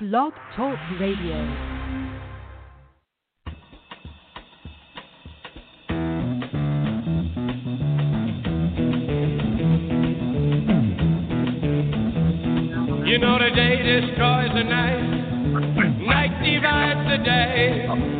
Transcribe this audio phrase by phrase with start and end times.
[0.00, 1.34] Blog Talk Radio.
[13.04, 15.02] You know the day destroys the night,
[16.06, 18.17] night divides the day.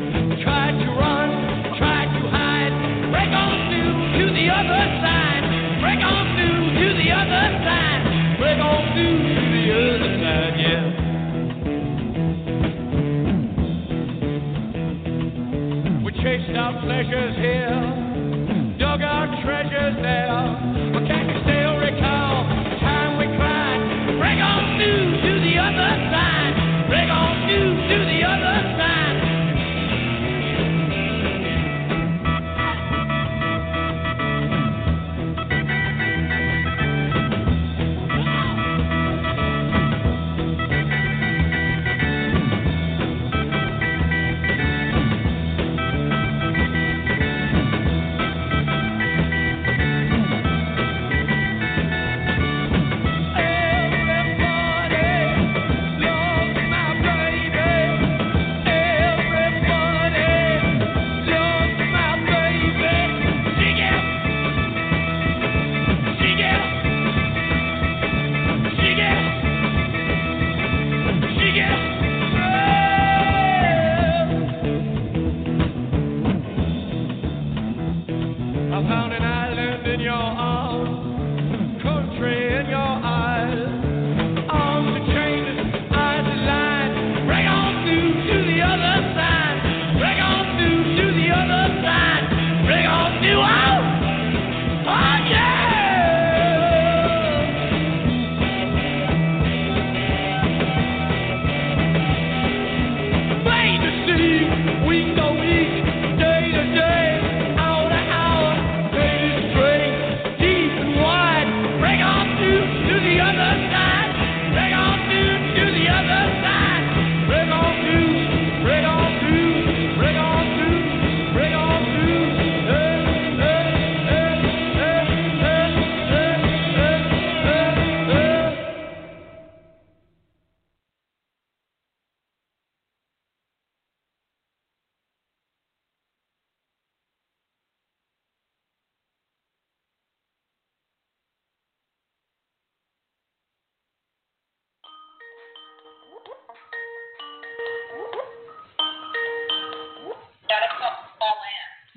[16.98, 17.87] treasures here.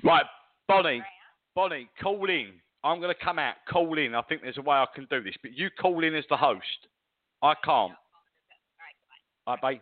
[0.04, 0.24] Right,
[0.68, 1.02] Bonnie,
[1.54, 2.52] Bonnie, call in.
[2.84, 4.14] I'm going to come out, call in.
[4.14, 6.36] I think there's a way I can do this, but you call in as the
[6.36, 6.88] host.
[7.42, 7.92] I can't.
[9.46, 9.80] All right, babe.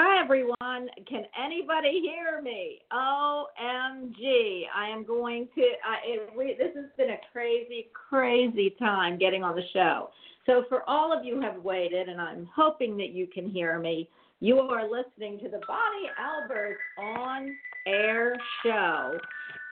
[0.00, 0.88] Hi, everyone.
[1.08, 2.82] Can anybody hear me?
[2.92, 4.62] OMG.
[4.72, 9.42] I am going to, I, it, we, this has been a crazy, crazy time getting
[9.42, 10.10] on the show.
[10.46, 13.80] So, for all of you who have waited, and I'm hoping that you can hear
[13.80, 14.08] me,
[14.38, 19.18] you are listening to the Bonnie Albers on air show.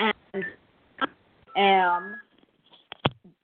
[0.01, 0.45] And
[1.01, 1.07] I
[1.57, 2.17] am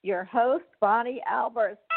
[0.01, 1.77] your host, Bonnie Albers.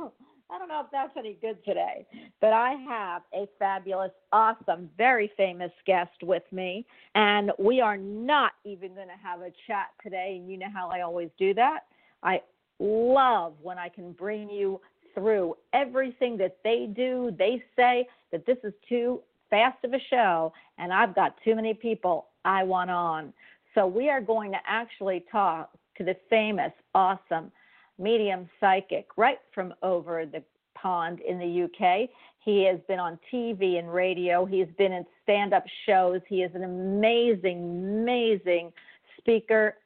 [0.00, 0.10] Ah!
[0.50, 2.06] I don't know if that's any good today,
[2.40, 8.52] but I have a fabulous, awesome, very famous guest with me, and we are not
[8.64, 10.38] even going to have a chat today.
[10.40, 11.80] And you know how I always do that.
[12.22, 12.40] I
[12.78, 14.80] love when I can bring you
[15.14, 17.34] through everything that they do.
[17.38, 19.20] They say that this is too
[19.50, 23.34] fast of a show, and I've got too many people I want on.
[23.74, 27.52] So we are going to actually talk to the famous, awesome
[27.98, 30.42] medium psychic right from over the
[30.74, 32.08] pond in the UK.
[32.44, 34.44] He has been on TV and radio.
[34.44, 36.20] He's been in stand up shows.
[36.28, 37.58] He is an amazing,
[38.02, 38.72] amazing
[39.18, 39.76] speaker,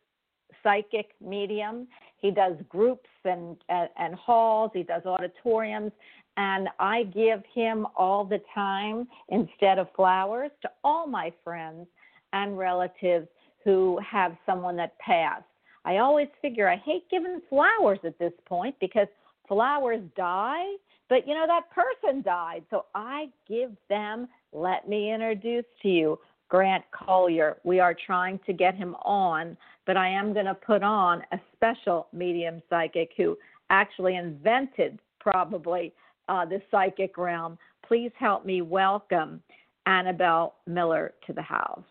[0.62, 1.88] psychic medium.
[2.19, 5.93] He does groups and, and, and halls, he does auditoriums.
[6.37, 11.87] And I give him all the time instead of flowers to all my friends
[12.32, 13.26] and relatives
[13.64, 15.44] who have someone that passed.
[15.84, 19.08] I always figure I hate giving flowers at this point because
[19.49, 20.64] flowers die,
[21.08, 22.64] but you know, that person died.
[22.70, 26.19] So I give them, let me introduce to you
[26.49, 27.56] Grant Colyer.
[27.64, 29.56] We are trying to get him on,
[29.87, 33.37] but I am going to put on a special medium psychic who
[33.70, 35.93] actually invented probably
[36.28, 37.58] uh, the psychic realm.
[37.87, 39.43] Please help me welcome
[39.87, 41.82] Annabelle Miller to the house.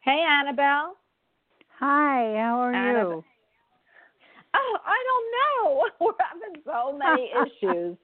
[0.00, 0.96] Hey, Annabelle.
[1.78, 3.10] Hi, how are Annabelle.
[3.10, 3.24] you?
[4.54, 5.88] Oh, I don't know.
[6.00, 7.96] We're having so many issues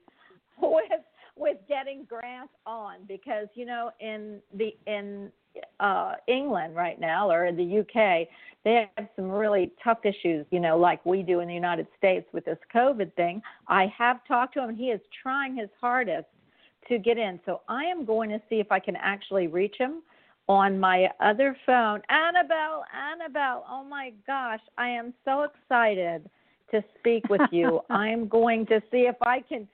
[0.61, 1.01] with
[1.35, 5.31] with getting Grant on because you know in the in
[5.79, 8.27] uh England right now or in the UK
[8.67, 12.27] they have some really tough issues, you know, like we do in the United States
[12.33, 13.41] with this COVID thing.
[13.69, 16.27] I have talked to him and he is trying his hardest
[16.89, 17.39] to get in.
[17.45, 20.01] So I am going to see if I can actually reach him
[20.49, 22.01] on my other phone.
[22.09, 26.29] Annabelle, Annabelle, oh my gosh, I am so excited
[26.71, 27.81] to speak with you.
[27.89, 29.67] I'm going to see if I can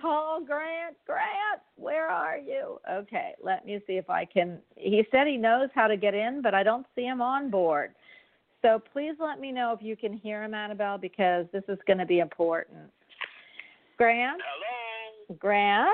[0.00, 0.96] call Grant.
[1.06, 2.78] Grant, where are you?
[2.90, 4.58] Okay, let me see if I can.
[4.76, 7.94] He said he knows how to get in, but I don't see him on board.
[8.62, 11.98] So please let me know if you can hear him, Annabelle, because this is going
[11.98, 12.90] to be important.
[13.96, 14.40] Grant?
[14.44, 15.36] Hello.
[15.38, 15.90] Grant?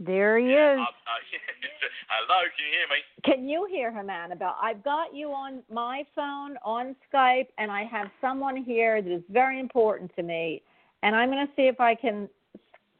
[0.00, 0.78] There he is.
[0.78, 0.86] Uh, uh,
[2.08, 3.00] hello, can you hear me?
[3.24, 4.56] Can you hear him, Annabelle?
[4.62, 9.22] I've got you on my phone on Skype, and I have someone here that is
[9.28, 10.62] very important to me,
[11.02, 12.28] and I'm going to see if I can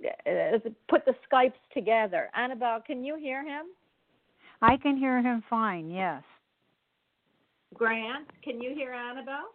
[0.05, 0.59] uh,
[0.89, 2.31] put the Skypes together.
[2.35, 3.67] Annabelle, can you hear him?
[4.61, 6.23] I can hear him fine, yes.
[7.75, 9.55] Grant, can you hear Annabelle?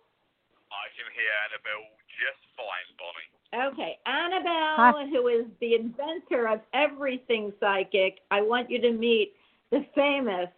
[0.72, 3.33] I can hear Annabelle just fine, Bonnie.
[3.54, 5.06] Okay, Annabelle, Hi.
[5.12, 9.34] who is the inventor of everything psychic, I want you to meet
[9.72, 10.50] the famous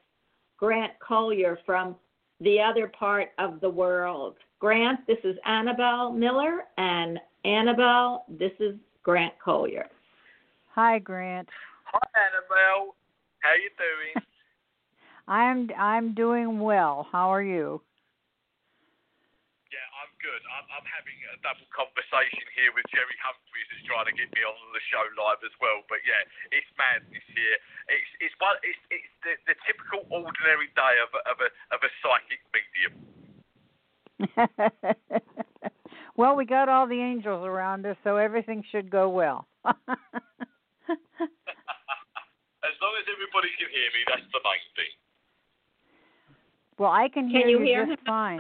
[0.58, 1.98] Grant Colyer from
[2.40, 4.36] the other part of the world.
[4.60, 9.88] Grant, this is Annabelle Miller, and Annabelle, this is Grant Colyer.
[10.74, 11.50] Hi, Grant.
[11.86, 12.96] Hi, Annabelle.
[13.40, 14.26] How are you doing?
[15.28, 17.08] I'm I'm doing well.
[17.12, 17.82] How are you?
[20.26, 20.42] Yeah, I'm good.
[20.50, 24.42] I'm, I'm having a double conversation here with Jerry Humphries, who's trying to get me
[24.42, 25.84] on the show live as well.
[25.86, 27.58] But yeah, it's madness here.
[27.94, 31.80] It's it's one it's it's the, the typical ordinary day of a, of a of
[31.86, 32.94] a psychic medium.
[36.18, 39.46] well, we got all the angels around us, so everything should go well.
[39.66, 39.76] as
[42.82, 44.94] long as everybody can hear me, that's the main thing.
[46.80, 48.06] well, I can hear Can you hear just him?
[48.08, 48.40] fine.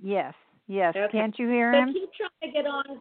[0.00, 0.34] Yes,
[0.68, 0.94] yes.
[0.96, 1.10] Okay.
[1.10, 1.88] Can't you hear him?
[1.88, 1.94] So him?
[1.94, 3.00] keep trying to get on.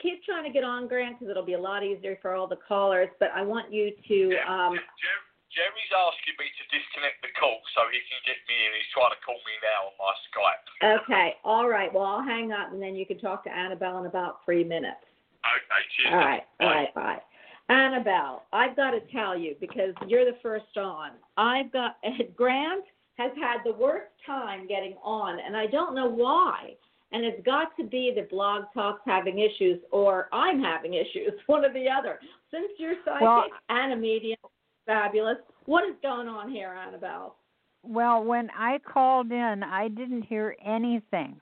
[0.00, 2.56] Keep trying to get on, Grant, because it'll be a lot easier for all the
[2.56, 3.10] callers.
[3.20, 4.16] But I want you to.
[4.32, 8.54] Yeah, Um, Jer- Jerry's asking me to disconnect the call so he can get me
[8.64, 8.70] in.
[8.80, 11.02] He's trying to call me now on my Skype.
[11.04, 11.92] okay, all right.
[11.92, 15.04] Well, I'll hang up, and then you can talk to Annabelle in about three minutes.
[15.44, 16.14] Okay, cheers.
[16.14, 16.66] All right, Bye.
[16.66, 17.20] right, bye.
[17.68, 21.10] Annabelle, I've got to tell you because you're the first on.
[21.36, 21.96] I've got
[22.36, 22.84] Grant
[23.16, 26.74] has had the worst time getting on, and I don't know why.
[27.12, 31.64] And it's got to be that Blog Talk's having issues, or I'm having issues, one
[31.64, 32.20] or the other.
[32.50, 34.38] Since you're psychic Well- and a medium,
[34.86, 35.38] fabulous.
[35.66, 37.36] What is going on here, Annabelle?
[37.82, 41.40] Well, when I called in, I didn't hear anything.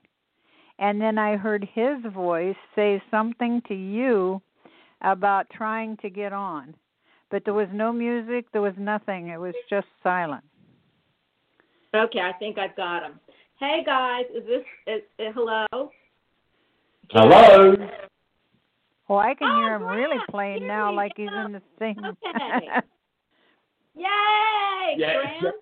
[0.77, 4.41] And then I heard his voice say something to you
[5.01, 6.73] about trying to get on.
[7.29, 9.27] But there was no music, there was nothing.
[9.27, 10.43] It was just silent.
[11.93, 13.19] Okay, I think I've got him.
[13.59, 15.91] Hey guys, is this is, uh, hello?
[17.11, 17.75] Hello.
[19.07, 21.51] Well, I can Oh, hear him really Grant, plain here now, we like he's in
[21.53, 21.95] the thing.
[21.97, 22.67] Okay.
[23.95, 25.55] Yay, Yeah, Grant!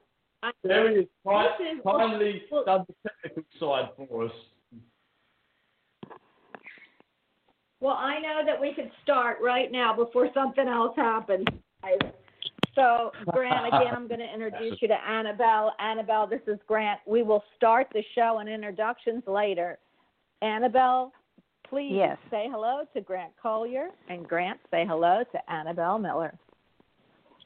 [0.43, 4.31] I- Jerry has This is- kindly well- done the technical side for us.
[7.79, 11.45] Well, I know that we could start right now before something else happens.
[12.77, 15.73] So, Grant, again, I'm going to introduce you to Annabelle.
[15.79, 16.99] Annabelle, this is Grant.
[17.07, 19.79] We will start the show and introductions later.
[20.43, 21.11] Annabelle,
[21.67, 22.19] please Yes.
[22.29, 26.37] say hello to Grant Colyer, and Grant, say hello to Annabelle Miller.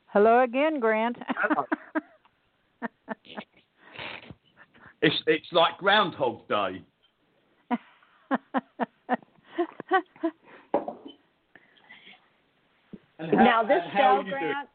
[0.08, 1.18] Hello again, Grant.
[5.04, 6.84] It's it's like Groundhog Day.
[13.34, 14.34] Now, this show, are doing?
[14.34, 14.70] Grant,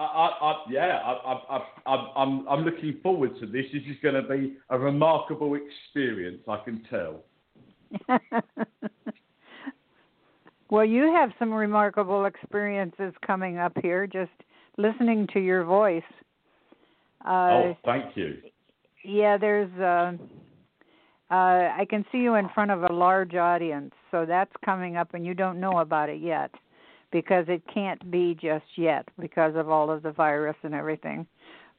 [0.00, 3.66] I, I, I, yeah, I, I, I, I'm, I'm, I'm looking forward to this.
[3.70, 6.40] This is going to be a remarkable experience.
[6.48, 7.22] I can tell.
[10.70, 14.30] well, you have some remarkable experiences coming up here just
[14.78, 16.02] listening to your voice.
[17.26, 18.38] Uh, oh, thank you.
[19.04, 20.12] Yeah, there's uh
[21.30, 25.12] uh I can see you in front of a large audience, so that's coming up
[25.12, 26.50] and you don't know about it yet
[27.12, 31.26] because it can't be just yet because of all of the virus and everything.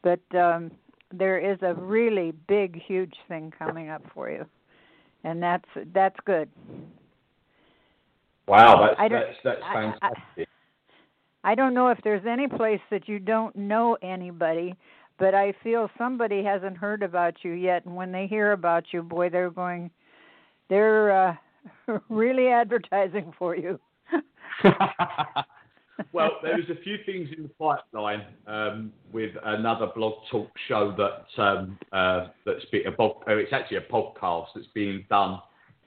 [0.03, 0.71] But um
[1.13, 4.45] there is a really big huge thing coming up for you.
[5.23, 6.49] And that's that's good.
[8.47, 10.47] Wow, that's I don't- that's, that's I- I- fantastic.
[11.43, 14.75] I don't know if there's any place that you don't know anybody,
[15.17, 19.01] but I feel somebody hasn't heard about you yet, and when they hear about you,
[19.01, 19.89] boy, they're going,
[20.69, 21.35] they're uh,
[22.09, 23.79] really advertising for you.
[26.13, 31.41] well, there's a few things in the pipeline um, with another blog talk show that
[31.41, 35.39] um, uh, that's been a uh, it's actually a podcast that's being done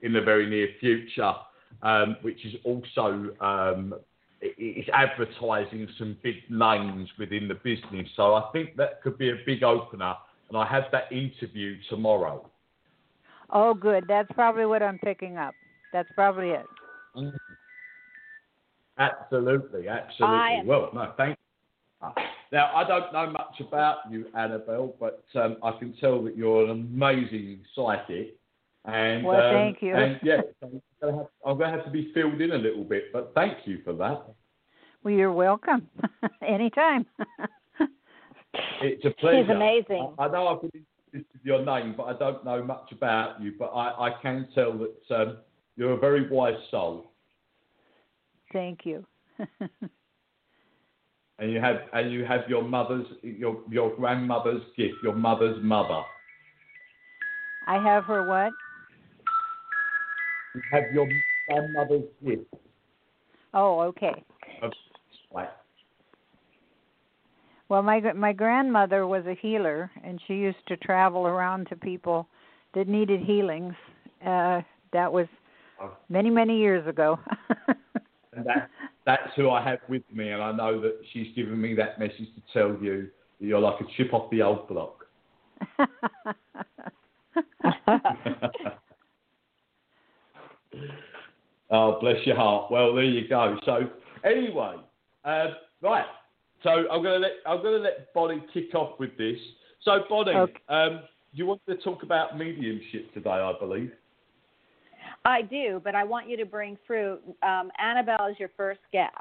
[0.03, 1.33] in the very near future,
[1.83, 3.95] um, which is also um,
[4.41, 8.09] it's advertising some big names within the business.
[8.17, 10.15] So I think that could be a big opener,
[10.49, 12.49] and I have that interview tomorrow.
[13.51, 14.05] Oh, good.
[14.09, 15.55] That's probably what I'm picking up.
[15.93, 16.67] That's probably it.
[18.99, 20.37] Absolutely, absolutely.
[20.37, 22.13] I- Well, no, thank you.
[22.53, 26.65] Now, I don't know much about you, Annabelle, but um, I can tell that you're
[26.65, 28.37] an amazing psychic.
[28.85, 29.95] And, Well, um, thank you.
[29.95, 32.59] And yeah, I'm going, to have, I'm going to have to be filled in a
[32.59, 34.23] little bit, but thank you for that.
[35.03, 35.89] Well, you're welcome.
[36.47, 37.07] Anytime.
[38.81, 39.43] It's a pleasure.
[39.43, 40.15] He's amazing.
[40.19, 43.53] I, I know I've been interested your name, but I don't know much about you.
[43.59, 45.39] But I, I can tell that um,
[45.77, 47.11] you're a very wise soul,
[48.55, 49.05] Thank you.
[51.39, 56.03] and you have and you have your mother's your your grandmother's gift, your mother's mother.
[57.67, 58.53] I have her what?
[60.55, 61.09] You have your
[61.49, 62.45] grandmother's gift.
[63.53, 64.25] Oh, okay.
[65.33, 65.51] Like,
[67.69, 72.29] Well, my my grandmother was a healer, and she used to travel around to people
[72.75, 73.75] that needed healings.
[74.25, 74.61] Uh,
[74.93, 75.27] that was
[76.09, 77.19] many many years ago.
[78.37, 78.71] and that
[79.07, 82.29] that's who I have with me, and I know that she's given me that message
[82.35, 83.09] to tell you
[83.41, 85.05] that you're like a chip off the old block.
[91.71, 92.71] oh, bless your heart.
[92.71, 93.59] Well, there you go.
[93.65, 93.89] So
[94.25, 94.77] anyway,
[95.25, 95.47] uh,
[95.83, 96.07] right.
[96.63, 99.39] So I'm gonna let I'm gonna let Bonnie kick off with this.
[99.83, 100.53] So Bonnie, Okay.
[100.69, 101.01] um,
[101.33, 103.93] you want to talk about mediumship today, I believe.
[105.25, 109.13] I do, but I want you to bring through um, Annabelle is your first guest.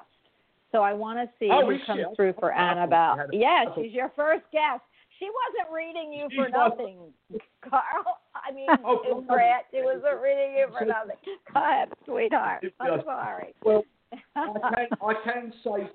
[0.71, 1.85] So I want to see Oh, who she?
[1.85, 3.27] comes I through for Annabelle.
[3.31, 4.81] Yeah, she's your first guest.
[5.19, 6.97] She wasn't reading you She for nothing,
[7.61, 8.19] Carl.
[8.35, 11.15] I mean, Oh, Brett, she wasn't reading you for nothing.
[11.53, 12.65] Go ahead, sweetheart.
[12.79, 13.53] I'm sorry.
[13.63, 13.83] Well,
[14.35, 14.45] I
[14.75, 15.89] can, I can say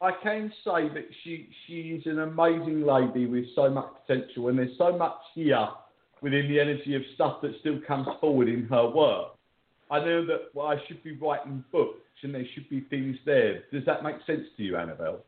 [0.00, 4.76] I can say that she she's an amazing lady with so much potential, and there's
[4.76, 5.68] so much here
[6.22, 9.36] within the energy of stuff that still comes forward in her work.
[9.92, 13.64] I know that well, I should be writing books, and there should be things there.
[13.70, 15.22] Does that make sense to you, Annabelle?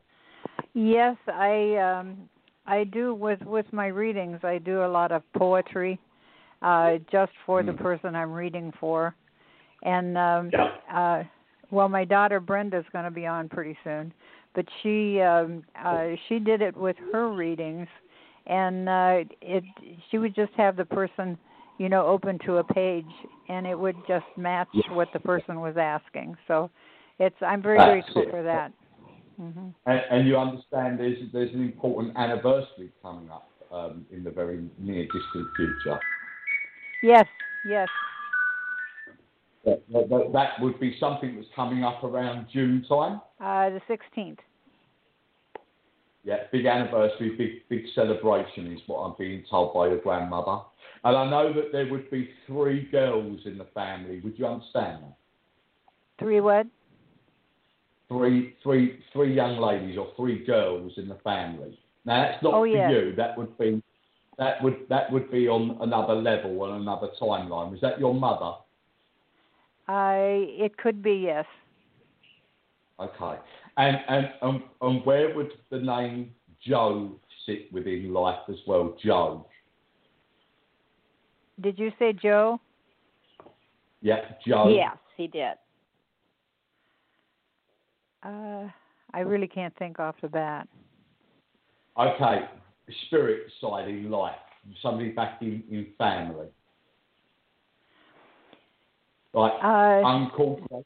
[0.73, 2.29] yes, I um
[2.65, 4.39] I do with with my readings.
[4.43, 5.99] I do a lot of poetry,
[6.63, 7.77] uh, just for the Mm.
[7.77, 9.13] person I'm reading for,
[9.83, 10.71] and um, Yeah.
[10.91, 11.23] uh,
[11.69, 14.11] well, my daughter Brenda's going to be on pretty soon,
[14.55, 17.87] but she um, uh, she did it with her readings,
[18.47, 19.63] and uh, it
[20.09, 21.37] she would just have the person,
[21.77, 23.11] you know, open to a page,
[23.49, 26.35] and it would just match what the person was asking.
[26.47, 26.69] So,
[27.19, 28.31] it's I'm very That's grateful it.
[28.31, 28.71] for that.
[29.37, 34.31] hmm And, and you understand there's there's an important anniversary coming up um, in the
[34.31, 35.99] very near distant future.
[37.03, 37.25] Yes,
[37.67, 37.87] yes.
[39.65, 43.19] That, that, that would be something that's coming up around June time.
[43.39, 44.37] Uh, the 16th.
[46.23, 50.63] Yeah, big anniversary, big big celebration is what I'm being told by your grandmother.
[51.05, 54.21] And I know that there would be three girls in the family.
[54.23, 55.15] Would you understand that?
[56.17, 56.65] Three what?
[58.07, 61.79] Three three three young ladies or three girls in the family.
[62.05, 62.91] Now that's not Oh, for yes.
[62.91, 63.13] you.
[63.15, 63.83] That would be
[64.39, 67.71] that would that would be on another level on another timeline.
[67.71, 68.53] Was that your mother?
[69.87, 71.45] I it could be yes.
[72.99, 73.39] Okay.
[73.77, 76.31] And and and, and where would the name
[76.65, 77.11] Joe
[77.45, 78.95] sit within life as well?
[79.03, 79.45] Joe.
[81.61, 82.59] Did you say Joe?
[84.01, 84.69] Yeah, Joe.
[84.69, 85.53] Yes, he did.
[88.23, 88.67] Uh,
[89.13, 90.67] I really can't think off the bat.
[91.97, 92.41] Okay,
[93.07, 94.35] spirit side in life,
[94.81, 96.47] somebody back in, in family.
[99.33, 100.85] Like Uh, uncle, great,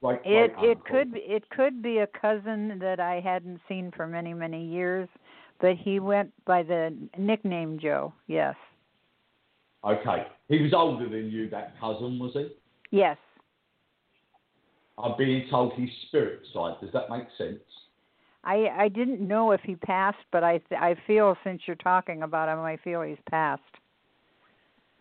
[0.00, 0.82] great, it great it uncle.
[0.84, 5.08] could it could be a cousin that I hadn't seen for many many years,
[5.60, 8.12] but he went by the nickname Joe.
[8.26, 8.54] Yes.
[9.84, 12.48] Okay, he was older than you, that cousin, was he?
[12.90, 13.16] Yes.
[14.98, 16.74] I'm being told he's spirit side.
[16.80, 17.60] Does that make sense?
[18.44, 22.22] I I didn't know if he passed, but I th- I feel since you're talking
[22.22, 23.62] about him, I feel he's passed.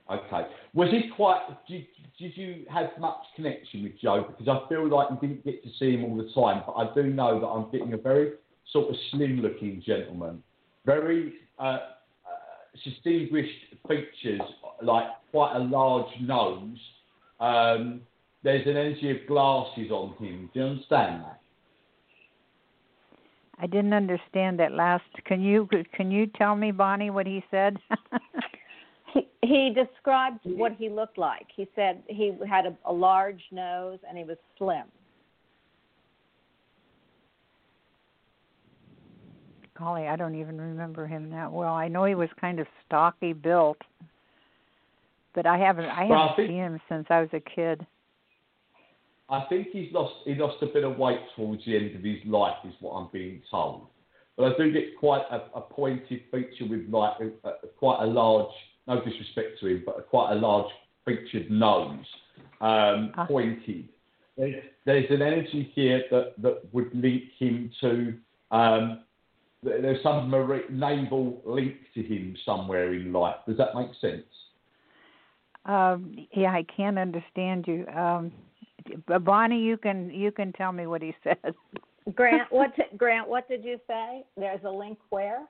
[0.10, 0.48] Okay.
[0.74, 1.42] Was he quite?
[1.68, 1.88] Did,
[2.20, 4.26] did you have much connection with Joe?
[4.28, 6.94] Because I feel like you didn't get to see him all the time, but I
[6.94, 8.34] do know that I'm getting a very
[8.72, 10.44] sort of slim-looking gentleman,
[10.86, 11.80] very uh,
[12.84, 14.42] distinguished features,
[14.82, 16.78] like quite a large nose.
[17.40, 18.02] Um,
[18.44, 20.50] there's an energy of glasses on him.
[20.54, 21.42] Do you understand that?
[23.60, 25.04] I didn't understand that last.
[25.26, 27.78] Can you can you tell me, Bonnie, what he said?
[29.14, 31.48] He, he described what he looked like.
[31.54, 34.86] He said he had a, a large nose and he was slim.
[39.82, 41.74] Golly, I don't even remember him that well.
[41.74, 43.80] I know he was kind of stocky built,
[45.34, 47.86] but I haven't I Well, I haven't think- seen him since I was a kid.
[49.28, 52.24] I think he's lost he lost a bit of weight towards the end of his
[52.26, 53.88] life, is what I'm being told.
[54.38, 58.06] But I do get quite a, a pointed feature with like a, a, quite a
[58.06, 58.52] large,
[58.88, 60.70] no disrespect to him, but a, quite a large
[61.06, 62.06] featured nose,
[62.60, 63.26] um, Ah.
[63.26, 63.88] pointed.
[64.38, 68.14] There's, there's an energy here that, that would link him to.
[68.52, 69.00] Um,
[69.64, 73.36] there's some marine, naval link to him somewhere in life.
[73.48, 74.24] Does that make sense?
[75.66, 77.86] Um, yeah, I can't understand you.
[77.88, 78.32] Um,
[79.24, 81.54] Bonnie, you can you can tell me what he says.
[82.16, 83.28] Grant, what t- Grant?
[83.28, 84.24] What did you say?
[84.36, 85.46] There's a link where?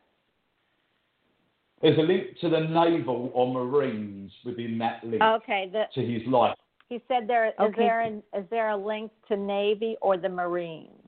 [1.81, 6.21] There's a link to the naval or marines within that link Okay, the, to his
[6.27, 6.55] life.
[6.89, 7.75] he said there is Okay.
[7.77, 11.00] there an, is there a link to Navy or the Marines?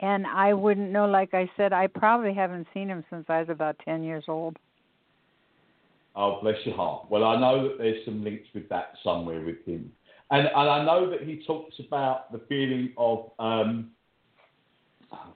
[0.00, 1.06] And I wouldn't know.
[1.06, 4.56] Like I said, I probably haven't seen him since I was about ten years old.
[6.14, 7.10] Oh, bless your heart.
[7.10, 9.92] Well, I know that there's some links with that somewhere with him.
[10.30, 13.90] And, and I know that he talks about the feeling of, um,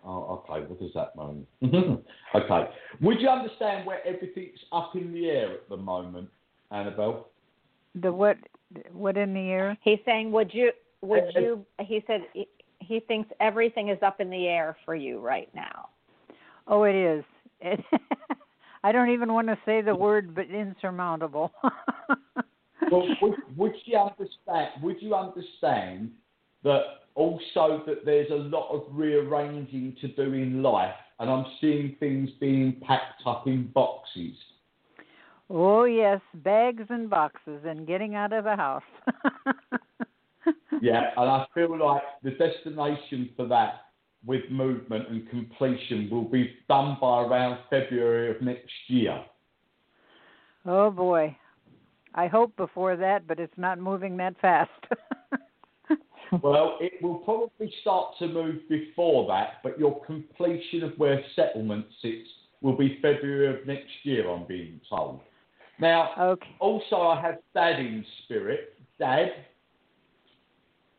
[0.04, 1.46] oh, okay, what does that mean?
[2.34, 2.70] okay.
[3.02, 6.28] Would you understand where everything's up in the air at the moment,
[6.70, 7.28] Annabelle?
[7.94, 8.38] The what?
[8.92, 9.76] What in the air?
[9.82, 10.70] He's saying, would you
[11.02, 11.66] would you?
[11.80, 12.22] He said
[12.90, 15.88] he, he thinks everything is up in the air for you right now.
[16.66, 17.24] Oh, it is.
[17.60, 17.80] It,
[18.84, 21.52] I don't even want to say the word, but insurmountable.
[22.90, 24.82] well, would, would you understand?
[24.82, 26.10] Would you understand
[26.64, 26.80] that
[27.14, 32.30] also that there's a lot of rearranging to do in life, and I'm seeing things
[32.40, 34.36] being packed up in boxes.
[35.50, 38.82] oh yes, bags and boxes and getting out of the house.
[40.82, 43.82] Yeah, and I feel like the destination for that
[44.24, 49.22] with movement and completion will be done by around February of next year.
[50.64, 51.36] oh boy,
[52.14, 54.70] I hope before that, but it's not moving that fast.
[56.42, 61.86] Well, it will probably start to move before that, but your completion of where settlement
[62.00, 62.28] sits
[62.60, 65.20] will be February of next year, I'm being told.
[65.80, 66.46] Now, okay.
[66.60, 68.74] also I have Dad in spirit.
[68.98, 69.30] Dad,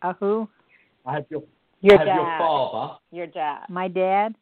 [0.01, 0.49] Uh, who?
[1.05, 1.43] I have your,
[1.81, 2.37] Your I have your dad.
[2.39, 2.93] father.
[3.11, 3.65] Your dad.
[3.69, 4.35] My dad?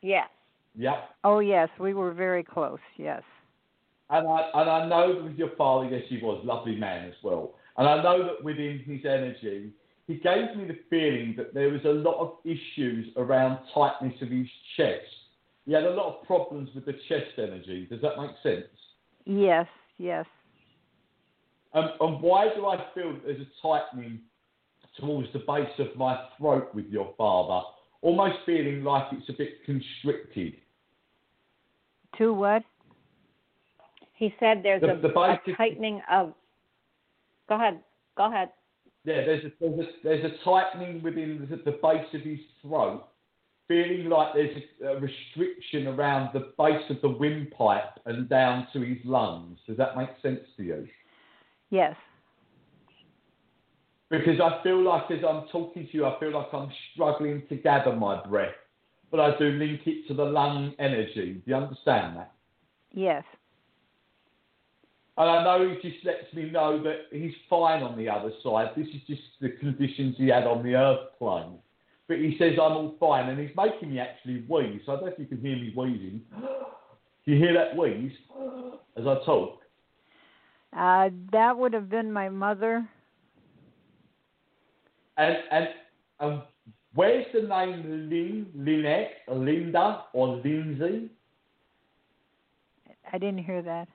[0.00, 0.28] Yes.
[0.76, 1.10] Yep.
[1.24, 2.78] Oh yes, we were very close.
[2.96, 3.22] Yes.
[4.10, 7.06] And I, and I know that with your father, yes, he was a lovely man
[7.08, 7.54] as well.
[7.78, 9.70] And I know that within his energy,
[10.06, 14.28] he gave me the feeling that there was a lot of issues around tightness of
[14.28, 15.06] his chest.
[15.64, 17.86] He had a lot of problems with the chest energy.
[17.88, 18.66] Does that make sense?
[19.24, 19.66] Yes.
[19.98, 20.26] Yes.
[21.74, 24.20] Um, and why do I feel that there's a tightening
[24.98, 27.64] towards the base of my throat with your father?
[28.02, 30.54] Almost feeling like it's a bit constricted.
[32.18, 32.62] To what?
[34.14, 36.34] He said there's The- a, the a tightening of.
[37.48, 37.80] Go ahead.
[38.16, 38.50] Go ahead.
[39.04, 43.04] Yeah, there's a, there's a, there's a tightening within the, the base of his throat,
[43.66, 48.80] feeling like there's a, a restriction around the base of the windpipe and down to
[48.80, 49.58] his lungs.
[49.66, 50.86] Does that make sense to you?
[51.70, 51.96] Yes.
[54.12, 57.56] Because I feel like as I'm talking to you, I feel like I'm struggling to
[57.56, 58.52] gather my breath,
[59.10, 61.32] but I do link it to the lung energy.
[61.32, 62.34] Do you understand that?
[62.92, 63.24] Yes.
[65.16, 68.72] And I know he just lets me know that he's fine on the other side.
[68.76, 71.54] This is just the conditions he had on the earth plane.
[72.06, 74.82] But he says I'm all fine, and he's making me actually wheeze.
[74.88, 76.20] I don't know if you can hear me wheezing.
[77.24, 78.12] Do you hear that wheeze
[78.94, 79.60] as I talk?
[80.76, 82.86] Uh, that would have been my mother.
[85.16, 85.68] And and
[86.20, 86.42] and
[86.94, 91.10] where's the name Lynn, Lynette, Linda, or Lindsay?
[93.12, 93.88] I didn't hear that.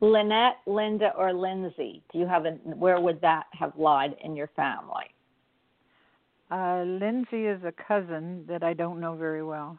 [0.00, 2.02] Lynette, Linda, or Lindsay?
[2.12, 2.52] Do you have a?
[2.64, 5.06] Where would that have lied in your family?
[6.50, 9.78] Uh, Lindsay is a cousin that I don't know very well.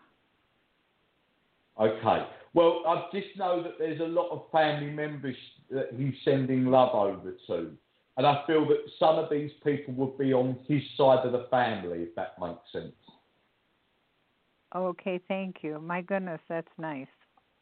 [1.80, 2.26] Okay.
[2.54, 5.36] Well, I just know that there's a lot of family members
[5.70, 7.72] that he's sending love over to.
[8.18, 11.48] And I feel that some of these people would be on his side of the
[11.52, 12.94] family, if that makes sense.
[14.74, 15.80] Okay, thank you.
[15.80, 17.08] My goodness, that's nice.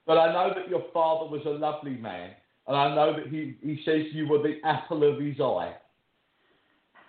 [0.06, 2.32] But I know that your father was a lovely man,
[2.68, 5.76] and I know that he, he says you were the apple of his eye.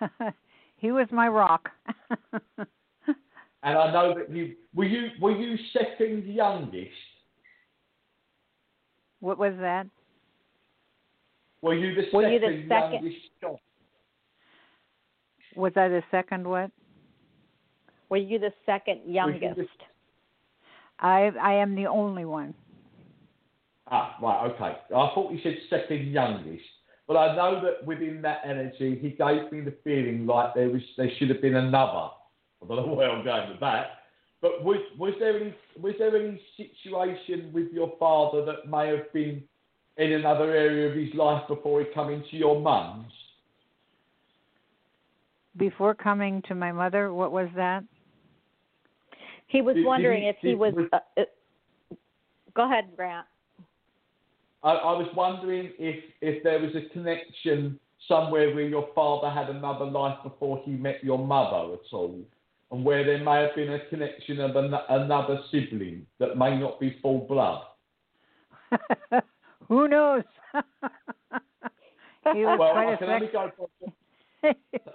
[0.77, 1.69] he was my rock.
[2.57, 2.67] and
[3.77, 6.91] I know that you were you were you second youngest.
[9.19, 9.87] What was that?
[11.65, 13.59] Were you the Were second you the second- youngest child?
[15.55, 16.69] Was I the second what?
[18.09, 19.57] Were you the second youngest?
[19.57, 19.67] the-
[20.99, 22.53] I I am the only one.
[23.87, 24.77] Ah, right, okay.
[24.95, 26.69] I thought you said second youngest,
[27.07, 30.83] but I know that within that energy, he gave me the feeling like there was
[30.97, 32.11] there should have been another.
[32.61, 34.03] I don't know where I'm going with that.
[34.39, 39.11] But was was there any was there any situation with your father that may have
[39.13, 39.43] been
[39.97, 43.11] in another area of his life before he come into your mum's?
[45.57, 47.83] Before coming to my mother, what was that?
[49.47, 50.73] He was Did- did wondering he- if he did- was.
[50.73, 51.95] was- Uh, uh,
[52.53, 53.25] go ahead, Grant.
[54.63, 59.49] I, I was wondering if if there was a connection somewhere where your father had
[59.49, 62.19] another life before he met your mother at all,
[62.71, 66.79] and where there may have been a connection of an, another sibling that may not
[66.79, 67.63] be full blood.
[69.67, 70.23] Who knows?
[72.33, 74.51] he was Well, quite I a can only go by,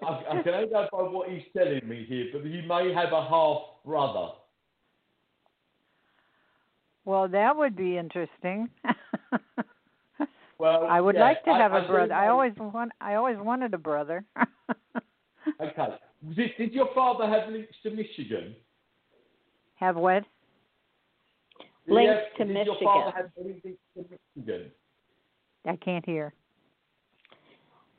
[0.06, 3.12] I, I can only go by what he's telling me here, but you may have
[3.12, 4.28] a half brother.
[7.04, 8.68] well, that would be interesting.
[10.58, 12.12] Well, I would yeah, like to have a a brother.
[12.14, 12.92] I always want.
[13.00, 14.24] I always wanted a brother.
[15.60, 15.88] Okay.
[16.36, 18.54] Did, did your father have links to Michigan?
[19.74, 20.24] have what?
[21.86, 23.12] Did Links have- to did your father Michigan.
[23.14, 24.70] have any to Michigan?
[25.66, 26.32] I can't hear.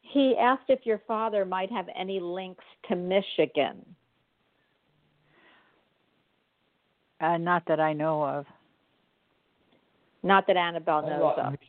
[0.01, 3.95] He asked if your father might have any links to Michigan.
[7.21, 8.45] Uh, not that I know of.
[10.23, 11.59] Not that Annabelle knows Sounds like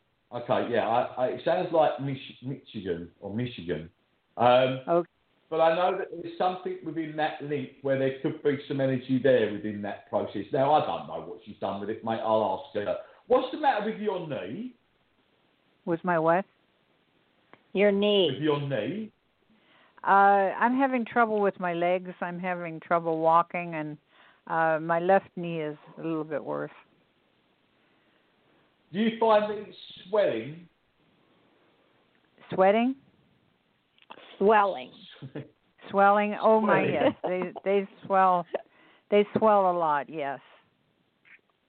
[0.43, 0.51] of.
[0.51, 3.91] Okay, yeah, I, I, it sounds like Mich- Michigan or Michigan.
[4.39, 5.09] Um, Okay.
[5.53, 9.21] But I know that there's something within that link where there could be some energy
[9.23, 10.45] there within that process.
[10.51, 12.21] Now, I don't know what she's done with it, mate.
[12.25, 12.97] I'll ask her.
[13.27, 14.73] What's the matter with your knee?
[15.85, 16.47] Was my what?
[17.75, 18.31] Your knee.
[18.33, 19.13] With your knee?
[20.03, 22.13] Uh, I'm having trouble with my legs.
[22.23, 23.99] I'm having trouble walking, and
[24.47, 26.71] uh, my left knee is a little bit worse.
[28.91, 29.77] Do you find that it's
[30.09, 30.67] swelling?
[32.55, 32.95] Sweating,
[34.39, 34.91] Swelling.
[35.91, 36.37] swelling.
[36.41, 38.47] Oh my, yes, they they swell.
[39.11, 40.09] They swell a lot.
[40.09, 40.41] Yes.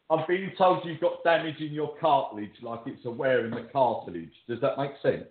[0.10, 3.68] I've been told you've got damage in your cartilage, like it's a wear in the
[3.72, 4.34] cartilage.
[4.48, 5.28] Does that make sense?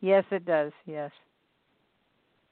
[0.00, 0.72] Yes, it does.
[0.86, 1.10] Yes.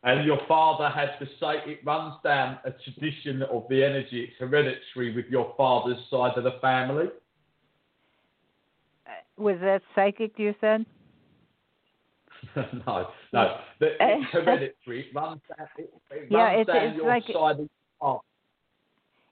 [0.05, 4.29] And your father had to say it runs down a tradition of the energy.
[4.29, 7.07] It's hereditary with your father's side of the family.
[9.07, 10.33] Uh, Was that psychic?
[10.38, 10.85] You said.
[12.87, 13.57] no, no.
[13.81, 15.00] The, it's hereditary.
[15.00, 17.68] It runs down, it, it Yeah, runs it's- down it's your like- side of
[18.00, 18.18] the.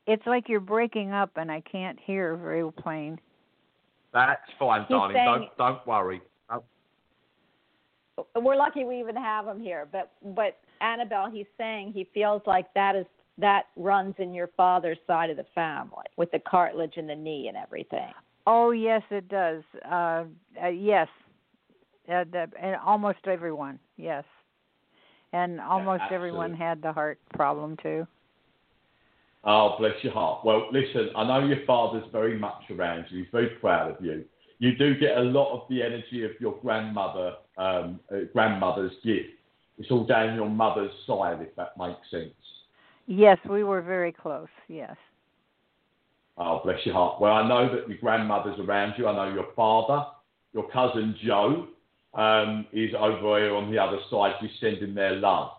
[0.07, 3.21] It's like you're breaking up, and I can't hear very plain.
[4.13, 5.15] That's fine, He's darling.
[5.15, 6.21] saying- Don't don't worry.
[6.49, 6.65] Don't-
[8.45, 9.87] We're lucky we even have him here.
[9.91, 13.07] But but Annabelle, he's saying he feels like that is
[13.39, 17.47] that runs in your father's side of the family with the cartilage in the knee
[17.49, 18.13] and everything.
[18.47, 19.63] Oh yes, it does.
[19.89, 20.25] Uh,
[20.63, 21.09] uh, yes,
[22.11, 23.79] uh, the, and almost everyone.
[23.97, 24.25] Yes,
[25.33, 28.07] and almost everyone had the heart problem too.
[29.45, 30.45] Oh, bless your heart.
[30.45, 33.21] Well, listen, I know your father's very much around you.
[33.21, 34.25] He's very proud of you.
[34.59, 39.31] You do get a lot of the energy of your grandmother, um, uh, grandmother's gift.
[39.79, 42.35] It's all down your mother's side, if that makes sense.
[43.07, 44.49] Yes, we were very close.
[44.69, 44.95] Yes.
[46.37, 47.21] Oh, bless your heart.
[47.21, 49.09] Well, I know that your grandmother's around you.
[49.09, 50.05] I know your father,
[50.53, 51.69] your cousin Joe,
[52.15, 55.51] um, is over here on the other side, just sending their love.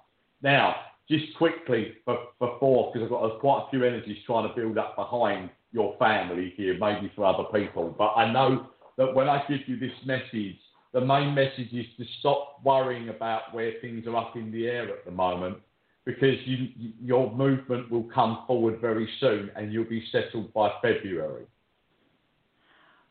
[0.41, 0.75] Now,
[1.09, 4.95] just quickly be- before, because I've got quite a few energies trying to build up
[4.95, 7.95] behind your family here, maybe for other people.
[7.97, 10.57] But I know that when I give you this message,
[10.93, 14.89] the main message is to stop worrying about where things are up in the air
[14.89, 15.57] at the moment
[16.05, 21.45] because you- your movement will come forward very soon and you'll be settled by February.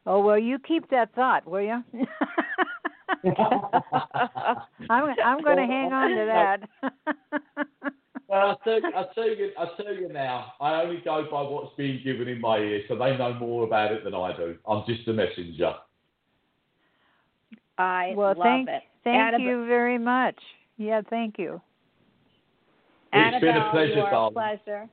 [0.07, 1.85] Oh well, you keep that thought, will you?
[4.91, 6.61] I'm I'm going to hang on to that.
[8.31, 10.53] Well, I tell, I tell you, I tell you now.
[10.61, 13.91] I only go by what's being given in my ear, so they know more about
[13.91, 14.57] it than I do.
[14.69, 15.75] I'm just a messenger.
[17.77, 18.83] I well, love thank it.
[19.03, 20.37] thank Annabelle, you very much.
[20.77, 21.61] Yeah, thank you.
[23.13, 24.35] It's been a Annabelle, pleasure, you are a darling.
[24.35, 24.89] pleasure.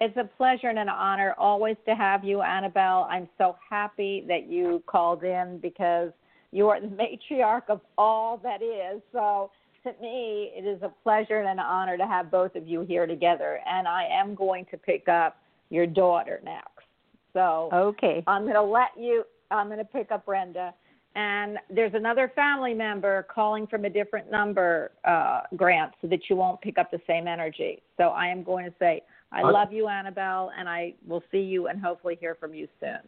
[0.00, 3.06] It's a pleasure and an honor always to have you, Annabelle.
[3.10, 6.10] I'm so happy that you called in because
[6.52, 9.02] you are the matriarch of all that is.
[9.12, 9.50] So
[9.84, 13.06] to me, it is a pleasure and an honor to have both of you here
[13.06, 13.60] together.
[13.66, 15.36] And I am going to pick up
[15.70, 16.86] your daughter next.
[17.32, 18.24] So Okay.
[18.26, 20.74] I'm going to let you, I'm going to pick up Brenda.
[21.14, 26.36] And there's another family member calling from a different number, uh, Grant, so that you
[26.36, 27.82] won't pick up the same energy.
[27.96, 29.52] So I am going to say, I Okay.
[29.52, 33.00] love you, Annabelle, and I will see you and hopefully hear from you soon.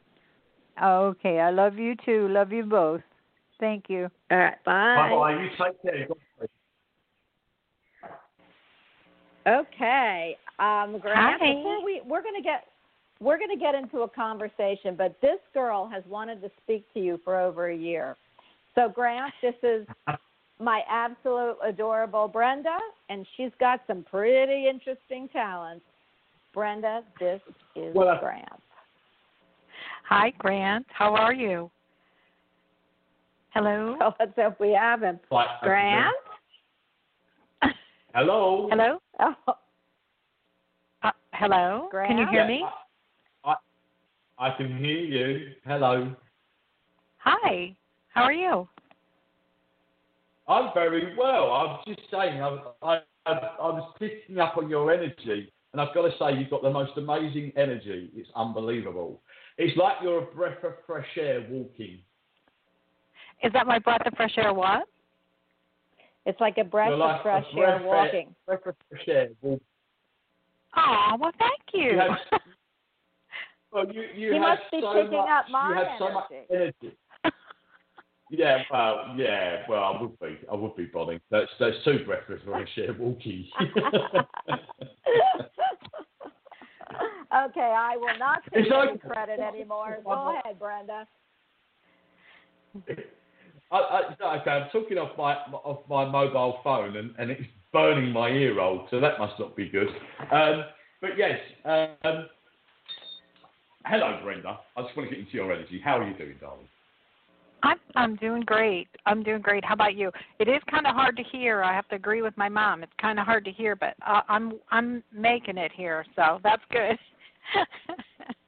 [0.82, 1.40] Okay.
[1.40, 2.28] I love you too.
[2.28, 3.02] Love you both.
[3.60, 4.10] Thank you.
[4.30, 4.96] All right, bye.
[4.96, 5.42] Bye bye.
[5.42, 6.08] You take care.
[9.46, 11.40] Okay, um, Grant.
[11.40, 11.54] Hi.
[11.54, 12.64] Before we we're gonna get
[13.20, 17.20] we're gonna get into a conversation, but this girl has wanted to speak to you
[17.22, 18.16] for over a year.
[18.74, 19.86] So Grant, this is
[20.58, 25.84] my absolute adorable Brenda, and she's got some pretty interesting talents.
[26.52, 27.40] Brenda, this
[27.76, 28.48] is Well, Grant.
[30.08, 30.86] Hi, Grant.
[30.88, 31.70] How are you?
[33.54, 33.96] Hello.
[33.98, 35.18] So let's hope we have him.
[35.30, 35.66] Right, okay.
[35.66, 36.14] Grant.
[38.14, 38.68] Hello.
[38.70, 38.98] Hello.
[39.46, 39.54] Oh,
[41.02, 41.88] Uh, hello.
[41.92, 42.64] Can you hear Yeah, me?
[43.44, 43.54] I,
[44.38, 45.52] I, I can hear you.
[45.64, 46.14] Hello.
[47.18, 47.74] Hi.
[48.08, 48.68] How are you?
[50.48, 51.52] I'm very well.
[51.52, 55.94] I'm just saying, I, I, I, I was picking up on your energy, and I've
[55.94, 58.10] got to say, you've got the most amazing energy.
[58.14, 59.22] It's unbelievable.
[59.58, 62.00] It's like you're a breath of fresh air walking.
[63.42, 64.52] Is that my breath of fresh air?
[64.52, 64.86] What?
[66.26, 68.34] it's like a breath like of fresh breath air of walking.
[68.46, 69.64] Breath of fresh air walking.
[70.76, 71.92] Oh, well, thank you.
[71.92, 72.18] You have,
[73.72, 76.30] well, you, you He must be so picking much, up my you have so much
[76.50, 76.96] energy.
[78.32, 81.20] Yeah, well, yeah, well, I would be, I would be bodding.
[81.32, 83.48] That's that's two breath of fresh air walking.
[83.60, 83.72] okay,
[87.34, 89.98] I will not take any like- credit anymore.
[90.04, 91.08] Go ahead, Brenda.
[93.70, 98.10] I, I, okay, I'm talking off my off my mobile phone, and, and it's burning
[98.10, 99.88] my ear roll, so that must not be good.
[100.32, 100.64] Um,
[101.00, 102.26] but yes, um,
[103.86, 104.58] hello, Brenda.
[104.76, 105.80] I just want to get into your energy.
[105.82, 106.66] How are you doing, darling?
[107.62, 108.88] I'm I'm doing great.
[109.06, 109.64] I'm doing great.
[109.64, 110.10] How about you?
[110.38, 111.62] It is kind of hard to hear.
[111.62, 112.82] I have to agree with my mom.
[112.82, 116.62] It's kind of hard to hear, but uh, I'm I'm making it here, so that's
[116.70, 116.98] good.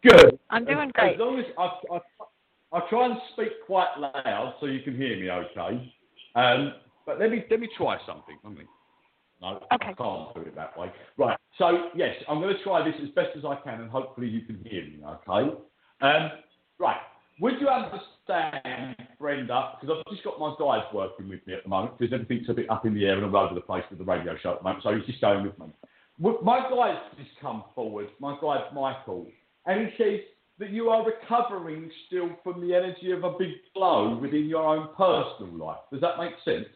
[0.02, 0.38] Good.
[0.50, 1.14] I'm doing As- great.
[1.14, 2.00] As long as I, I,
[2.72, 5.92] I try and speak quite loud so you can hear me okay.
[6.34, 8.38] Um, but let me let me try something.
[8.42, 8.64] Let me.
[9.40, 9.88] No, Okay.
[9.90, 10.90] I can't do it that way.
[11.18, 11.36] Right.
[11.58, 14.42] So yes, I'm going to try this as best as I can, and hopefully you
[14.42, 15.54] can hear me okay.
[16.00, 16.30] Um,
[16.78, 17.00] right.
[17.40, 19.72] Would you understand, Brenda?
[19.80, 22.54] Because I've just got my guys working with me at the moment because everything's a
[22.54, 24.58] bit up in the air and all over the place with the radio show at
[24.58, 24.84] the moment.
[24.84, 25.66] So he's just going with me.
[26.20, 28.08] My guy's just come forward.
[28.20, 29.26] My guy Michael,
[29.66, 30.20] and he says
[30.58, 34.88] that you are recovering still from the energy of a big blow within your own
[34.96, 35.78] personal life.
[35.90, 36.68] Does that make sense?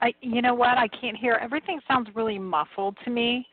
[0.00, 0.76] I, you know what?
[0.76, 1.38] I can't hear.
[1.40, 3.46] Everything sounds really muffled to me,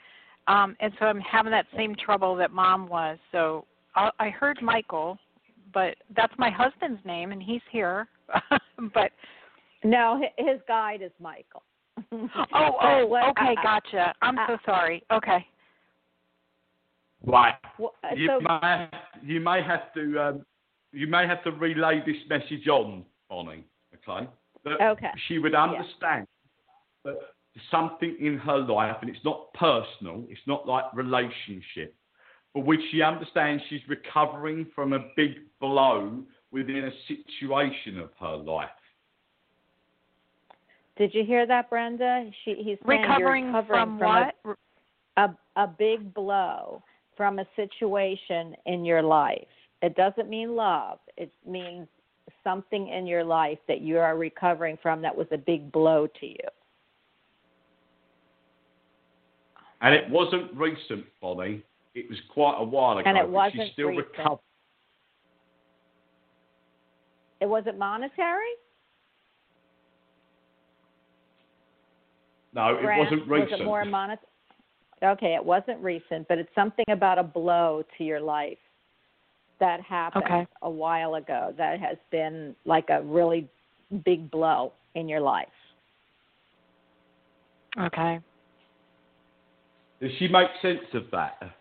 [0.48, 3.18] um, and so I'm having that same trouble that Mom was.
[3.32, 5.18] So I, I heard Michael,
[5.74, 8.08] but that's my husband's name, and he's here.
[8.94, 9.12] but
[9.84, 11.64] No, his guide is Michael.
[12.12, 14.14] oh, oh, what- okay, uh, gotcha.
[14.22, 15.04] I'm uh, so sorry.
[15.12, 15.46] Okay.
[17.24, 17.56] Right.
[17.78, 18.90] Well, uh, You so may
[19.24, 20.46] you may have to um,
[20.92, 23.66] you may have to relay this message on, Bonnie.
[24.08, 24.28] Okay.
[24.64, 25.12] That Okay.
[25.28, 26.28] She would understand
[27.04, 27.18] that
[27.70, 31.96] something in her life, and it's not personal, it's not like relationship,
[32.54, 38.36] but which she understands she's recovering from a big blow within a situation of her
[38.36, 38.70] life.
[40.98, 42.30] did you hear that, Brenda?
[42.44, 44.08] She he's saying Recovering you're recovering from from
[44.46, 44.58] what?
[45.18, 46.84] A, a a big blow
[47.22, 49.46] from a situation in your life.
[49.84, 50.98] It doesn't mean love.
[51.18, 51.88] It means
[52.44, 56.26] something in your life that you are recovering from that was a big blow to
[56.26, 56.48] you.
[59.82, 61.64] And it wasn't recent, Bonnie.
[61.94, 63.08] It was quite a while ago.
[63.08, 64.08] And it wasn't she's still recent.
[64.18, 64.40] recovering.
[67.40, 68.50] It wasn't monetary.
[72.56, 73.00] No, it Grant?
[73.00, 73.52] wasn't recent.
[73.52, 74.31] Was it more monetary?
[75.04, 78.58] Okay, it wasn't recent, but it's something about a blow to your life
[79.60, 80.48] that happened Okay.
[80.62, 83.48] a while ago that has been like a really
[84.06, 85.48] big blow in your life.
[87.80, 88.20] Okay.
[90.02, 91.56] Does she make sense of that?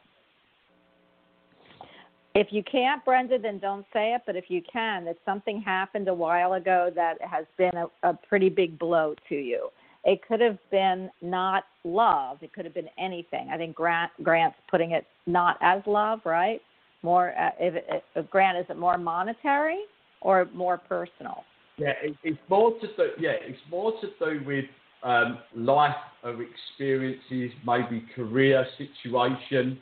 [2.34, 4.22] If you can't, Brenda, then don't say it.
[4.24, 8.14] But if you can, that something happened a while ago that has been a, a
[8.14, 9.68] pretty big blow to you.
[10.04, 12.38] It could have been not love.
[12.40, 13.50] It could have been anything.
[13.52, 16.60] I think Grant Grant's putting it not as love, right?
[17.02, 17.34] More.
[17.38, 19.80] Uh, if, if Grant is it more monetary
[20.22, 21.44] or more personal?
[21.76, 23.08] Yeah, it, it's more to do.
[23.18, 24.64] Yeah, it's more to do with
[25.02, 29.78] um, life of experiences, maybe career situation.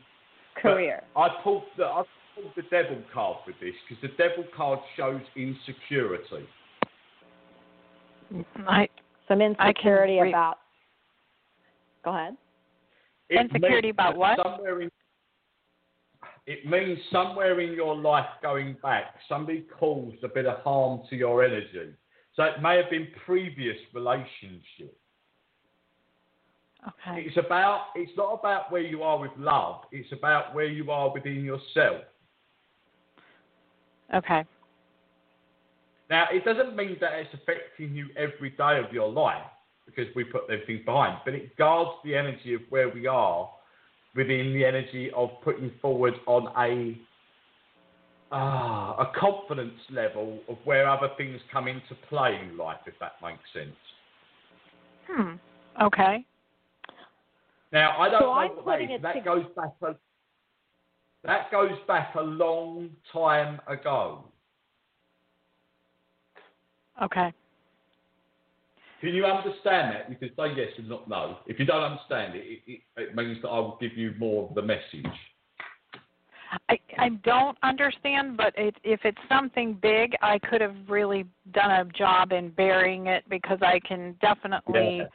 [0.61, 1.03] Career.
[1.15, 2.03] But I pulled the I
[2.35, 6.47] pulled the devil card with this because the devil card shows insecurity.
[8.67, 8.89] I
[9.29, 10.59] Some insecurity re- about.
[12.05, 12.37] Go ahead.
[13.29, 14.39] It Insecurity about what?
[14.43, 14.91] Somewhere in,
[16.47, 21.17] it means somewhere in your life going back, somebody caused a bit of harm to
[21.17, 21.93] your energy.
[22.35, 24.97] So it may have been previous relationship.
[26.87, 27.27] okay.
[27.27, 27.89] It's about.
[27.97, 29.83] It's not about where you are with love.
[29.93, 32.03] It's about where you are within yourself.
[34.15, 34.45] Okay.
[36.11, 39.43] Now, it doesn't mean that it's affecting you every day of your life
[39.87, 43.51] because we put everything behind, but it guards the energy of where we are
[44.15, 46.99] within the energy of putting forward on a
[48.33, 53.13] ah, a confidence level of where other things come into play in life, if that
[53.23, 53.77] makes sense.
[55.09, 55.35] Hmm.
[55.83, 56.25] Okay.
[57.73, 59.03] Now, I don't So know I'm what that is.
[59.03, 59.95] That to- goes back a
[61.25, 64.25] that goes back a long time ago.
[67.03, 67.33] Okay.
[69.01, 70.11] Can you understand that?
[70.11, 71.39] You can say yes and not no.
[71.47, 74.49] If you don't understand it, it, it, it means that I will give you more
[74.49, 75.07] of the message.
[76.69, 81.71] I I don't understand, but it, if it's something big, I could have really done
[81.71, 85.07] a job in burying it because I can definitely Yeah.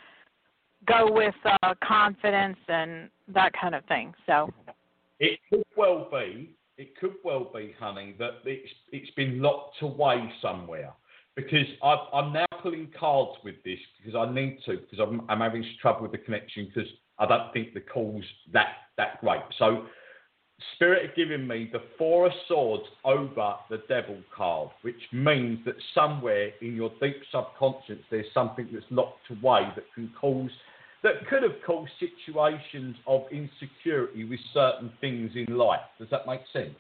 [0.85, 4.13] go with uh, confidence and that kind of thing.
[4.25, 4.53] So
[5.19, 10.31] It could well be, it could well be, honey, that it's it's been locked away
[10.41, 10.93] somewhere.
[11.35, 15.39] Because I've, I'm now pulling cards with this because I need to because I'm, I'm
[15.39, 19.41] having trouble with the connection because I don't think the call's that that great.
[19.57, 19.85] So
[20.75, 25.75] Spirit are giving me the Four of Swords over the Devil card, which means that
[25.93, 30.51] somewhere in your deep subconscious there's something that's locked away that can cause,
[31.01, 35.81] that could have caused situations of insecurity with certain things in life.
[35.99, 36.75] Does that make sense?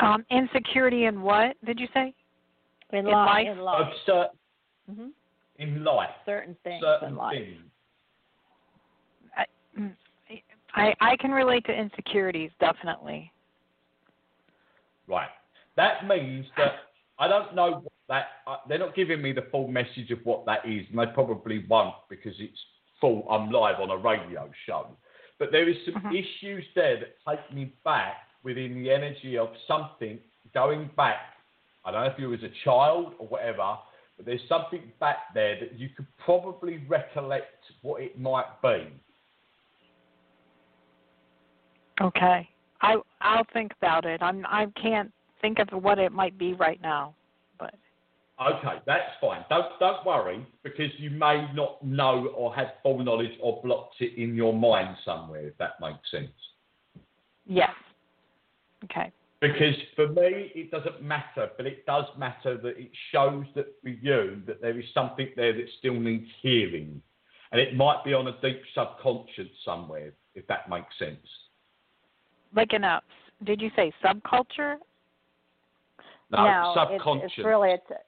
[0.00, 2.14] Um, insecurity in what did you say?
[2.92, 3.46] In, In li- life?
[3.46, 3.94] in Of life.
[4.06, 4.28] cer-
[4.90, 5.08] hmm
[5.56, 7.36] in life, Certain things certain in life.
[7.36, 7.60] things.
[9.78, 9.94] Mm,
[10.74, 13.30] I I can relate to insecurities definitely.
[15.06, 15.28] Right.
[15.76, 16.72] That means that
[17.18, 18.26] I don't know what that.
[18.46, 21.64] Uh, they're not giving me the full message of what that is, and they probably
[21.68, 22.58] won't because it's
[23.00, 23.26] full.
[23.30, 24.96] I'm live on a radio show,
[25.38, 26.12] but there is some Mhm.
[26.12, 30.18] issues there that take me back within the energy of something
[30.54, 31.18] going back.
[31.84, 33.76] I don't know if you was a child or whatever,
[34.16, 38.88] but there's something back there that you could probably recollect what it might be.
[42.00, 42.48] Okay.
[42.80, 44.22] I I'll think about it.
[44.22, 47.14] I'm I can't think of what it might be right now,
[47.58, 47.74] but
[48.40, 49.44] Okay, that's fine.
[49.50, 54.16] Don't don't worry because you may not know or have full knowledge or blocked it
[54.16, 55.48] in your mind somewhere.
[55.48, 56.30] If that makes sense.
[57.44, 57.70] yes.
[58.84, 59.12] Okay.
[59.40, 63.88] Because for me, it doesn't matter, but it does matter that it shows that for
[63.88, 67.00] you that there is something there that still needs healing,
[67.52, 70.12] and it might be on a deep subconscious somewhere.
[70.34, 71.26] If that makes sense.
[72.54, 73.00] Like in a uh,
[73.44, 74.76] did you say subculture?
[76.30, 77.32] No, it's- subconscious.
[77.36, 78.00] It's, really it's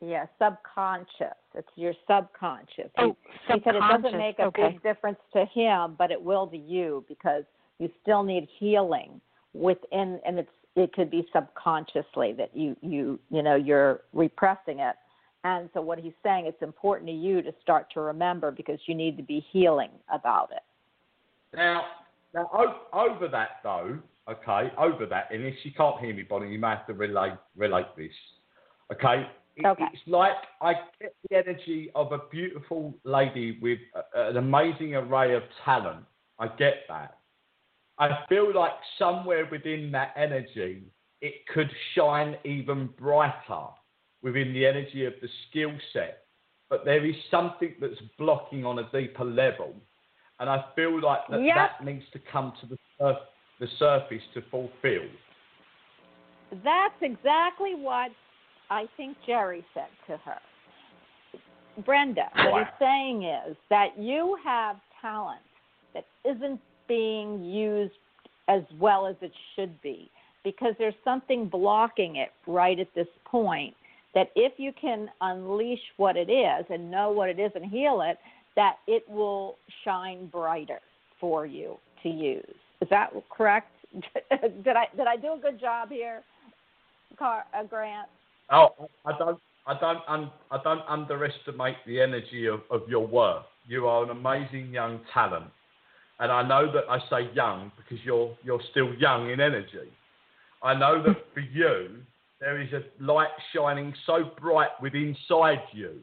[0.00, 1.38] yeah subconscious.
[1.54, 2.90] It's your subconscious.
[2.98, 4.70] Oh, he, he said it doesn't make a okay.
[4.70, 7.44] big difference to him, but it will to you because
[7.78, 9.20] you still need healing
[9.54, 14.96] within, and it's it could be subconsciously that you you you know you're repressing it.
[15.42, 18.94] And so what he's saying, it's important to you to start to remember because you
[18.94, 20.62] need to be healing about it.
[21.56, 21.82] Now,
[22.34, 22.48] now
[22.92, 26.68] over that though, okay, over that, and if you can't hear me, Bonnie, you may
[26.68, 28.12] have to relate relate this.
[28.92, 29.88] Okay, It- Okay.
[29.92, 35.34] it's like I get the energy of a beautiful lady with a, an amazing array
[35.34, 36.04] of talent.
[36.38, 37.18] I get that.
[38.00, 40.84] I feel like somewhere within that energy,
[41.20, 43.66] it could shine even brighter
[44.22, 46.24] within the energy of the skill set.
[46.70, 49.74] But there is something that's blocking on a deeper level.
[50.38, 51.54] And I feel like that, Yep.
[51.54, 53.18] that needs to come to the, surf,
[53.58, 55.06] the surface to fulfill.
[56.64, 58.12] That's exactly what
[58.70, 60.40] I think Jerry said to her.
[61.84, 62.66] Brenda, what Right.
[62.66, 65.42] he's saying is that you have talent
[65.92, 67.94] that isn't being used
[68.48, 70.10] as well as it should be
[70.42, 73.74] because there's something blocking it right at this point
[74.12, 78.02] that if you can unleash what it is and know what it is and heal
[78.04, 78.18] it
[78.56, 80.80] that it will shine brighter
[81.20, 82.56] for you to use.
[82.80, 83.70] Is that correct?
[84.64, 86.22] Did i did i do a good job here
[87.18, 88.08] Car, uh, grant?
[88.50, 88.68] Oh,
[89.04, 93.44] I don't, I don't, un, I don't underestimate the energy of, of your work.
[93.66, 95.46] You are an amazing young talent,
[96.20, 99.90] and I know that I say young because you're you're still young in energy.
[100.62, 102.02] I know that for you
[102.40, 105.96] there is a light shining so bright within inside you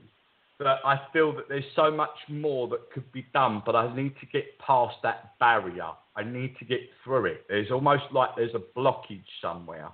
[0.60, 4.14] that I feel that there's so much more that could be done, but I need
[4.20, 5.90] to get past that barrier.
[6.16, 7.46] I need to get through it.
[7.48, 9.90] There's almost like there's a blockage somewhere.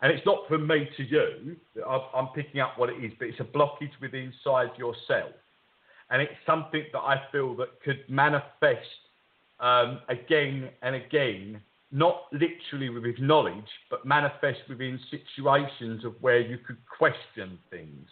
[0.00, 1.56] And it's not from me to you.
[1.86, 5.32] I'm picking up what it is, but it's a blockage within inside yourself.
[6.10, 8.86] And it's something that I feel that could manifest
[9.60, 16.58] um, again and again, not literally with knowledge, but manifest within situations of where you
[16.58, 18.08] could question things.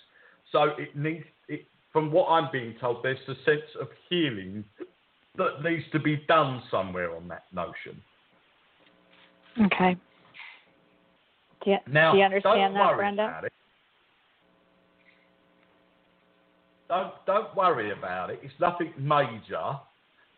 [0.52, 4.64] So it needs, it, from what I'm being told, there's a sense of healing
[5.36, 8.02] that needs to be done somewhere on that notion.
[9.66, 9.96] Okay.
[11.64, 13.24] Do you, Now, do you understand that, Brenda?
[13.24, 13.52] About it.
[16.88, 18.38] Don't don't worry about it.
[18.42, 19.76] It's nothing major,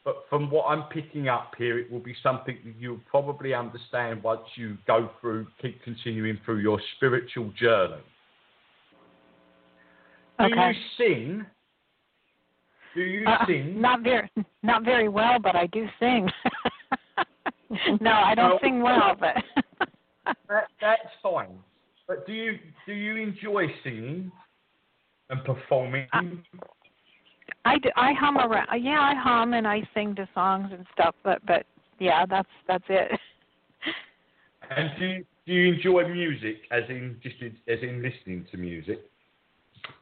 [0.09, 4.23] but from what I'm picking up here, it will be something that you'll probably understand
[4.23, 8.01] once you go through, keep continuing through your spiritual journey.
[10.39, 11.47] Do you sing?
[12.95, 13.79] Do you Uh, sing?
[13.79, 14.31] Not very,
[14.63, 16.33] not very well, but I do sing.
[18.01, 19.37] no, I don't sing well, but
[20.49, 21.59] That, that's fine.
[22.07, 24.33] But do you do you enjoy singing
[25.29, 26.07] and performing?
[27.69, 28.69] I, do, I hum around.
[28.83, 31.65] Yeah, I hum and I sing to songs and stuff, but but
[31.99, 33.19] yeah, that's that's it.
[34.71, 39.01] And do you, do you enjoy music, as in just as in listening to music?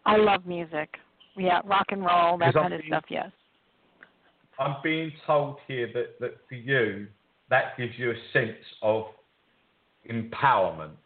[0.05, 0.97] I love music.
[1.37, 3.05] Yeah, rock and roll, that I'm kind of being- stuff.
[3.09, 3.31] Yes.
[4.59, 7.07] I'm being told here that, that for you,
[7.51, 9.05] that gives you a sense of
[10.11, 10.97] empowerment.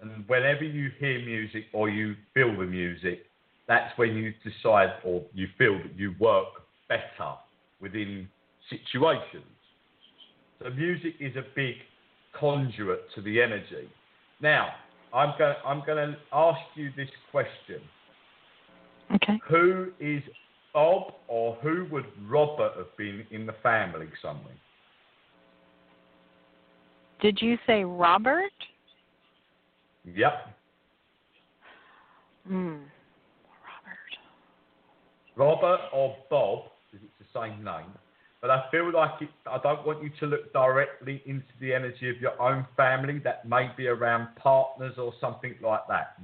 [0.00, 3.25] And whenever you hear music or you feel the music,
[3.68, 6.46] that's when you decide or you feel that you work
[6.88, 7.34] better
[7.80, 8.28] within
[8.70, 9.44] situations.
[10.62, 11.74] So music is a big
[12.38, 13.88] conduit to the energy.
[14.40, 14.70] Now,
[15.12, 17.80] I'm going, I'm going to ask you this question.
[19.14, 19.40] Okay.
[19.48, 20.22] Who is
[20.72, 24.54] Bob or who would Robert have been in the family somewhere?
[27.20, 28.52] Did you say Robert?
[30.04, 30.54] Yep.
[32.46, 32.76] Hmm.
[35.36, 35.62] Robert.
[35.62, 37.92] Robert or Bob, because it's the same name.
[38.40, 42.10] But I feel like it, I don't want you to look directly into the energy
[42.10, 43.18] of your own family.
[43.18, 46.18] That may be around partners or something like that.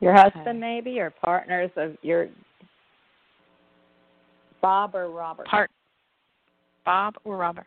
[0.00, 0.58] Your husband, Okay.
[0.58, 2.28] maybe, or partners of your
[4.60, 5.46] Bob or Robert?
[5.46, 5.70] Part
[6.84, 7.66] Bob or Robert.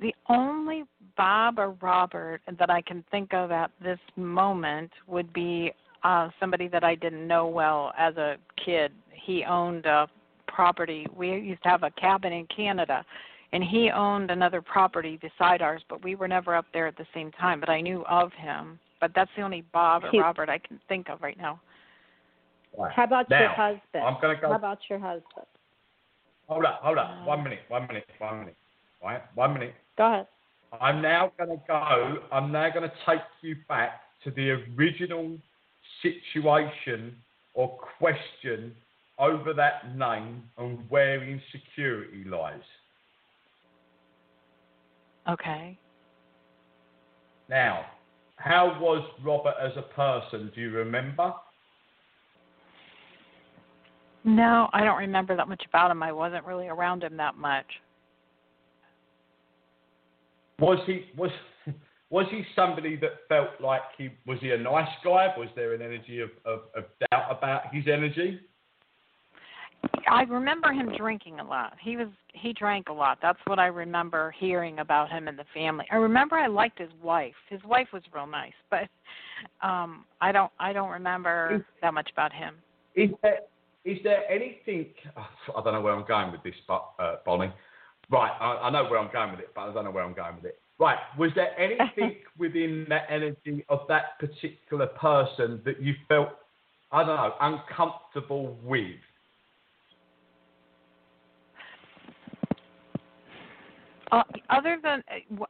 [0.00, 0.84] The only
[1.16, 5.72] Bob or Robert that I can think of at this moment would be
[6.06, 8.92] uh somebody that I didn't know well as a kid.
[9.12, 10.08] He owned a
[10.46, 11.06] property.
[11.14, 13.04] We used to have a cabin in Canada
[13.52, 17.06] and he owned another property beside ours, but we were never up there at the
[17.14, 18.78] same time, but I knew of him.
[19.00, 21.60] But that's the only Bob or He- Robert I can think of right now.
[22.76, 22.92] Right.
[22.92, 24.04] How about your husband?
[24.04, 24.48] I'm going to go.
[24.48, 25.46] How about your husband?
[26.48, 27.26] Hold up, hold up.
[27.26, 28.56] One minute, one minute, one minute.
[29.02, 29.74] Right, one minute.
[29.98, 30.26] Go ahead.
[30.80, 35.38] I'm now going to go, I'm now going to take you back to the original
[36.32, 37.14] situation
[37.54, 38.74] or question
[39.18, 42.60] over that name and where insecurity lies.
[45.28, 45.78] Okay.
[47.48, 47.86] Now,
[48.36, 50.52] how was Robert as a person?
[50.54, 51.32] Do you remember?
[54.24, 56.02] No, I don't remember that much about him.
[56.02, 57.66] I wasn't really around him that much.
[60.58, 61.30] Was he was
[62.10, 65.34] was he somebody that felt like he was he a nice guy?
[65.36, 68.40] Was there an energy of, of, of doubt about his energy?
[70.08, 71.74] I remember him drinking a lot.
[71.80, 73.18] He was he drank a lot.
[73.20, 75.84] That's what I remember hearing about him and the family.
[75.90, 77.34] I remember I liked his wife.
[77.48, 78.88] His wife was real nice, but
[79.66, 82.54] um I don't I don't remember that much about him.
[82.94, 83.40] Is there
[83.84, 84.86] is there anything?
[85.16, 87.52] I don't know where I'm going with this, but uh, Bonnie.
[88.10, 90.14] Right, I, I know where I'm going with it, but I don't know where I'm
[90.14, 90.58] going with it.
[90.78, 96.28] Right, was there anything within that energy of that particular person that you felt,
[96.92, 98.96] I don't know, uncomfortable with?
[104.12, 105.02] Uh, other than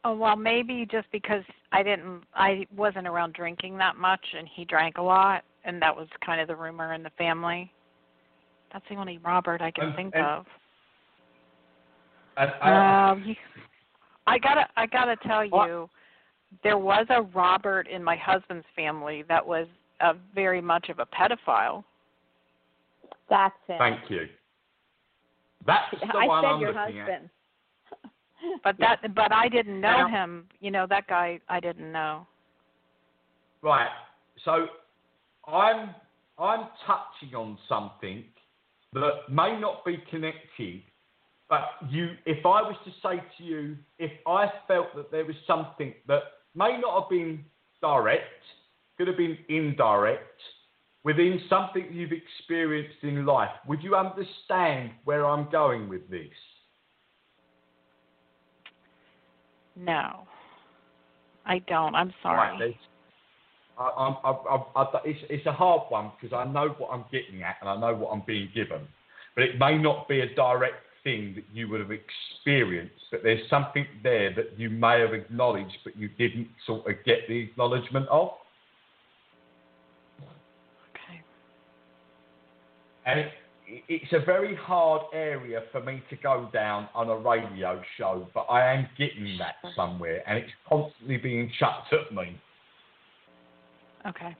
[0.05, 1.43] uh, well, maybe just because
[1.73, 5.95] I didn't, I wasn't around drinking that much, and he drank a lot, and that
[5.95, 7.71] was kind of the rumor in the family.
[8.73, 10.47] That's the only Robert I can And- think and- of.
[12.37, 13.37] And, uh, Um,
[14.27, 15.67] I gotta, I gotta tell What?
[15.69, 15.91] you,
[16.63, 19.67] there was a Robert in my husband's family that was
[20.01, 21.85] a very much of a pedophile.
[23.29, 23.79] That's it.
[23.79, 24.29] thank you.
[25.67, 27.09] That's the I one said I'm your looking at.
[27.09, 27.31] husband.
[28.63, 30.47] But that, but I didn't know Now- him.
[30.61, 31.41] You know that guy.
[31.49, 32.27] I didn't know.
[33.63, 33.89] Right.
[34.45, 34.67] So
[35.49, 35.95] I'm
[36.39, 38.25] I'm touching on something
[38.93, 40.83] that may not be connected,
[41.49, 45.37] but you if I was to say to you, if I felt that there was
[45.47, 46.23] something that
[46.55, 47.45] may not have been
[47.81, 48.43] direct,
[48.99, 50.41] could have been indirect,
[51.05, 56.27] within something you've experienced in life, would you understand where I'm going with this?
[59.77, 60.27] No,
[61.45, 61.95] I don't.
[61.95, 62.59] I'm sorry.
[62.59, 62.75] there's-
[63.79, 67.05] I, I'm, I, I, I, it's, it's a hard one because I know what I'm
[67.13, 68.81] getting at and I know what I'm being given,
[69.35, 73.05] but it may not be a direct thing that you would have experienced.
[73.13, 77.29] But there's something there that you may have acknowledged, but you didn't sort of get
[77.29, 78.31] the acknowledgement of.
[80.91, 81.23] Okay.
[83.07, 83.29] And it,
[83.89, 88.43] it's a very hard area for me to go down on a radio show, but
[88.51, 92.37] I am getting that somewhere, and it's constantly being chucked at me.
[94.09, 94.37] Okay.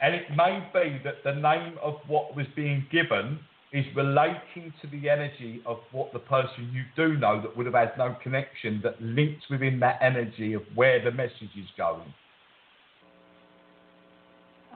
[0.00, 3.38] And it may be that the name of what was being given
[3.72, 7.74] is relating to the energy of what the person you do know that would have
[7.74, 12.12] had no connection that links within that energy of where the message is going.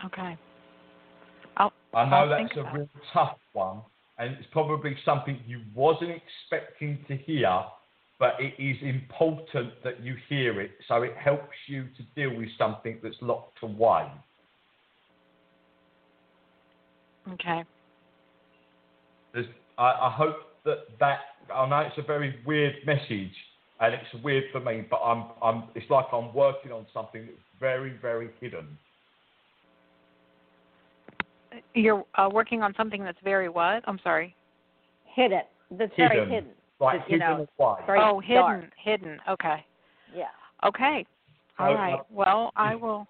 [0.05, 0.37] Okay.
[1.59, 3.81] I'll, I know I'll that's a real tough one,
[4.19, 7.65] and it's probably something you wasn't expecting to hear,
[8.19, 12.49] but it is important that you hear it so it helps you to deal with
[12.57, 14.07] something that's locked away.
[17.33, 17.65] Okay.
[19.37, 21.19] There's, I, I hope that that
[21.55, 23.33] I know it's a very weird message
[23.81, 27.39] and it's weird for me, but I'm I'm it's like I'm working on something that's
[27.61, 28.67] very very hidden.
[31.75, 33.83] You're uh, working on something that's very what?
[33.87, 34.35] I'm sorry.
[35.15, 35.43] Hidden.
[35.71, 36.31] That's very Hidden.
[36.31, 36.51] hidden.
[36.81, 37.81] Like You hidden know, away.
[37.87, 38.65] Very oh, hidden, dark.
[38.83, 39.19] hidden.
[39.29, 39.65] Okay.
[40.15, 40.25] Yeah.
[40.65, 41.07] Okay.
[41.59, 41.95] All So, right.
[41.95, 43.07] uh, Well, I will.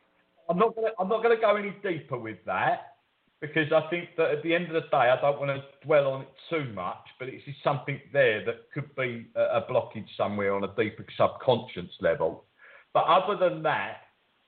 [0.49, 2.96] I'm not gonna I'm not gonna go any deeper with that
[3.41, 6.09] because I think that at the end of the day I don't want to dwell
[6.09, 10.09] on it too much, but it's just something there that could be a, a blockage
[10.17, 12.45] somewhere on a deeper subconscious level.
[12.95, 13.99] But other than that,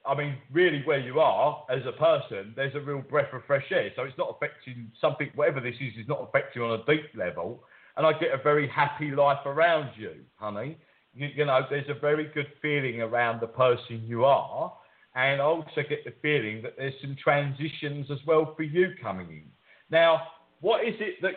[0.06, 3.66] I mean, really where you are as a person, there's a real breath of fresh
[3.70, 3.90] air.
[3.94, 7.64] So it's not affecting something, whatever this is, is not affecting on a deep level.
[7.96, 10.78] And I get a very happy life around you, honey.
[11.14, 14.72] You, you know, there's a very good feeling around the person you are.
[15.14, 19.28] And I also get the feeling that there's some transitions as well for you coming
[19.28, 19.44] in.
[19.90, 20.20] Now,
[20.60, 21.34] what is it that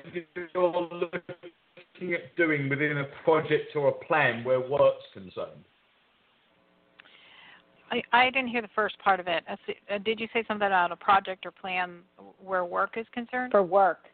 [0.54, 5.64] you're looking at doing within a project or a plan where work's concerned?
[7.92, 9.44] I, I didn't hear the first part of it.
[9.50, 12.00] Uh, s- Did you say something about a project or plan
[12.44, 13.52] where work is concerned?
[13.52, 14.06] For work.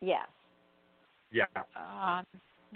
[0.00, 0.26] Yes.
[1.32, 1.44] Yeah.
[1.76, 2.22] Uh,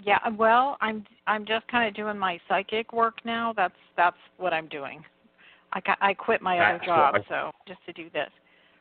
[0.03, 0.19] yeah.
[0.29, 3.53] Well, I'm I'm just kind of doing my psychic work now.
[3.55, 5.03] That's that's what I'm doing.
[5.73, 8.29] I got, I quit my other job, I- so just to do this.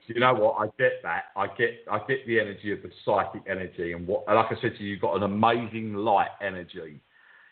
[0.08, 0.56] You know what?
[0.58, 1.26] I get that.
[1.36, 4.76] I get I get the energy of the psychic energy, and what like I said
[4.76, 7.00] to you, you've got an amazing light energy.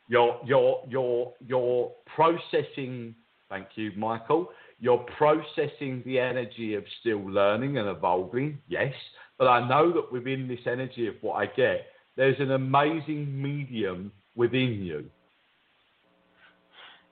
[0.08, 3.14] You're you're you're you're processing.
[3.48, 4.50] Thank you, Michael.
[4.80, 8.58] You're processing the energy of still learning and evolving.
[8.66, 8.94] Yes,
[9.38, 11.86] but I know that within this energy of what I get,
[12.16, 15.08] there's an amazing medium within you.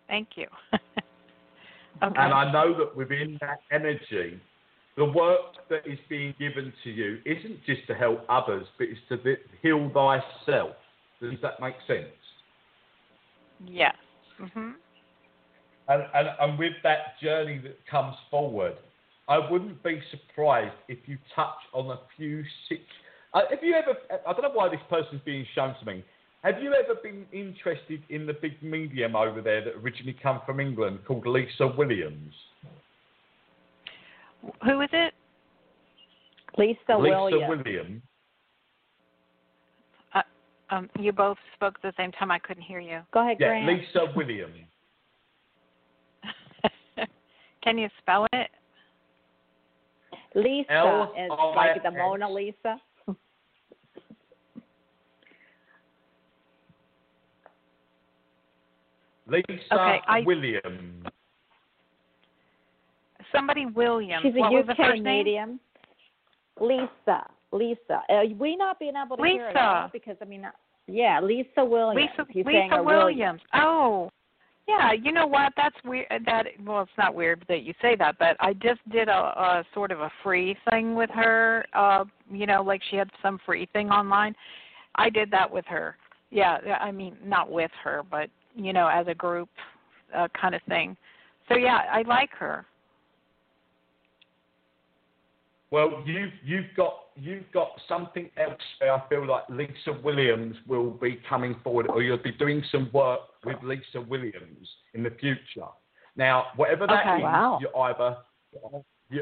[0.09, 0.47] Thank you.
[2.03, 2.21] okay.
[2.21, 4.41] And I know that within that energy,
[4.97, 9.01] the work that is being given to you isn't just to help others, but it's
[9.09, 10.77] to heal thyself.
[11.21, 12.09] Does that make sense?
[13.67, 13.95] yes.
[14.41, 14.75] Mhm.
[15.89, 18.77] And, and, and with that journey that comes forward,
[19.29, 22.81] I wouldn't be surprised if you touch on a few six.
[23.35, 23.95] Uh, have you ever?
[24.27, 26.05] I don't know why this person's being shown to me.
[26.45, 30.61] Have you ever been interested in the big medium over there that originally come from
[30.61, 32.33] England called Lisa Williams?
[34.65, 35.15] Who is it?
[36.57, 37.33] Lisa, Williams.
[37.33, 37.65] Lisa Williams.
[37.65, 38.03] Williams.
[40.71, 42.31] Um, you both spoke at the same time.
[42.31, 43.01] I couldn't hear you.
[43.13, 43.67] Go ahead, Yeah, Grant.
[43.67, 44.55] Lisa Williams.
[47.63, 48.51] Can you spell it?
[50.35, 52.81] Lisa L is like the Mona Lisa.
[59.29, 61.07] Lisa Okay, I- Williams.
[63.31, 64.23] Somebody Williams.
[64.23, 65.19] She's a what was the UK first name?
[65.25, 65.61] medium.
[66.61, 67.27] Lisa.
[67.53, 68.03] Lisa.
[68.09, 69.91] Uh, we not being able to hear it Lisa.
[69.93, 70.51] because I mean, uh,
[70.87, 72.11] yeah, Lisa Williams.
[72.19, 73.41] Lisa He's Lisa her Williams.
[73.55, 74.11] Oh,
[74.67, 74.93] yeah.
[74.93, 75.53] You know what?
[75.57, 76.07] That's weird.
[76.25, 79.65] That well, it's not weird that you say that, but I just did a, a
[79.75, 81.67] sort of a free thing with her.
[81.75, 84.35] Uh, you know, like she had some free thing online.
[84.95, 85.97] I did that with her.
[86.31, 89.49] Yeah, yeah, I mean, not with her, but you know, as a group
[90.17, 90.97] uh, kind of thing.
[91.49, 92.67] So yeah, I like her.
[95.71, 98.61] Well, you've you've got you've got something else.
[98.81, 103.21] I feel like Lisa Williams will be coming forward, or you'll be doing some work
[103.45, 105.69] with Lisa Williams in the future.
[106.17, 107.23] Now, whatever that Okay.
[107.23, 107.59] Wow.
[107.61, 108.17] you're either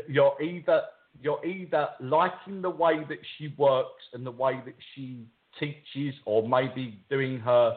[0.09, 0.83] you're either
[1.21, 5.27] you're either liking the way that she works and the way that she
[5.59, 7.77] teaches, or maybe doing her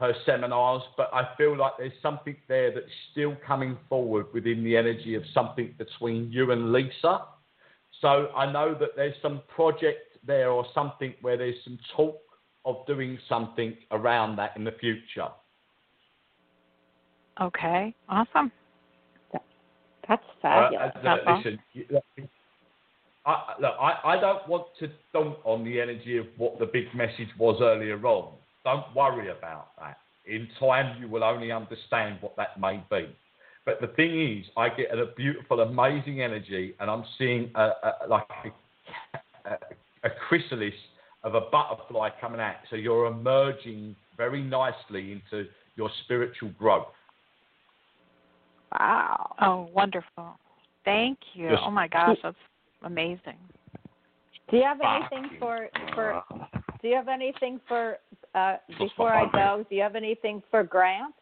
[0.00, 0.82] her seminars.
[0.96, 5.22] But I feel like there's something there that's still coming forward within the energy of
[5.32, 7.22] something between you and Lisa.
[8.00, 12.20] So I know that there's some project there or something where there's some talk
[12.64, 15.28] of doing something around that in the future.
[17.40, 18.50] Okay, awesome.
[20.08, 20.92] That's Uh, fabulous.
[21.04, 22.04] uh, listen, you- look,
[23.26, 26.94] I, look, I, I don't want to dump on the energy of what the big
[26.94, 28.34] message was earlier on.
[28.64, 29.98] Don't worry about that.
[30.26, 33.14] In time, you will only understand what that may be.
[33.66, 37.92] But the thing is, I get a beautiful, amazing energy, and I'm seeing a, a,
[38.08, 39.58] like a, a,
[40.04, 40.74] a chrysalis
[41.22, 42.56] of a butterfly coming out.
[42.70, 45.46] So you're emerging very nicely into
[45.76, 46.86] your spiritual growth.
[48.72, 49.34] wow.
[49.40, 50.38] Oh, wonderful.
[50.84, 51.50] Thank you.
[51.50, 52.36] Just- oh my gosh, that's
[52.82, 53.38] amazing.
[54.50, 55.38] Do you have Fuck anything you.
[55.38, 56.22] for for?
[56.82, 57.96] Do you have anything for?
[58.34, 61.14] Uh, before I go, do you have anything for Grant?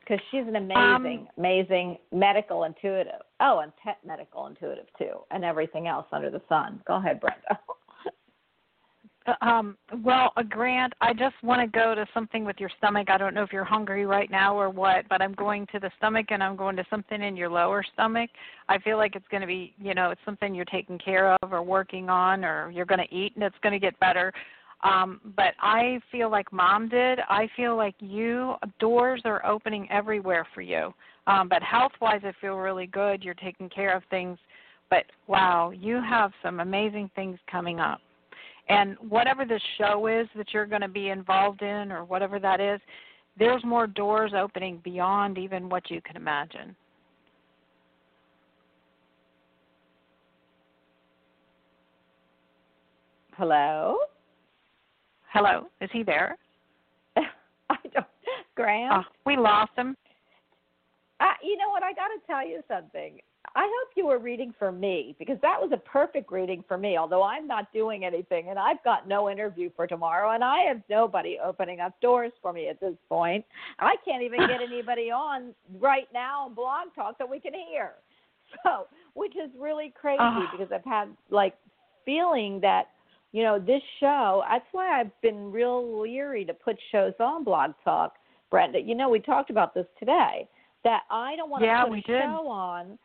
[0.00, 3.20] Because she's an amazing, amazing medical intuitive.
[3.38, 6.80] Oh, and pet medical intuitive too, and everything else under the sun.
[6.86, 7.38] Go ahead, Brenda.
[9.26, 10.92] Uh, Um, well, a grant.
[11.00, 13.10] I just want to go to something with your stomach.
[13.10, 15.90] I don't know if you're hungry right now or what, but I'm going to the
[15.98, 18.30] stomach and I'm going to something in your lower stomach.
[18.68, 21.52] I feel like it's going to be, you know, it's something you're taking care of
[21.52, 24.32] or working on or you're going to eat and it's going to get better.
[24.82, 27.18] Um, but I feel like mom did.
[27.28, 30.94] I feel like you doors are opening everywhere for you.
[31.26, 33.22] Um, but health wise, I feel really good.
[33.22, 34.38] You're taking care of things.
[34.88, 38.00] But wow, you have some amazing things coming up.
[38.68, 42.60] And whatever the show is that you're going to be involved in, or whatever that
[42.60, 42.80] is,
[43.38, 46.74] there's more doors opening beyond even what you can imagine.
[53.36, 53.96] Hello.
[55.32, 56.36] Hello, is he there?
[57.16, 58.06] I don't.
[58.56, 58.92] Grant.
[58.94, 59.96] Oh, we lost him.
[61.42, 61.82] You know what?
[61.82, 63.18] I got to tell you something.
[63.54, 66.96] I hope you were reading for me because that was a perfect reading for me.
[66.96, 70.82] Although I'm not doing anything and I've got no interview for tomorrow and I have
[70.88, 73.44] nobody opening up doors for me at this point.
[73.78, 77.92] I can't even get anybody on right now on Blog Talk that we can hear.
[78.64, 80.48] So, which is really crazy Ah.
[80.50, 81.54] because I've had like
[82.04, 82.88] feeling that
[83.32, 84.42] you know this show.
[84.48, 88.14] That's why I've been real leery to put shows on Blog Talk.
[88.50, 90.48] Brenda, you know we talked about this today
[90.84, 92.22] that I don't want to Yeah, put we a did.
[92.22, 92.98] show on.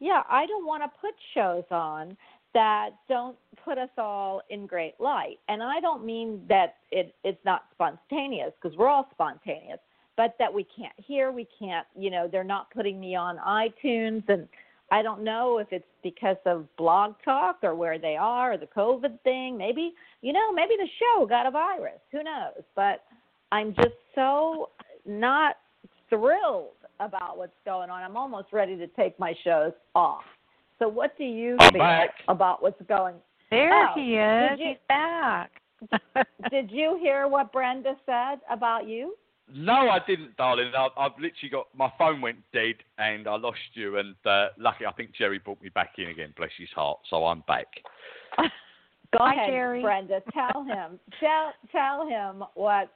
[0.00, 2.16] Yeah, I don't want to put shows on
[2.52, 5.38] that don't put us all in great light.
[5.48, 9.78] And I don't mean that it it's not spontaneous because we're all spontaneous,
[10.16, 14.28] but that we can't hear, we can't, you know, they're not putting me on iTunes
[14.28, 14.48] and
[14.90, 18.66] I don't know if it's because of blog talk or where they are or the
[18.66, 19.56] COVID thing.
[19.56, 22.00] Maybe, you know, maybe the show got a virus.
[22.12, 22.62] Who knows?
[22.76, 23.02] But
[23.50, 24.70] I'm just so
[25.06, 25.56] not
[26.08, 28.02] thrilled about what's going on.
[28.02, 30.22] I'm almost ready to take my shows off.
[30.78, 32.10] So what do you I'm feel back.
[32.28, 33.20] about what's going on?
[33.50, 34.50] There Oh, he is.
[34.50, 35.50] did you- He's back.
[36.50, 39.16] Did you hear what Brenda said about you?
[39.52, 40.72] No, I didn't, darling.
[40.76, 43.98] I, I've literally got my phone went dead and I lost you.
[43.98, 46.32] And uh, lucky, I think Jerry brought me back in again.
[46.36, 46.98] Bless his heart.
[47.10, 47.66] So I'm back.
[48.38, 49.82] Go Hi, ahead, Jerry.
[49.82, 50.22] Brenda.
[50.32, 50.98] Tell him.
[51.20, 52.90] tell tell him what.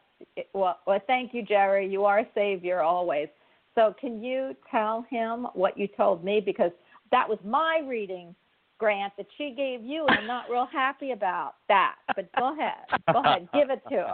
[0.53, 1.89] Well, well, thank you, Jerry.
[1.89, 3.29] You are a savior always.
[3.77, 6.73] So, can you tell him what you told me because
[7.13, 8.35] that was my reading,
[8.79, 11.95] Grant, that she gave you, and I'm not real happy about that.
[12.17, 13.01] But go ahead.
[13.13, 13.49] Go ahead.
[13.55, 14.07] Give it to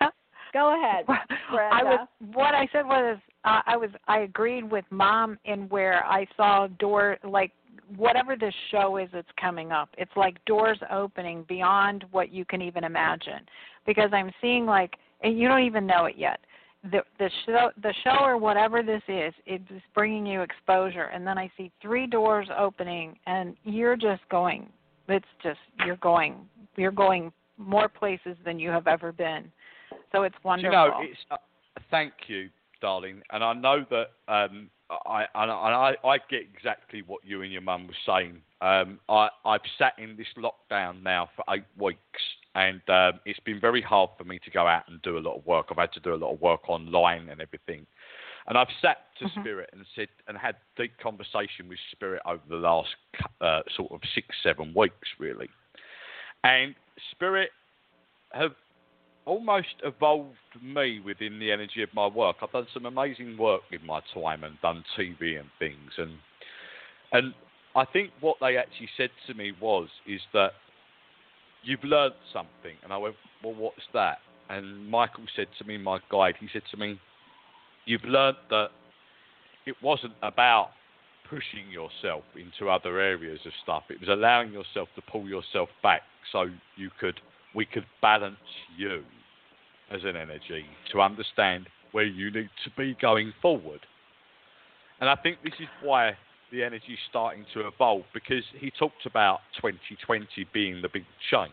[0.00, 0.10] him.
[0.52, 1.74] Go ahead, Brenda.
[1.74, 6.04] I was what I said was uh, I was I agreed with mom in where
[6.04, 7.52] I saw door like
[7.96, 9.88] whatever this show is that's coming up.
[9.98, 13.40] It's like doors opening beyond what you can even imagine
[13.86, 16.40] because I'm seeing like and you don't even know it yet.
[16.90, 21.38] the the show the show or whatever this is it's bringing you exposure and then
[21.38, 24.68] i see three doors opening and you're just going
[25.08, 26.34] it's just you're going
[26.76, 29.44] you're going more places than you have ever been
[30.12, 31.36] so it's wonderful you know, it's uh,
[31.90, 32.48] thank you,
[32.80, 34.70] darling, and I know that um,
[35.06, 38.40] I and I, I I get exactly what you and your mum were saying.
[38.60, 42.20] Um, I I've sat in this lockdown now for eight weeks,
[42.54, 45.36] and um, it's been very hard for me to go out and do a lot
[45.36, 45.66] of work.
[45.70, 47.86] I've had to do a lot of work online and everything.
[48.48, 49.40] And I've sat to Mhm.
[49.40, 52.94] Spirit and said and had deep conversation with Spirit over the last
[53.40, 55.48] uh, sort of six, seven weeks, really.
[56.42, 56.74] And
[57.12, 57.52] Spirit
[58.32, 58.56] have
[59.24, 62.36] almost evolved me within the energy of my work.
[62.42, 66.12] I've done some amazing work with my time and done TV and things, and
[67.12, 67.34] and
[67.74, 70.52] I think what they actually said to me was is that
[71.62, 74.18] you've learnt something, and I went, well, what's that?
[74.48, 76.98] And Michael said to me, my guide, he said to me,
[77.86, 78.68] you've learnt that
[79.66, 80.70] it wasn't about
[81.30, 83.84] pushing yourself into other areas of stuff.
[83.88, 86.46] It was allowing yourself to pull yourself back so
[86.76, 87.18] you could
[87.54, 88.36] we could balance
[88.76, 89.02] you
[89.90, 93.80] as an energy to understand where you need to be going forward.
[95.00, 96.16] And I think this is why
[96.50, 101.52] the energy is starting to evolve because he talked about 2020 being the big change.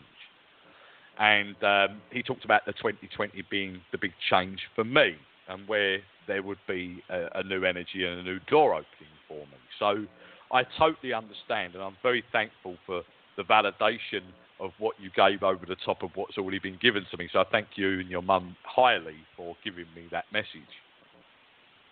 [1.17, 5.15] And um, he talked about the 2020 being the big change for me
[5.49, 9.39] and where there would be a, a new energy and a new door opening for
[9.47, 9.57] me.
[9.79, 10.05] So
[10.53, 13.01] I totally understand and I'm very thankful for
[13.35, 14.21] the validation
[14.59, 17.29] of what you gave over the top of what's already been given to me.
[17.31, 20.47] So I thank you and your mum highly for giving me that message.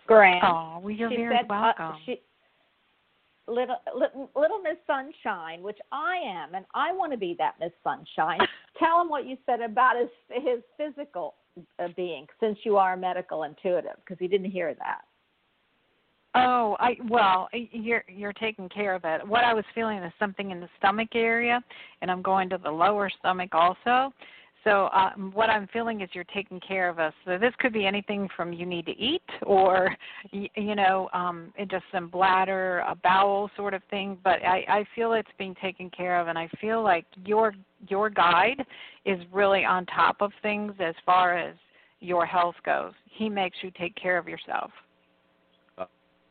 [0.06, 0.42] Grant.
[0.42, 2.18] oh well you're she very said, uh, welcome she,
[3.48, 7.72] little, little little Miss Sunshine, which I am, and I want to be that Miss
[7.82, 8.38] Sunshine.
[8.78, 11.34] Tell him what you said about his his physical
[11.78, 15.02] uh, being, since you are medical intuitive, because he didn't hear that.
[16.38, 19.26] Oh, I well, you're you're taking care of it.
[19.26, 21.62] What I was feeling is something in the stomach area,
[22.02, 24.12] and I'm going to the lower stomach also.
[24.64, 27.14] So um, what I'm feeling is you're taking care of us.
[27.24, 29.94] So this could be anything from you need to eat, or
[30.32, 34.18] you know, um, just some bladder, a bowel sort of thing.
[34.22, 37.54] But I, I feel it's being taken care of, and I feel like your
[37.88, 38.64] your guide
[39.04, 41.54] is really on top of things as far as
[42.00, 42.92] your health goes.
[43.06, 44.70] He makes you take care of yourself.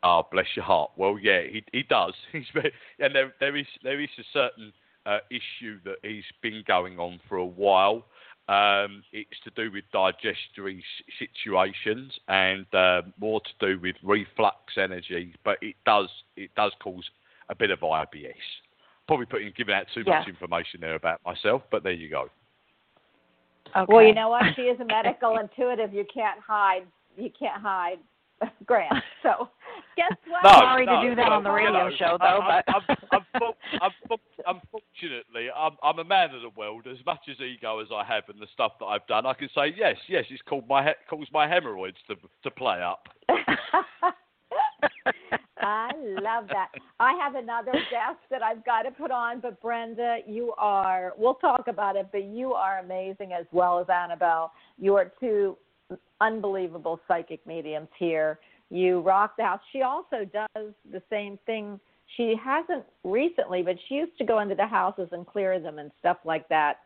[0.04, 0.92] Oh, bless your heart.
[0.96, 2.14] Well, yeah, he he does.
[2.32, 4.72] He's very, and there there is there is a certain
[5.06, 8.06] uh, issue that he's been going on for a while.
[8.50, 14.58] Um, it's to do with digestionary s- situations and uh, more to do with reflux
[14.78, 17.04] energy, but it does it does cause
[17.50, 18.34] a bit of IBS.
[19.08, 20.20] Probably putting giving out too Yeah.
[20.20, 22.30] much information there about myself, but there you go.
[23.76, 23.86] Okay.
[23.94, 24.44] Well, you know what?
[24.56, 25.94] She is a medical intuitive.
[25.94, 26.84] You can't hide.
[27.18, 27.98] You can't hide
[28.66, 28.94] Grant.
[29.24, 29.50] So
[29.98, 30.44] guess what?
[30.44, 32.62] No, Sorry to no, do that well, on the you radio know, show, though, I,
[32.66, 33.26] but- I, I'm, I'm,
[33.82, 33.92] I'm,
[34.48, 36.88] I'm, unfortunately, I'm, I'm a man of the world.
[36.90, 39.50] As much as ego as I have and the stuff that I've done, I can
[39.54, 40.24] say yes, yes.
[40.30, 43.08] It's called my he- caused my hemorrhoids to to play up.
[45.60, 46.70] I love that.
[47.00, 51.34] I have another guest that I've got to put on, but Brenda, you are, we'll
[51.36, 54.54] talk about it, but you are amazing as well as Annabelle.
[54.78, 55.58] You are two
[56.22, 58.40] unbelievable psychic mediums here.
[58.70, 59.62] You rock the house.
[59.72, 61.80] She also does the same thing.
[62.16, 65.92] She hasn't recently, but she used to go into the houses and clear them and
[66.00, 66.78] stuff like that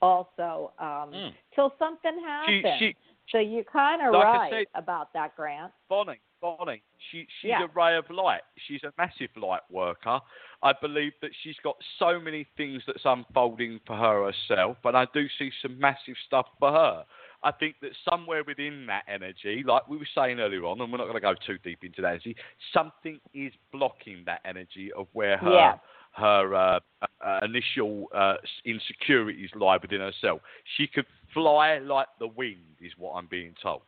[0.00, 1.34] also um, Mm.
[1.54, 2.24] till something She,
[2.62, 2.78] happened.
[2.78, 2.96] she,
[3.30, 5.72] so you're kind of Like right said- about that, Grant.
[5.88, 7.64] Bonnie, Bonnie, she, she's Yeah.
[7.64, 8.42] a ray of light.
[8.66, 10.20] She's a massive light worker.
[10.62, 15.06] I believe that she's got so many things that's unfolding for her herself, and I
[15.12, 17.04] do see some massive stuff for her.
[17.42, 20.98] I think that somewhere within that energy, like we were saying earlier on, and we're
[20.98, 22.36] not going to go too deep into that energy,
[22.72, 25.78] something is blocking that energy of where her Yeah.
[26.12, 26.80] her uh,
[27.24, 28.34] uh, initial uh,
[28.64, 30.40] insecurities lie within herself.
[30.76, 33.82] She could fly like the wind, is what I'm being told.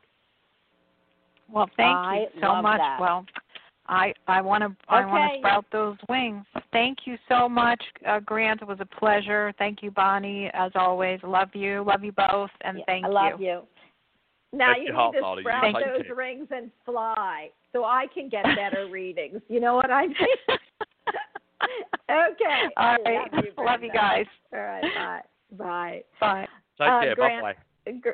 [1.52, 2.78] Well, thank I you so much.
[2.78, 3.00] that.
[3.00, 3.26] Well,
[3.90, 6.44] I I want to I want to sprout those wings.
[6.72, 8.62] Thank you so much, uh, Grant.
[8.62, 9.52] It was a pleasure.
[9.58, 10.48] Thank you, Bonnie.
[10.54, 11.84] As always, love you.
[11.86, 13.62] Love you both, and Yeah, thank I love you.
[14.52, 15.42] Now Bless you your need to darling.
[15.44, 16.14] sprout You those care.
[16.14, 19.40] rings and fly, so I can get better readings.
[19.48, 20.16] You know what I mean?
[22.10, 22.62] okay.
[22.76, 23.28] All right.
[23.32, 23.36] I.
[23.36, 24.26] Love you, Love you guys.
[24.52, 24.82] All right.
[24.94, 25.20] Bye.
[25.58, 26.02] Bye.
[26.20, 26.48] Bye.
[26.78, 27.14] Take Uh, care.
[27.16, 27.54] Grant- Bye
[27.92, 28.10] bye.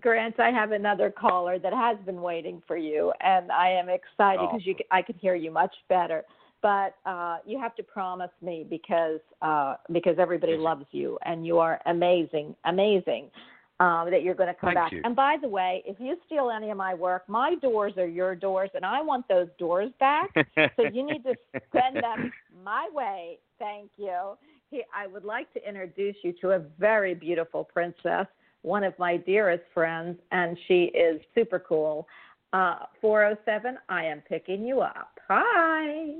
[0.00, 3.88] Gr- Grant, I have another caller that has been waiting for you, and I am
[3.88, 4.46] excited Oh.
[4.52, 6.24] because you, I can hear you much better.
[6.62, 11.58] But uh, you have to promise me because uh, because everybody loves you and you
[11.58, 13.30] are amazing, amazing.
[13.78, 14.92] um, that you're going to come Thank back.
[14.92, 15.02] you.
[15.04, 18.34] And by the way, if you steal any of my work, my doors are your
[18.34, 20.30] doors, and I want those doors back.
[20.56, 21.34] so you need to
[21.74, 22.32] send them
[22.64, 23.38] my way.
[23.58, 24.38] Thank you.
[24.70, 28.26] He, I would like to introduce you to a very beautiful princess,
[28.66, 32.06] one of my dearest friends, and she is super cool.
[32.52, 35.12] Uh, 407, I am picking you up.
[35.28, 36.14] Hi.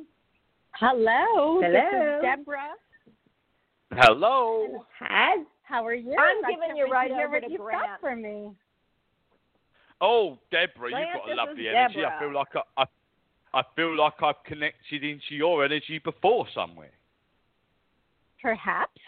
[0.73, 1.61] Hello.
[1.61, 2.19] This Hello.
[2.19, 2.75] is Deborah.
[3.93, 4.85] Hello.
[5.01, 5.43] Hi.
[5.65, 6.13] How are you?
[6.13, 7.83] I'm I giving you right to hear over what to you've Grant.
[7.83, 8.51] got for me.
[10.01, 12.05] Oh, Deborah, Grant, you've got a lovely is energy.
[12.05, 16.93] I feel like I, I, I feel like I've connected into your energy before somewhere.
[18.41, 19.01] Perhaps.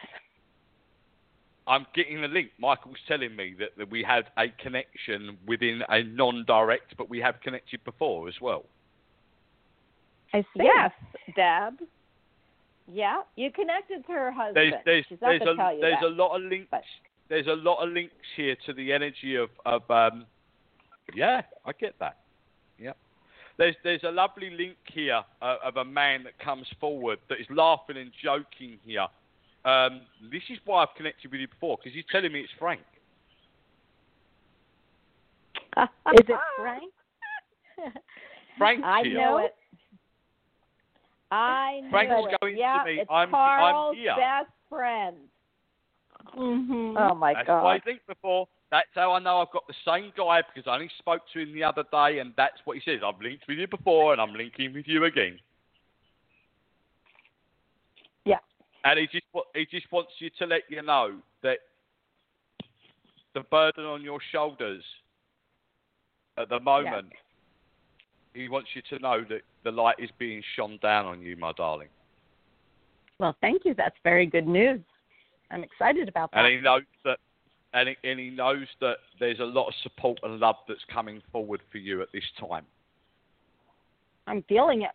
[1.69, 2.51] I'm getting the link.
[2.59, 7.41] Michael's telling me that, that we had a connection within a non-direct, but we have
[7.43, 8.65] connected before as well.
[10.33, 10.47] I see.
[10.65, 10.91] Yes,
[11.37, 11.87] Deb.
[12.91, 14.57] Yeah, you connected to her husband.
[14.57, 16.07] There's there's She's there's to a tell you there's that.
[16.07, 16.69] a lot of links.
[16.71, 16.83] but-
[17.29, 20.25] There's a lot of links here to the energy of of um.
[21.15, 22.19] Yeah, I get that.
[22.79, 22.93] Yeah.
[23.59, 27.47] There's there's a lovely link here uh, of a man that comes forward that is
[27.51, 29.07] laughing and joking here.
[29.65, 32.81] Um, this is why I've connected with you before because he's telling me it's Frank.
[35.79, 36.93] Is it Frank?
[38.59, 39.15] Frank's I here.
[39.19, 39.55] know it.
[41.31, 42.41] I know Frank's it.
[42.41, 44.15] going to yeah, me, It's I'm- I'm Carl's here.
[44.17, 45.17] best friend.
[46.37, 46.97] mm-hmm.
[46.99, 47.67] Oh my That's God.
[47.67, 48.49] I think before.
[48.71, 51.55] That's how I know I've got the same guy because I only spoke to him
[51.55, 53.01] the other day, and that's what he says.
[53.05, 55.39] I've linked with you before, and I'm linking with you again.
[58.27, 58.41] Yeah.
[58.89, 61.59] And he just he just wants you to let you know that
[63.35, 64.83] the burden on your shoulders
[66.39, 67.09] at the moment.
[67.11, 68.43] Yeah.
[68.43, 71.53] He wants you to know that the light is being shone down on you, my
[71.53, 71.89] darling.
[73.19, 73.75] Well, thank you.
[73.75, 74.81] That's very good news.
[75.51, 76.45] I'm excited about that.
[76.45, 77.19] and he knows that
[77.75, 81.21] and he, and he knows that there's a lot of support and love that's coming
[81.33, 82.65] forward for you at this time.
[84.27, 84.91] I'm feeling it.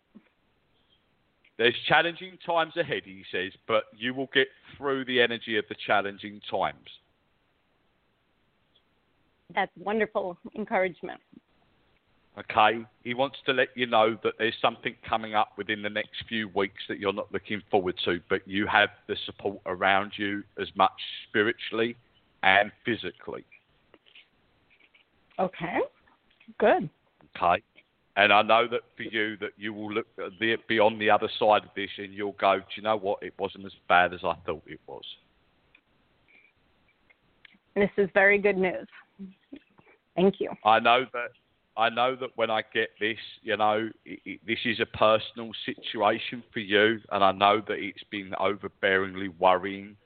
[1.56, 5.76] There's challenging times ahead, he says, but you will get through the energy of the
[5.86, 6.88] challenging times.
[9.54, 11.20] That's wonderful encouragement.
[12.36, 12.84] Okay?
[13.04, 16.48] He wants to let you know that there's something coming up within the next few
[16.48, 20.68] weeks that you're not looking forward to, but you have the support around you as
[20.74, 20.90] much
[21.28, 21.96] spiritually
[22.42, 23.44] and physically.
[25.38, 25.78] Okay.
[26.58, 26.90] Good.
[27.36, 27.62] Okay.
[28.16, 31.10] And I know that for you, that you will look uh, the, be on the
[31.10, 33.22] other side of this, and you'll go, "Do you know what?
[33.22, 35.04] It wasn't as bad as I thought it was."
[37.74, 38.86] This is very good news.
[40.14, 40.50] Thank you.
[40.64, 41.30] I know that.
[41.76, 45.50] I know that when I get this, you know, it, it, this is a personal
[45.66, 49.96] situation for you, and I know that it's been overbearingly worrying,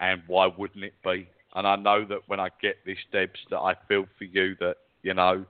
[0.00, 1.28] and why wouldn't it be?
[1.54, 4.76] And I know that when I get this, Debs, that I feel for you that
[5.02, 5.44] you know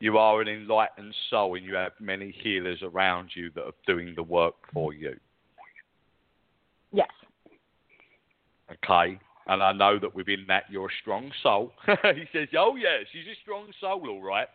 [0.00, 4.14] you are an enlightened soul, and you have many healers around you that are doing
[4.14, 5.16] the work for you.
[6.92, 7.08] Yes.
[8.70, 9.18] Okay.
[9.48, 11.72] And I know that within that you're a strong soul.
[11.86, 14.48] he says, "Oh yeah, she's a strong soul, all right."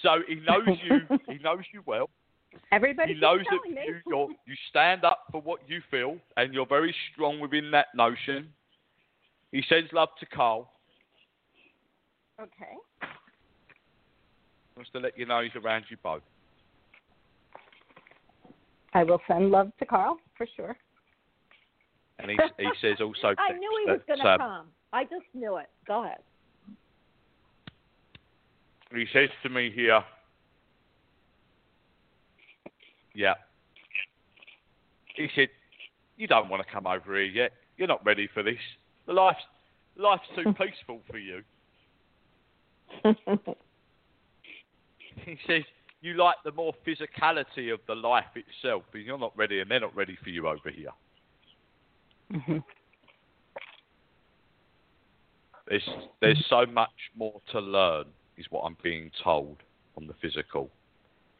[0.00, 1.18] So he knows you.
[1.28, 2.08] he knows you well.
[2.72, 3.80] Everybody he knows that me.
[3.86, 7.86] you you're, you stand up for what you feel, and you're very strong within that
[7.94, 8.48] notion.
[9.52, 10.70] He sends love to Carl.
[12.40, 12.76] Okay.
[14.78, 16.22] Wants to let you know he's around you both.
[18.94, 20.76] I will send love to Carl for sure.
[22.20, 23.34] And he he says also.
[23.38, 24.66] I knew he was going to um, come.
[24.92, 25.66] I just knew it.
[25.84, 26.18] Go ahead.
[28.94, 30.00] He says to me here.
[33.16, 33.34] Yeah.
[35.16, 35.48] He said,
[36.16, 37.52] "You don't want to come over here yet.
[37.78, 38.54] You're not ready for this.
[39.08, 39.42] The life's
[39.96, 41.42] life's too peaceful for you."
[45.24, 45.62] He says,
[46.00, 49.80] "You like the more physicality of the life itself, but you're not ready, and they're
[49.80, 50.90] not ready for you over here."
[52.30, 52.58] hmm
[55.68, 55.88] There's
[56.20, 58.06] there's so much more to learn,
[58.36, 59.58] is what I'm being told
[59.96, 60.70] on the physical.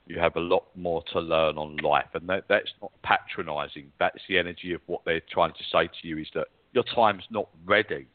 [0.06, 3.92] You have a lot more to learn on life, and that, that's not patronising.
[3.98, 7.24] That's the energy of what they're trying to say to you is that your time's
[7.30, 8.06] not ready.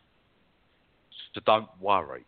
[1.34, 2.26] So don't worry.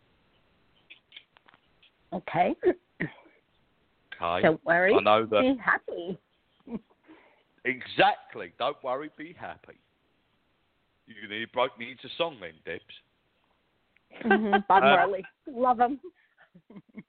[2.12, 2.54] Okay.
[4.20, 4.42] Okay.
[4.42, 4.94] Don't worry.
[4.94, 6.18] I know that Be happy.
[7.64, 8.52] exactly.
[8.58, 9.10] Don't worry.
[9.16, 9.78] Be happy.
[11.06, 12.82] You nearly broke me into song then, Debs.
[14.24, 14.66] Mhm.
[14.66, 15.24] Bob Uh, Marley.
[15.46, 16.00] Love him.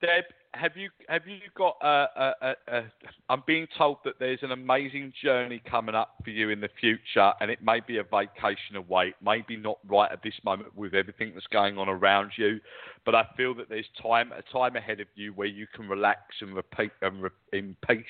[0.00, 0.24] Deb,
[0.54, 1.86] have you have you got a,
[2.16, 2.82] a, a, a?
[3.28, 7.32] I'm being told that there's an amazing journey coming up for you in the future,
[7.40, 9.14] and it may be a vacation away.
[9.22, 12.60] Maybe not right at this moment with everything that's going on around you,
[13.04, 16.20] but I feel that there's time a time ahead of you where you can relax
[16.40, 18.04] and repeat and re, in peace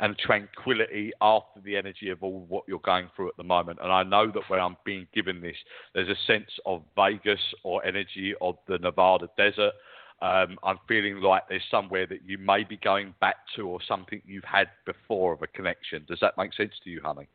[0.00, 3.78] and tranquility after the energy of all what you're going through at the moment.
[3.82, 5.56] And I know that when I'm being given this,
[5.94, 9.72] there's a sense of Vegas or energy of the Nevada desert
[10.20, 14.20] um, I'm feeling like there's somewhere that you may be going back to or something
[14.26, 16.04] you've had before of a connection.
[16.08, 17.28] Does that make sense to you, honey?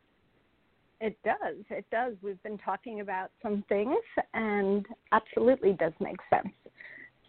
[1.00, 1.58] It does.
[1.70, 2.14] It does.
[2.22, 3.98] We've been talking about some things,
[4.34, 6.54] and absolutely does make sense.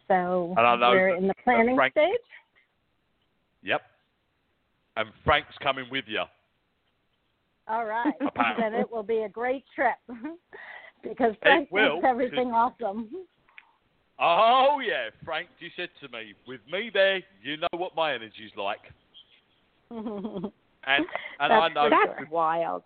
[0.08, 2.10] So And I know we're that- in the planning Frank- stage.
[3.62, 3.82] Yep.
[4.96, 6.22] And Frank's coming with you.
[7.66, 8.12] All right.
[8.60, 9.96] Then it will be a great trip
[11.02, 13.08] because Frank will, makes everything awesome.
[14.18, 18.52] Oh yeah, Frank, you said to me, with me there, you know what my energy's
[18.56, 18.80] like.
[20.86, 21.06] And
[21.40, 22.82] and I know for that, wild.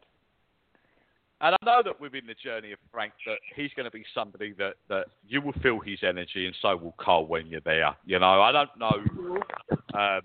[1.40, 4.54] and I know that within the journey of Frank that he's going to be somebody
[4.58, 7.96] that that you will feel his energy, and so will Carl when you're there.
[8.06, 9.40] You know, I don't know
[9.94, 10.20] um,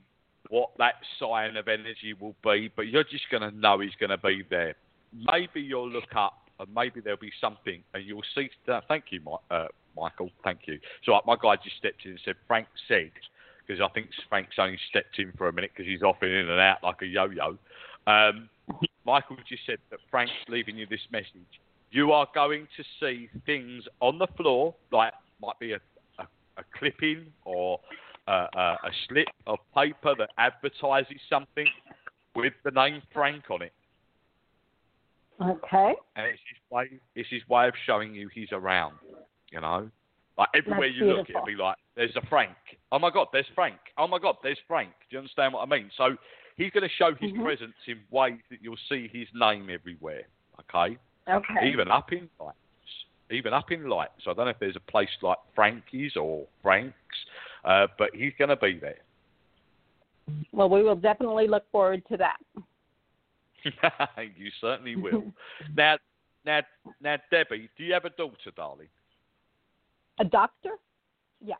[0.49, 4.11] what that sign of energy will be, but you're just going to know he's going
[4.11, 4.75] to be there.
[5.31, 8.49] Maybe you'll look up, and maybe there'll be something, and you'll see.
[8.71, 10.29] Uh, thank you, Mi- uh, Michael.
[10.43, 10.79] Thank you.
[11.03, 13.11] So uh, my guy just stepped in and said, Frank said,
[13.65, 16.49] because I think Frank's only stepped in for a minute because he's off in and
[16.51, 17.57] out like a yo-yo.
[18.07, 18.49] Um,
[19.05, 21.61] Michael just said that Frank's leaving you this message.
[21.91, 25.79] You are going to see things on the floor, like might be a,
[26.19, 26.23] a,
[26.57, 27.79] a clipping or
[28.27, 31.67] a, a, a slip of paper that advertises something
[32.35, 33.73] with the name Frank on it,
[35.41, 35.93] Okay.
[36.15, 36.99] and it's his way.
[37.15, 38.95] It's his way of showing you he's around.
[39.53, 39.89] You know,
[40.37, 42.57] like everywhere That's you look, it'll be like, "There's a Frank."
[42.91, 43.77] Oh my God, there's Frank.
[43.99, 44.91] Oh my God, there's Frank.
[45.09, 45.91] Do you understand what I mean?
[45.95, 46.17] So
[46.57, 47.43] he's going to show his Mhm.
[47.43, 50.23] presence in ways that you'll see his name everywhere.
[50.59, 50.97] Okay.
[51.29, 51.69] Okay.
[51.69, 52.57] even up in lights,
[53.29, 54.23] even up in lights.
[54.23, 56.95] So I don't know if there's a place like Frankie's or Frank's,
[57.63, 58.99] uh, but he's going to be there.
[60.51, 62.39] Well, we will definitely look forward to that.
[64.35, 65.33] you certainly will.
[65.77, 65.97] now,
[66.45, 66.61] now,
[66.99, 68.89] now, Debbie, do you have a daughter, darling?
[70.19, 70.71] A doctor?
[71.43, 71.55] Yeah.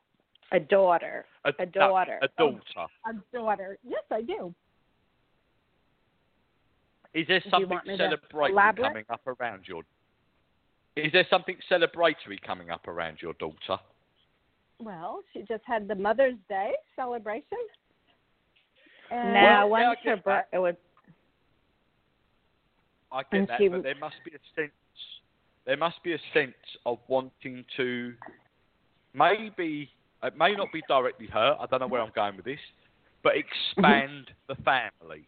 [0.52, 1.26] A daughter.
[1.46, 2.20] A, A daughter.
[2.22, 2.92] a oh, daughter.
[3.08, 3.78] A daughter?
[3.84, 4.54] Yes, I do.
[7.14, 9.84] Is there something want me to celebratory coming up around your?
[10.96, 13.82] Is there something celebratory coming up around your daughter?
[14.80, 17.58] Well, she just had the Mother's Day celebration.
[19.12, 20.46] And Now, Well, yeah, when's her birth?
[20.52, 20.76] It was
[23.14, 24.72] I get And that, she but there must be a sense.
[25.66, 28.14] There must be a sense of wanting to.
[29.14, 29.90] Maybe
[30.24, 31.56] it may not be directly her.
[31.60, 32.60] I don't know where I'm going with this,
[33.24, 35.28] but expand the family.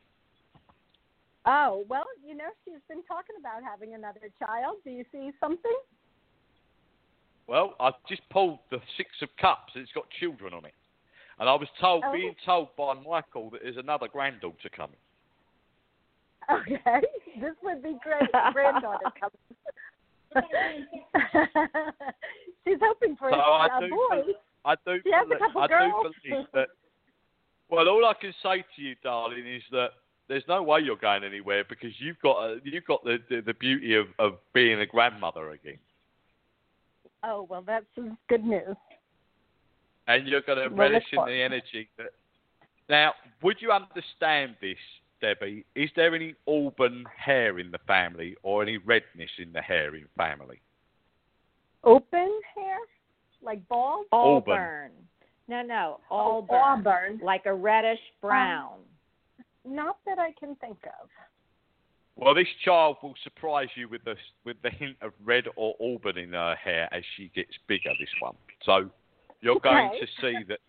[1.46, 4.78] Oh, well, you know, she's been talking about having another child.
[4.84, 5.78] Do you see something?
[7.48, 9.74] Well, I've just pulled the Six of Cups.
[9.76, 10.74] It's got children on it,
[11.40, 12.12] and I was told, Oh.
[12.12, 14.98] being told by Michael that there's another granddaughter coming.
[16.52, 17.02] Okay.
[17.42, 18.30] This would be great.
[18.34, 19.58] A granddaughter coming.
[22.66, 24.08] she's hoping for So a, I a do boy.
[24.10, 24.24] bel-
[24.66, 25.00] I do.
[25.04, 26.06] She has a believe- couple I girls.
[26.24, 26.68] do believe that.
[27.68, 29.88] Well, all I can say to you, darling, is that
[30.28, 33.56] there's no way you're going anywhere because you've got a, you've got the, the the
[33.56, 35.80] beauty of of being a grandmother again,
[37.24, 38.76] Oh, well, that's some good news.
[40.08, 42.12] and you're going to Well, relish in the energy that.
[42.88, 44.78] Now, would you understand this,
[45.22, 45.66] Debbie?
[45.76, 50.06] Is there any auburn hair in the family or any redness in the hair in
[50.18, 50.62] family?
[51.84, 52.78] Open hair?
[53.42, 54.06] Like bald?
[54.12, 54.54] Auburn.
[54.54, 54.92] Auburn.
[55.48, 56.58] No, no, Oh, auburn.
[56.60, 57.20] auburn.
[57.24, 58.80] Like a reddish um, brown.
[59.64, 61.10] Not that I can think of.
[62.16, 66.18] Well, this child will surprise you with the with the hint of red or auburn
[66.18, 67.92] in her hair as she gets bigger.
[68.00, 68.90] This one, so
[69.42, 70.00] you're going Okay.
[70.00, 70.60] to see that,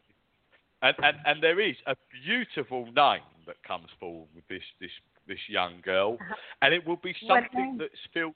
[0.82, 1.94] and, and and there is a
[2.24, 4.90] beautiful name that comes forward with this this
[5.26, 6.18] this young girl,
[6.62, 8.34] and it will be something that feels.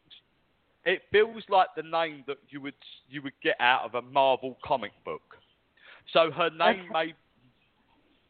[0.86, 2.74] It feels like the name that you would
[3.08, 5.36] you would get out of a Marvel comic book.
[6.12, 7.14] So her name may,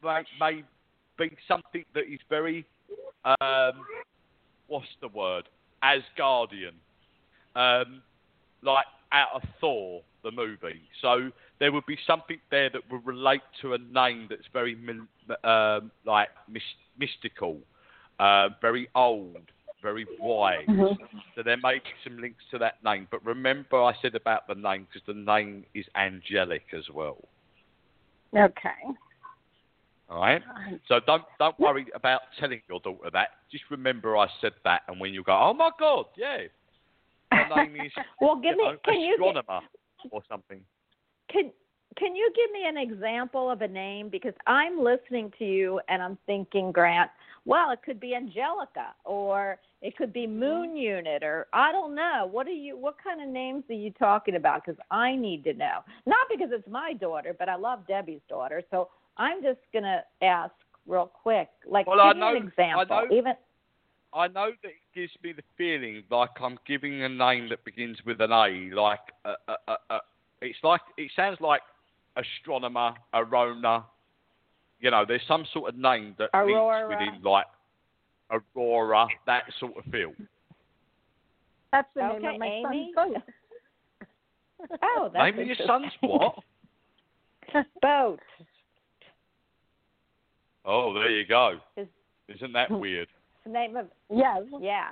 [0.03, 0.63] may may
[1.17, 2.65] be something that is very
[3.25, 3.85] um,
[4.67, 5.47] what's the word?
[5.83, 6.73] Asgardian,
[7.55, 8.01] um,
[8.61, 10.81] like out of Thor, the movie.
[11.01, 11.31] So
[11.61, 14.75] there would be something there that would relate to a name that's very
[15.43, 16.29] um, like
[16.97, 17.59] mystical,
[18.19, 19.37] uh, very old,
[19.83, 20.65] very wise.
[21.35, 23.07] So there may be some links to that name.
[23.11, 27.19] But remember, I said about the name because the name is angelic as well.
[28.35, 28.69] Okay.
[30.09, 30.41] All right.
[30.87, 33.27] So don't don't worry about telling your daughter that.
[33.51, 36.37] Just remember I said that, and when you go, oh my God, yeah,
[37.31, 38.63] her name is well, give you me.
[38.63, 39.61] know, Can you astronomer
[40.09, 40.61] or something.
[41.31, 41.51] Can
[41.97, 46.01] can you give me an example of a name because I'm listening to you and
[46.01, 47.11] I'm thinking, Grant.
[47.45, 52.29] Well, it could be Angelica or it could be Moon Unit or I don't know.
[52.31, 52.77] What are you?
[52.77, 54.63] What kind of names are you talking about?
[54.63, 55.79] Because I need to know.
[56.05, 58.61] Not because it's my daughter, but I love Debbie's daughter.
[58.69, 60.53] So I'm just gonna ask
[60.87, 61.49] real quick.
[61.65, 62.95] Like, Well, give me know- an example.
[62.95, 63.33] I know- Even
[64.13, 67.97] I know that it gives me the feeling like I'm giving a name that begins
[68.05, 68.69] with an A.
[68.75, 69.99] Like uh, uh, uh,
[70.41, 71.61] it's like it sounds like
[72.15, 73.85] astronomer, arona.
[74.79, 76.87] You know, there's some sort of name that Aurora.
[76.89, 77.45] links within like
[78.55, 80.11] aurora, that sort of feel.
[81.71, 82.91] That's the name Okay, of my Amy?
[82.95, 83.23] son's boat.
[84.83, 86.09] oh, that's Maybe your son's interesting.
[86.09, 86.35] what?
[87.81, 88.19] boat.
[90.65, 91.59] Oh, there you go.
[91.77, 91.87] Is-
[92.27, 93.07] Isn't that weird?
[93.45, 94.41] The name of yes.
[94.59, 94.89] yeah.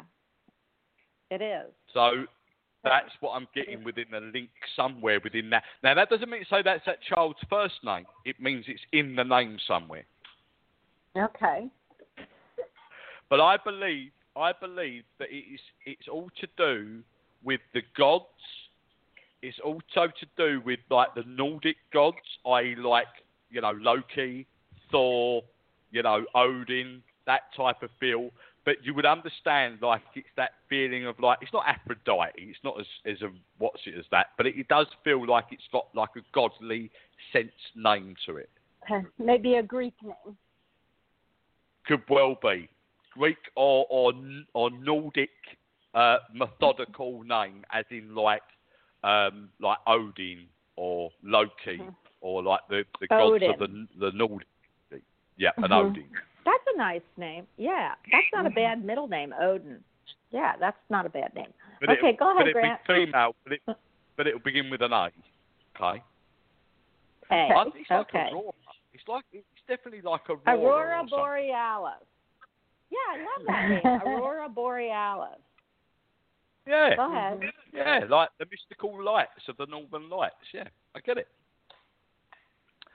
[1.31, 1.71] It is.
[1.93, 2.25] So
[2.83, 5.63] that's what I'm getting within the link somewhere within that.
[5.83, 8.05] Now that doesn't mean to say that's that child's first name.
[8.25, 10.05] It means it's in the name somewhere.
[11.17, 11.67] Okay.
[13.29, 17.01] But I believe I believe that it is it's all to do
[17.43, 18.25] with the gods.
[19.41, 22.75] It's also to do with like the Nordic gods, i.e.
[22.75, 23.07] like,
[23.49, 24.45] you know, Loki,
[24.91, 25.43] Thor,
[25.91, 28.31] you know, Odin, that type of feel.
[28.65, 32.79] But you would understand like it's that feeling of like it's not Aphrodite, it's not
[32.79, 35.87] as as a what's it as that, but it, it does feel like it's got
[35.95, 36.91] like a godly
[37.31, 38.49] sense name to it.
[39.17, 40.37] Maybe a Greek name.
[41.89, 42.69] could well be
[43.13, 44.13] Greek or or
[44.53, 45.29] or Nordic
[45.93, 48.43] uh, methodical name, as in like
[49.03, 50.45] um, like Odin
[50.75, 51.95] or Loki Mhm.
[52.21, 54.47] or like the the gods of the the Nordic.
[55.37, 55.89] Yeah, an Mhm.
[55.89, 56.09] Odin.
[56.49, 57.45] That's a nice name.
[57.57, 59.83] Yeah, that's not a bad middle name, Odin.
[60.31, 61.53] Yeah, that's not a bad name.
[61.79, 62.81] But Okay, go ahead, but it'll Grant.
[62.87, 63.61] be female, but it
[64.17, 65.09] but it'll begin with an A.
[65.75, 66.01] Okay.
[67.29, 68.29] Hey, I- It's like okay.
[68.31, 68.51] Aurora.
[68.93, 70.57] It's like it's definitely like Aurora.
[70.57, 71.03] Aurora.
[71.09, 72.03] Borealis.
[72.89, 74.01] Yeah, I love that name.
[74.17, 75.39] Aurora Borealis.
[76.67, 76.95] Yeah.
[76.95, 77.39] Go ahead.
[77.73, 80.35] Yeah, like the mystical lights of the Northern Lights.
[80.53, 81.27] Yeah, I get it.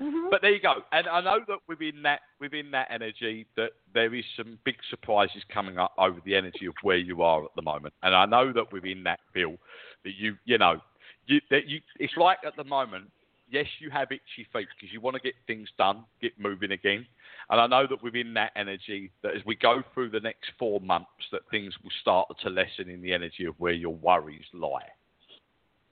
[0.01, 0.31] Mhm.
[0.31, 0.83] But there you go.
[0.93, 5.43] And I know that within that within that energy that there is some big surprises
[5.53, 7.95] coming up over the energy of where you are at the moment.
[8.03, 9.57] And I know that within that feel
[10.05, 10.81] that you you know
[11.27, 13.11] you that you it's like at the moment.
[13.51, 17.07] Yes, you have itchy feet because you want to get things done, get moving again.
[17.51, 20.81] And I know that within that energy, that as we go through the next four
[20.81, 24.89] months, that things will start to lessen in the energy of where your worries lie.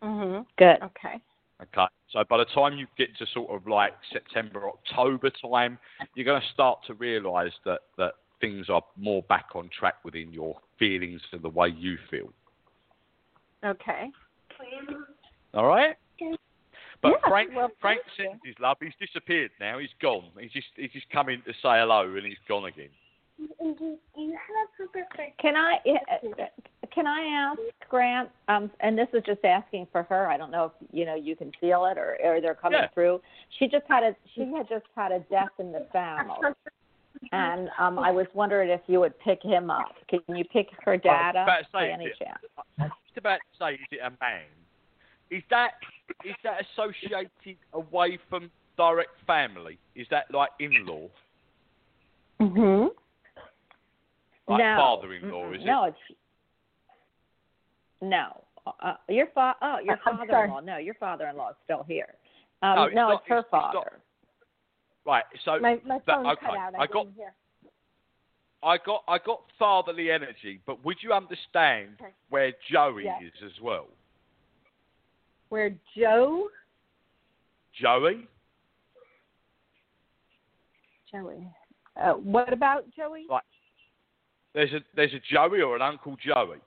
[0.03, 0.47] Mhm.
[0.57, 0.83] Good.
[0.83, 1.21] Okay.
[1.63, 1.87] Okay.
[2.11, 5.79] So by the time you get to sort of like September, October time,
[6.15, 10.33] you're going to start to realise that, that things are more back on track within
[10.33, 12.33] your feelings and the way you feel.
[13.65, 14.11] Okay.
[15.55, 15.97] All right?
[17.03, 18.77] But Yeah, Frank, well, Frank sends his love.
[18.81, 19.79] He's disappeared now.
[19.79, 20.31] He's gone.
[20.39, 22.91] He's just he's just come in to say hello and he's gone again.
[25.41, 26.45] Can I uh,
[26.95, 28.29] can I ask Grant?
[28.49, 30.29] Um, and this is just asking for her.
[30.29, 32.89] I don't know if you know you can feel it or or they're coming Yeah.
[32.89, 33.21] through.
[33.59, 36.35] She just had a she had just had a death in the family,
[37.33, 39.95] and um, I was wondering if you would pick him up.
[40.09, 42.39] Can you pick her dad up about to say, by any it- chance?
[42.79, 44.45] I was just about to say, is it a man?
[45.31, 45.73] Is that
[46.25, 47.31] is that associated
[47.73, 49.79] away from direct family?
[49.95, 51.09] Is that like in-law,
[52.41, 52.91] Mhm.
[54.49, 54.77] like no.
[54.77, 55.53] father-in-law?
[55.53, 55.99] Is no, it's
[58.03, 58.45] no.
[58.81, 60.61] Uh, your fa- oh, your I'm father-in-law.
[60.61, 62.15] No, your father-in-law is still here.
[62.63, 63.73] Um, No, it's no, not- it's her it's- it's not.
[63.75, 63.87] father.
[63.97, 64.03] it?
[65.05, 65.25] Right.
[65.45, 66.75] So My my that- phone okay, cut out.
[66.79, 67.33] I, I got- hear.
[68.65, 72.13] I got I got fatherly energy, but would you understand Okay.
[72.29, 73.21] where Joey Yes.
[73.35, 73.89] is as well?
[75.49, 76.49] Where Joe
[77.73, 78.29] Joey?
[81.11, 81.47] Joey.
[82.01, 83.27] Uh, what about Joey?
[83.29, 83.43] Right.
[84.55, 86.59] There's a there's a Joey or an Uncle Joey.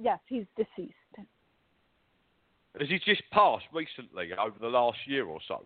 [0.00, 0.92] Yes, he's deceased.
[2.78, 5.64] Has he just passed recently over the last year or so?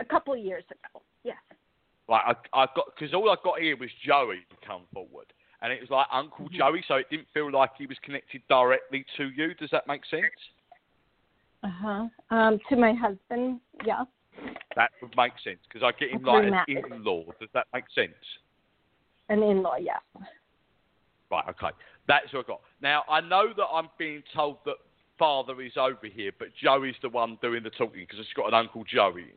[0.00, 1.02] A couple of years ago.
[1.22, 1.36] Yes.
[2.08, 5.26] Like I, I got because all I got here was Joey to come forward,
[5.60, 6.56] and it was like Uncle Mhm.
[6.56, 9.54] Joey, so it didn't feel like he was connected directly to you.
[9.54, 10.24] Does that make sense?
[11.62, 12.08] Uh huh.
[12.30, 13.60] Um, to my husband.
[13.84, 14.04] Yeah.
[14.76, 16.68] That would make sense because I get him Okay, like Matt.
[16.70, 17.24] as in-law.
[17.38, 18.14] Does that make sense?
[19.28, 19.76] An in-law.
[19.76, 19.98] Yeah.
[21.30, 21.70] Right, okay.
[22.08, 22.60] That's what I got.
[22.80, 24.76] Now, I know that I'm being told that
[25.18, 28.54] father is over here, but Joey's the one doing the talking because it's got an
[28.54, 29.32] Uncle Joey,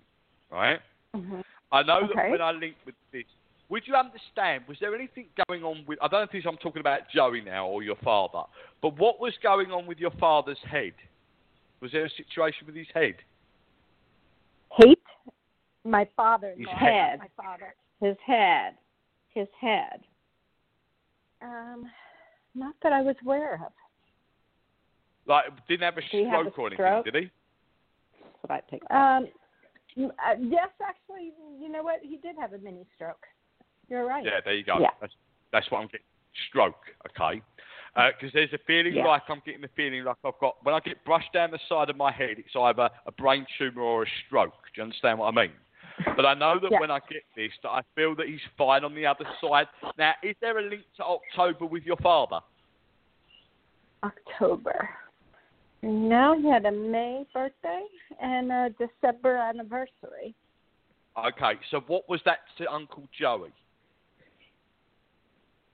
[0.52, 0.80] right?
[1.14, 3.24] hmm I know that when I linked with this,
[3.70, 4.64] would you understand?
[4.68, 5.98] Was there anything going on with?
[6.02, 8.44] I don't think I'm talking about Joey now or your father,
[8.82, 10.94] but what was going on with your father's head?
[11.82, 13.16] Was there a situation with his head?
[14.78, 15.00] Hate
[15.86, 16.54] my father.
[16.58, 17.20] His head.
[17.20, 17.76] My father.
[18.02, 18.74] His head.
[19.34, 20.02] His head.
[21.42, 21.86] Um,
[22.56, 23.72] not that I was aware of.
[25.28, 27.06] Like, didn't have a Did he have a stroke or anything, stroke?
[27.06, 27.32] did he?
[28.22, 28.92] That's what I picked.
[28.92, 29.28] Um,
[29.98, 32.00] uh, yes, actually, you know what?
[32.02, 33.26] He did have a mini stroke.
[33.90, 34.24] You're right.
[34.26, 34.80] Yeah, there you go.
[34.80, 34.90] Yeah.
[35.00, 35.14] That's,
[35.52, 36.06] that's what I'm getting.
[36.50, 36.76] Stroke,
[37.08, 37.42] okay?
[37.96, 39.08] Because there's a feeling Yeah.
[39.08, 41.90] like I'm getting the feeling like I've got when I get brushed down the side
[41.90, 44.52] of my head, it's either a brain tumor or a stroke.
[44.74, 45.54] Do you understand what I mean?
[46.16, 46.80] But I know that Yeah.
[46.80, 49.68] when I get this, that I feel that he's fine on the other side.
[49.98, 52.42] Now, is there a link to October with your father?
[54.04, 54.90] October.
[55.82, 57.86] No, he had a May birthday
[58.20, 60.36] and a December anniversary.
[61.18, 63.54] Okay, so what was that to Uncle Joey?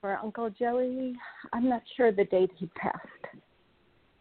[0.02, 1.16] For Uncle Joey,
[1.54, 3.21] I'm not sure the date he passed.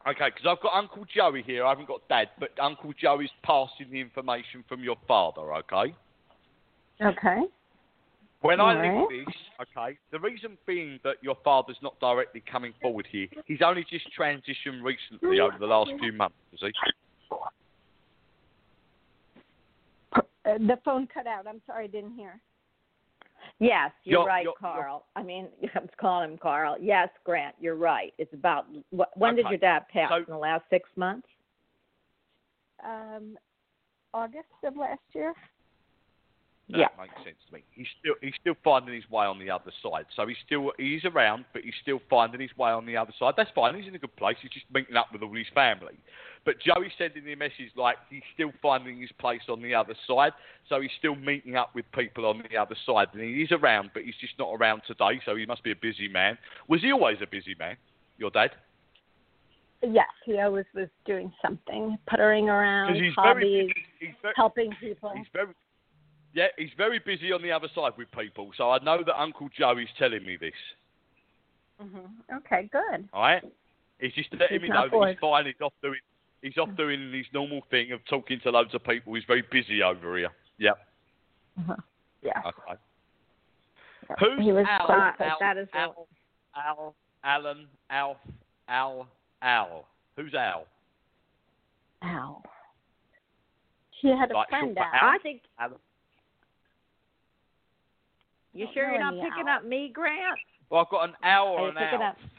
[0.08, 1.64] Okay, because I've got Uncle Joey here.
[1.64, 5.54] I haven't got Dad, but Uncle Joey's passing the information from your father.
[5.54, 5.94] Okay.
[7.02, 7.40] Okay.
[8.40, 12.72] When I All link this, okay, the reason being that your father's not directly coming
[12.80, 16.72] forward here, he's only just transitioned recently over the last few months, has he?
[20.46, 21.46] Uh, the phone cut out.
[21.46, 22.40] I'm sorry, I didn't hear.
[23.60, 25.04] Yes, you're You're- right, you're- Carl.
[25.14, 26.76] I mean, I'm calling him Carl.
[26.80, 28.12] Yes, Grant, you're right.
[28.18, 28.66] It's about
[28.96, 30.10] wh- when did your dad pass?
[30.10, 31.28] So- in the last six months?
[32.82, 33.36] Um,
[34.14, 35.34] August of last year.
[36.70, 36.88] That Yeah.
[36.98, 37.62] makes sense to me.
[37.72, 40.06] He's still he's still finding his way on the other side.
[40.14, 43.34] So he's still he's around, but he's still finding his way on the other side.
[43.36, 43.74] That's fine.
[43.74, 44.36] He's in a good place.
[44.40, 45.98] He's just meeting up with all his family.
[46.44, 49.94] But Joey said in the message like he's still finding his place on the other
[50.06, 50.32] side.
[50.68, 53.08] So he's still meeting up with people on the other side.
[53.12, 55.20] And he is around, but he's just not around today.
[55.26, 56.38] So he must be a busy man.
[56.68, 57.76] Was he always a busy man?
[58.16, 58.50] Your dad?
[59.82, 63.74] Yes, he always was doing something, puttering around, he's hobbies, very.
[63.98, 65.10] He's very, helping people.
[65.16, 65.54] He's very,
[66.34, 68.50] yeah, he's very busy on the other side with people.
[68.58, 70.52] So I know that Uncle Joey's telling me this.
[71.80, 73.08] hmm Okay, good.
[73.14, 73.42] All right,
[74.00, 75.46] he's just letting He's me know that he's fine.
[75.46, 75.98] He's off doing,
[76.42, 79.14] he's off doing his normal thing of talking to loads of people.
[79.14, 80.30] He's very busy over here.
[80.58, 80.78] Yep.
[81.60, 81.76] Uh-huh.
[82.22, 82.32] Yeah.
[82.46, 82.80] Okay.
[84.18, 84.86] Who's he was Al?
[84.86, 86.08] quite- That- Al, that is Al,
[86.56, 86.94] Al,
[87.24, 88.16] Alan, Alf,
[88.68, 89.06] Al,
[89.42, 89.86] Al.
[90.16, 90.66] Who's Al?
[92.02, 92.42] Al.
[94.00, 95.08] He had a Like friend short Al.
[95.08, 95.14] Al?
[95.14, 95.78] I think Alan.
[98.54, 99.58] you Don't sure you're not picking Al.
[99.58, 100.38] up me, Grant?
[100.70, 102.16] Well, I've got an Al Are or you an picking Alf.
[102.16, 102.30] up?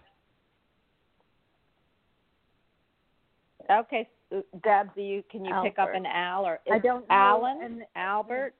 [3.71, 7.15] Okay, so, Deb, do you can you pick up an Al or I don't know.
[7.15, 7.59] Alan?
[7.63, 8.53] And, Albert?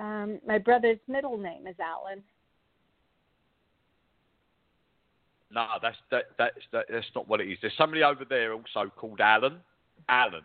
[0.00, 2.22] um, my brother's middle name is Alan.
[5.50, 7.58] No, that's that, that's that, that's not what it is.
[7.60, 9.60] There's somebody over there also called Alan.
[10.08, 10.42] Alan.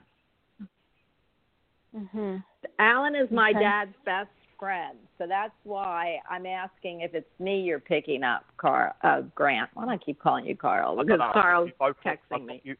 [1.95, 2.37] hmm
[2.79, 3.59] Alan is my Okay.
[3.59, 4.29] dad's best
[4.61, 8.93] friend, so that's why I'm asking if it's me you're picking up, Carl.
[9.01, 9.71] Uh, Grant.
[9.73, 10.99] Why don't I keep calling you Carl?
[10.99, 12.61] I Because don't know, I've got Carl's both texting I've me.
[12.63, 12.77] you-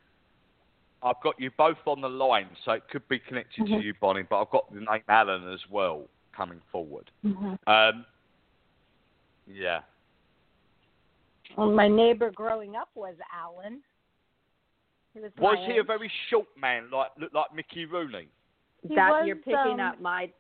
[1.02, 3.82] I've got you both on the line, so it could be connected to Mhm.
[3.84, 4.22] you, Bonnie.
[4.22, 7.10] But I've got the name Alan as well coming forward.
[7.24, 8.06] hmm Um,
[9.48, 9.82] yeah.
[11.58, 13.82] Well, my neighbor growing up was Alan.
[15.16, 18.30] He was, Was my he a very short man, like looked like Mickey Rooney?
[18.88, 20.32] He that was, you're picking um, up my.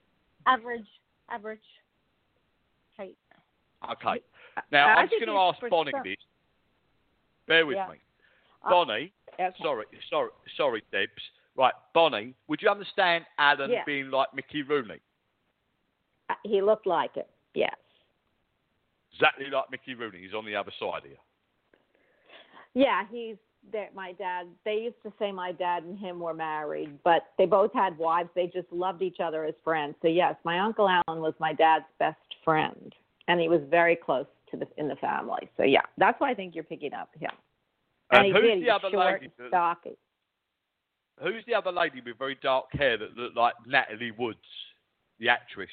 [0.45, 0.88] average
[1.31, 1.59] average
[2.97, 3.17] height?
[3.91, 4.21] Okay.
[4.71, 6.17] Now I I'm just going to ask Bonnie this.
[7.47, 7.89] Bear with Yeah.
[7.89, 7.97] me,
[8.63, 9.11] Uh, Bonnie.
[9.39, 9.57] Okay.
[9.63, 11.11] Sorry, sorry, sorry, Debs.
[11.55, 12.33] Right, Bonnie.
[12.47, 13.83] Would you understand Alan Yeah.
[13.85, 14.99] being like Mickey Rooney?
[16.29, 17.29] Uh, He looked like it.
[17.53, 17.75] Yes.
[19.13, 20.19] Exactly like Mickey Rooney.
[20.19, 21.17] He's on the other side here.
[22.73, 23.37] Yeah, he's
[23.71, 23.89] there.
[23.93, 24.47] My dad.
[24.65, 28.29] They used to say my dad and him were married, but they both had wives.
[28.35, 29.95] They just loved each other as friends.
[30.01, 32.93] So yes, my uncle Alan was my dad's best friend,
[33.27, 35.49] and he was very close to the in the family.
[35.57, 37.31] So yeah, that's why I think you're picking up him.
[38.11, 38.63] And, And he who's did.
[38.63, 39.97] the other short, lady stocky.
[41.21, 44.39] Who's the other lady with very dark hair that looked like Natalie Woods,
[45.19, 45.69] the actress?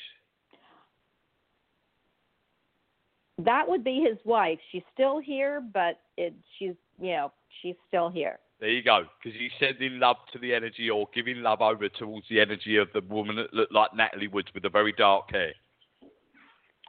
[3.38, 4.58] That would be his wife.
[4.72, 7.32] She's still here, but it, she's you know
[7.62, 8.38] she's still here.
[8.60, 9.04] There you go.
[9.22, 12.88] Because he's sending love to the energy or giving love over towards the energy of
[12.92, 15.52] the woman that looked like Natalie Woods with the very dark hair.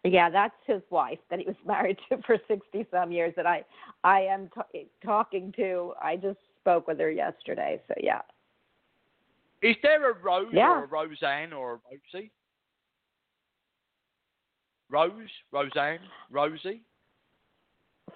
[0.03, 3.34] Yeah, that's his wife that he was married to for sixty some years.
[3.36, 3.64] That I
[4.03, 5.94] I am t- talking to.
[6.02, 7.81] I just spoke with her yesterday.
[7.88, 8.22] So yeah.
[9.61, 10.72] Is there a Rose Yeah.
[10.72, 11.80] or a Roseanne or a
[12.14, 12.31] Rosie?
[14.90, 15.99] Rose, Roseanne,
[16.31, 16.81] Rosie.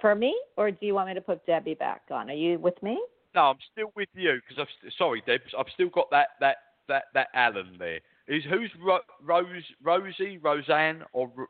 [0.02, 2.30] For me, or do you want me to put Debbie back on?
[2.30, 3.02] Are you with me?
[3.36, 5.41] No, I'm still with you because I've st- sorry, Deb.
[5.57, 6.57] I've still got that that
[6.88, 7.99] that that Alan there.
[8.28, 11.45] Is who's Ro- Rose, Rosie, Roseanne, or Ro-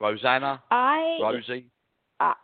[0.00, 1.66] Rosanna, I Rosie?
[2.20, 2.34] I,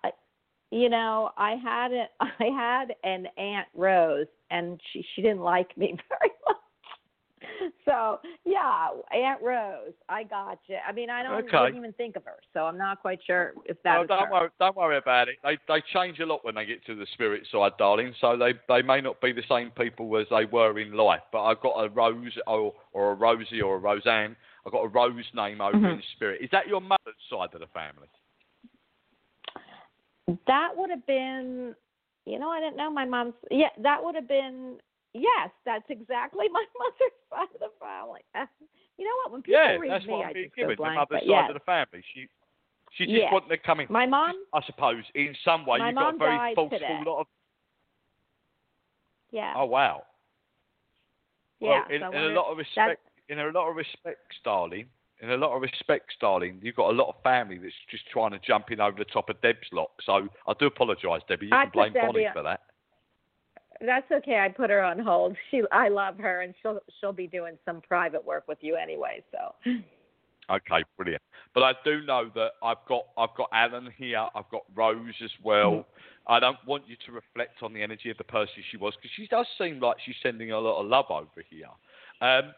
[0.71, 5.77] you know, I had a, I had an Aunt Rose, and she she didn't like
[5.77, 6.57] me very much.
[7.85, 10.77] So yeah, Aunt Rose, I got you.
[10.87, 11.77] I mean, I don't Okay.
[11.77, 14.33] even think of her, so I'm not quite sure if that is don't her.
[14.33, 15.37] worry, don't worry about it.
[15.43, 18.15] They they change a lot when they get to the spirit side, darling.
[18.21, 21.23] So they they may not be the same people as they were in life.
[21.33, 24.37] But I've got a Rose or or a Rosie or a Roseanne.
[24.65, 25.95] I've got a Rose name over Mhm.
[25.95, 26.41] in spirit.
[26.41, 28.09] Is that your mother's side of the family?
[30.47, 31.75] That would have been,
[32.27, 33.35] you know, I didn't know my mom's.
[33.51, 34.81] Yeah, that would have been.
[35.15, 38.21] Yes, that's exactly my mother's side of the family.
[38.97, 39.33] You know what?
[39.33, 40.71] When people yeah, read that's me, what I I'm being given.
[40.71, 40.95] The blank.
[40.97, 42.05] mother's but side yes, of the family.
[42.15, 42.29] She
[42.93, 43.61] she just Yes.
[43.65, 43.87] come in.
[43.91, 44.35] my mom.
[44.53, 47.03] I suppose in some way you've got a very today.
[47.05, 47.27] lot of.
[49.31, 49.55] Yeah.
[49.57, 50.05] Oh wow.
[51.61, 51.69] yeah.
[51.69, 54.87] Well, in, so I in a lot of respect, in a lot of respects, darling,
[55.23, 58.33] in a lot of respects, darling, you've got a lot of family that's just trying
[58.33, 59.91] to jump in over the top of Deb's lot.
[60.05, 61.47] So I do apologise, Debbie.
[61.47, 62.61] You I can blame Bonnie for that.
[63.85, 64.39] That's okay.
[64.39, 65.37] I put her on hold.
[65.51, 69.23] She, I love her, and she'll she'll be doing some private work with you anyway.
[69.33, 69.73] So.
[70.51, 71.23] Okay, brilliant.
[71.55, 74.27] But I do know that I've got I've got Alan here.
[74.35, 75.71] I've got Rose as well.
[75.71, 76.33] Mm-hmm.
[76.33, 79.11] I don't want you to reflect on the energy of the person she was because
[79.17, 81.67] she does seem like she's sending a lot of love over here.
[82.21, 82.53] Um,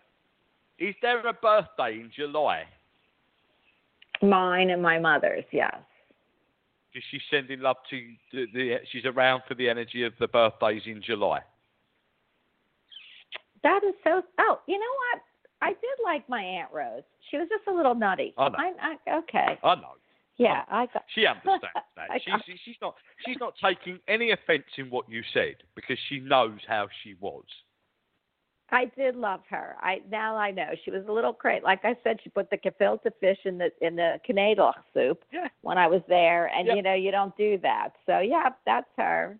[0.79, 2.65] is there a birthday in July?
[4.23, 5.75] Mine and my mother's, yes.
[6.95, 8.01] Is she sending love to
[8.33, 8.77] the, the?
[8.93, 11.41] She's around for the energy of the birthdays in July.
[13.63, 14.23] That is so.
[14.39, 15.23] Oh, you know what?
[15.61, 17.03] I did like my Aunt Rose.
[17.31, 18.35] She was just a little nutty.
[18.37, 18.57] I know.
[18.59, 19.59] I, I, okay.
[19.63, 19.95] I know.
[20.37, 21.05] Yeah, I got.
[21.15, 21.63] She understands
[21.97, 22.09] that.
[22.25, 22.95] She's, she's not
[23.25, 27.45] she's not taking any offence in what you said because she knows how she was.
[28.75, 29.77] I did love her.
[29.81, 31.63] I now I know she was a little crazy.
[31.65, 35.49] Like I said, she put the gefilte fish in the in the Canadian soup Yeah.
[35.63, 36.75] when I was there, and Yeah.
[36.75, 37.91] you know you don't do that.
[38.07, 39.39] So yeah, that's her.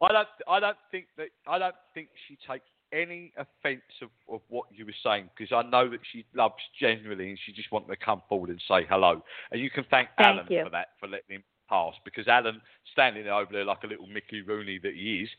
[0.00, 4.40] I don't I don't think that I don't think she takes any offence of, of
[4.48, 7.88] what you were saying because I know that she loves genuinely and she just wanted
[7.88, 9.22] to come forward and say hello.
[9.50, 10.62] And you can thank, Thank Alan you.
[10.64, 12.60] for that for letting him pass because Alan
[12.92, 15.30] standing over there like a little Mickey Rooney that he is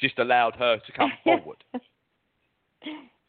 [0.00, 1.62] just allowed her to come forward.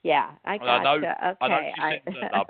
[0.03, 2.47] Yeah, I And I got know- Okay, I know she sends her love.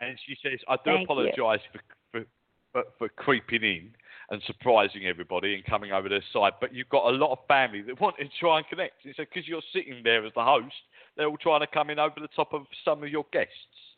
[0.00, 1.80] And she says, I do Thank apologise for,
[2.10, 2.24] for,
[2.72, 3.90] for, for creeping in
[4.30, 7.82] and surprising everybody and coming over their side, but you've got a lot of family
[7.82, 8.94] that want to try and connect.
[9.04, 10.74] It's because you're sitting there as the host,
[11.16, 13.52] they're all trying to come in over the top of some of your guests.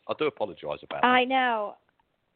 [0.07, 1.05] I do apologise about that.
[1.07, 1.75] I know.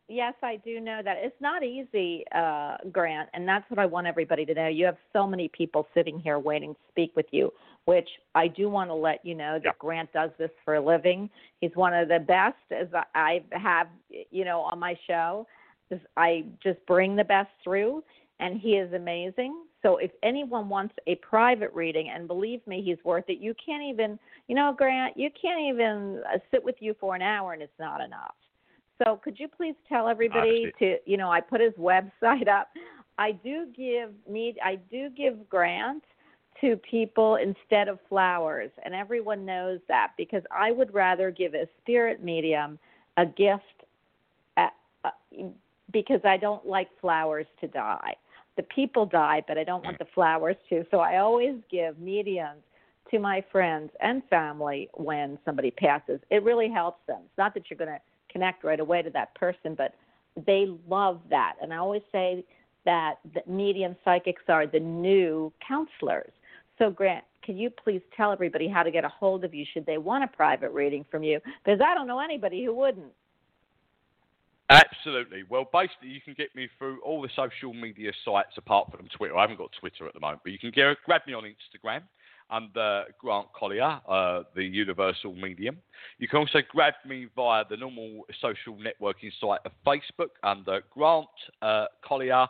[0.08, 1.18] Yes, I do know that.
[1.20, 4.68] It's not easy, uh, Grant, and that's what I want everybody to know.
[4.68, 7.52] You have so many people sitting here waiting to speak with you,
[7.90, 9.72] which I do want to let you know that Yeah.
[9.80, 11.28] Grant does this for a living.
[11.60, 13.88] He's one of the best as I have,
[14.30, 15.48] you know, on my show.
[16.16, 18.04] I just bring the best through,
[18.40, 19.64] and he is amazing.
[19.82, 23.40] So if anyone wants a private reading, and believe me, he's worth it.
[23.40, 27.24] You can't even, you know, Grant, you can't even uh, sit with you for an
[27.24, 28.36] hour, and it's not enough.
[29.04, 32.70] So could you please tell everybody to, you know, I put his website up.
[33.18, 36.04] I do give need I do give grant
[36.62, 41.68] to people instead of flowers, and everyone knows that because I would rather give a
[41.82, 42.80] spirit medium
[43.18, 43.64] a gift
[44.58, 44.74] at,
[45.04, 45.12] uh,
[45.92, 48.16] because I don't like flowers to die.
[48.58, 50.86] The people die, but I don't want the flowers to.
[50.92, 52.62] So I always give mediums
[53.12, 56.20] to my friends and family when somebody passes.
[56.30, 57.22] It really helps them.
[57.26, 59.96] It's not that you're going to connect right away to that person, but
[60.46, 61.56] they love that.
[61.62, 62.44] And I always say
[62.86, 66.32] that the medium psychics are the new counselors.
[66.80, 69.86] So, Grant, can you please tell everybody how to get a hold of you should
[69.86, 71.40] they want a private reading from you?
[71.64, 73.12] Because I don't know anybody who wouldn't.
[74.70, 75.44] Absolutely.
[75.50, 79.36] Well, basically, you can get me through all the social media sites apart from Twitter.
[79.36, 82.02] I haven't got Twitter at the moment, but you can get, grab me on Instagram
[82.52, 85.78] under Grant Colyer, uh, the Universal Medium.
[86.20, 91.28] You can also grab me via the normal social networking site of Facebook under Grant
[91.62, 92.48] uh, Colyer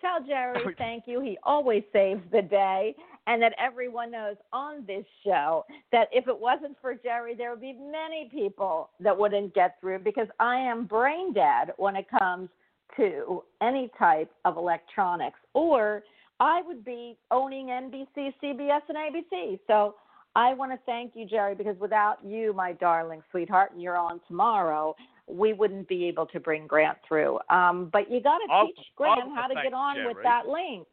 [0.00, 1.20] tell Jerry Oh, thank you.
[1.20, 2.94] He always saves the day,
[3.26, 7.60] and that everyone knows on this show that if it wasn't for Jerry, there would
[7.60, 12.48] be many people that wouldn't get through because I am brain dead when it comes
[12.96, 16.02] to any type of electronics, or
[16.38, 19.58] I would be owning NBC, CBS, and ABC.
[19.66, 19.96] So.
[20.38, 24.20] I want to thank you, Jerry, because without you, my darling sweetheart, and you're on
[24.28, 24.94] tomorrow,
[25.26, 27.38] we wouldn't be able to bring Grant through.
[27.48, 30.86] Um, but you got to teach Grant how to get on with that link.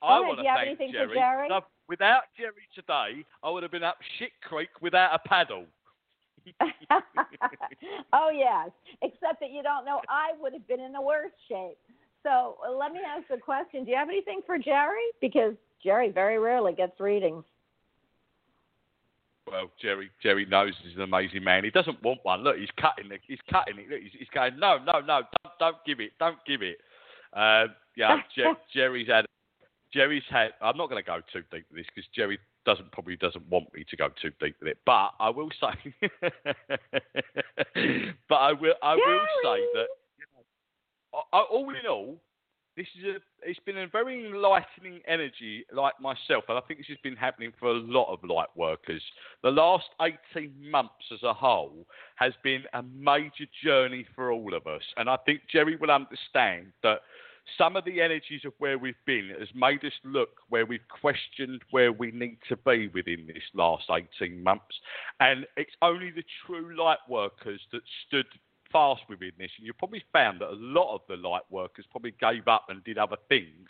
[0.00, 1.14] I want to have thank anything for Jerry.
[1.14, 1.48] Jerry?
[1.50, 5.66] No, Without Jerry today, I would have been up shit creek without a paddle.
[8.12, 8.70] oh yes,
[9.02, 11.78] except that you don't know I would have been in the worst shape.
[12.24, 15.04] So uh, let me ask the question: Do you have anything for Jerry?
[15.20, 17.44] Because Jerry very rarely gets readings.
[19.46, 21.64] Well, Jerry, Jerry knows he's an amazing man.
[21.64, 22.42] He doesn't want one.
[22.42, 23.20] Look, he's cutting it.
[23.26, 23.90] He's cutting it.
[23.90, 26.78] Look, he's, he's going, no, no, no, don't, don't give it, don't give it.
[27.34, 29.26] Um, yeah, Jer- Jerry's had,
[29.92, 30.52] Jerry's had.
[30.62, 33.66] I'm not going to go too deep with this because Jerry doesn't probably doesn't want
[33.74, 34.78] me to go too deep with it.
[34.86, 35.94] But I will say,
[38.28, 39.86] but I will, I will say that
[40.16, 42.18] you know, I- I- all in all,
[42.76, 46.88] this is a it's been a very enlightening energy like myself and I think this
[46.88, 49.02] has been happening for a lot of light workers.
[49.42, 51.86] The last 18 months as a whole
[52.16, 56.72] has been a major journey for all of us and I think Jerry will understand
[56.82, 57.00] that
[57.58, 61.60] some of the energies of where we've been has made us look where we've questioned
[61.70, 63.84] where we need to be within this last
[64.20, 64.80] 18 months
[65.20, 68.26] and it's only the true light workers that stood
[68.74, 72.14] fast within this, and you probably found that a lot of the light workers probably
[72.20, 73.68] gave up and did other things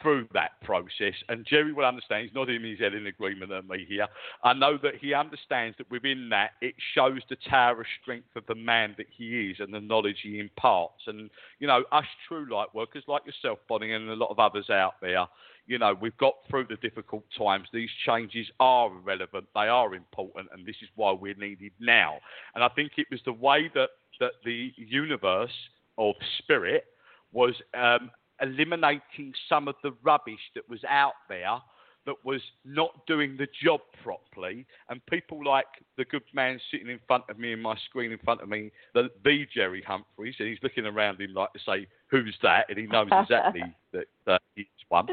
[0.00, 1.12] through that process.
[1.28, 4.06] And Jerry will understand, he's nodding his head in agreement with me here.
[4.42, 8.44] I know that he understands that within that, it shows the tower of strength of
[8.48, 11.02] the man that he is and the knowledge he imparts.
[11.06, 14.70] And, you know, us true light workers like yourself, Bonnie, and a lot of others
[14.70, 15.26] out there,
[15.66, 17.68] you know, we've got through the difficult times.
[17.70, 22.18] These changes are relevant, they are important, and this is why we're needed now.
[22.54, 23.90] And I think it was the way that,
[24.20, 25.50] that the universe
[25.98, 26.84] of spirit
[27.32, 28.10] was um,
[28.40, 31.58] eliminating some of the rubbish that was out there
[32.06, 34.66] that was not doing the job properly.
[34.88, 35.66] And people like
[35.98, 38.70] the good man sitting in front of me in my screen in front of me,
[38.94, 42.66] the, the Jerry Humphreys, and he's looking around him like to say, Who's that?
[42.68, 45.08] And he knows exactly that, that he's one.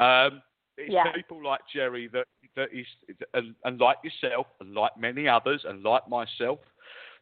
[0.00, 0.42] Um,
[0.76, 1.10] it's Yeah.
[1.12, 2.26] people like Jerry that,
[2.56, 2.86] that is,
[3.34, 6.60] and, and like yourself, and like many others, and like myself,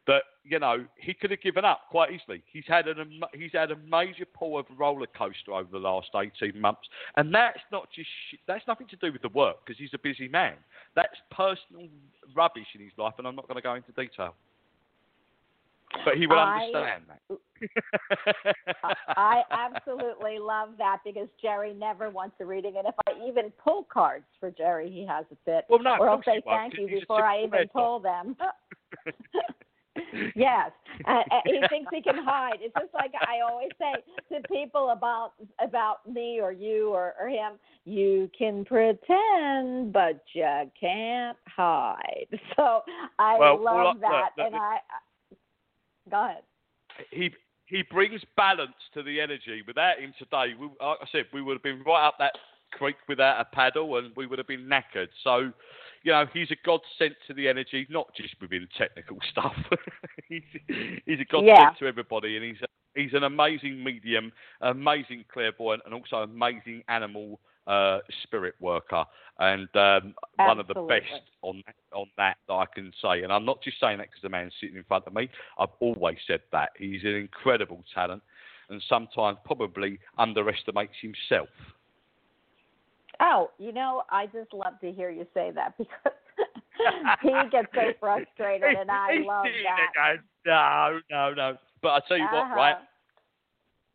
[0.07, 2.43] that you know he could have given up quite easily.
[2.53, 6.09] He's had an he's had a major pull of a roller coaster over the last
[6.15, 8.09] eighteen months, and that's not just
[8.47, 10.55] that's nothing to do with the work because he's a busy man.
[10.95, 11.89] That's personal
[12.35, 14.35] rubbish in his life, and I'm not going to go into detail.
[16.05, 17.21] But he will I- understand that.
[19.09, 23.87] I absolutely love that because Jerry never wants a reading, and if I even pull
[23.91, 25.65] cards for Jerry, he has a fit.
[25.69, 28.37] Well, no, or I'll say won't, you before I even pull them.
[30.35, 30.71] yes,
[31.09, 32.59] uh, uh, he thinks he can hide.
[32.61, 33.93] It's just like I always say
[34.35, 37.55] to people about about me or you or, or him.
[37.85, 42.27] You can pretend, but you can't hide.
[42.57, 42.83] So
[43.19, 44.79] I Well, love well, that, look, and I.
[46.11, 46.43] Go ahead.
[47.11, 47.31] he
[47.67, 49.63] he brings balance to the energy.
[49.67, 52.33] Without him today, we, like I said, we would have been right up that
[52.73, 55.09] creek without a paddle, and we would have been knackered.
[55.25, 55.53] So,
[56.07, 59.57] you know, he's a godsend to the energy, not just within technical stuff.
[60.29, 60.43] he's,
[61.05, 61.71] he's a godsend Yeah.
[61.81, 64.31] to everybody, and he's a, he's an amazing medium,
[64.61, 69.05] amazing clairvoyant, and also amazing animal uh, spirit worker,
[69.41, 71.61] and um, one of the best on
[71.93, 73.25] on that that I can say.
[73.25, 75.29] And I'm not just saying that because the man's sitting in front of me.
[75.59, 78.23] I've always said that he's an incredible talent,
[78.71, 81.49] and sometimes probably underestimates himself.
[83.21, 86.13] Oh, you know, I just love to hear you say that because
[87.23, 90.17] he gets so frustrated, and I love that.
[90.45, 91.57] no, no, no.
[91.83, 92.57] But I tell you what, Uh-huh.
[92.57, 92.77] right?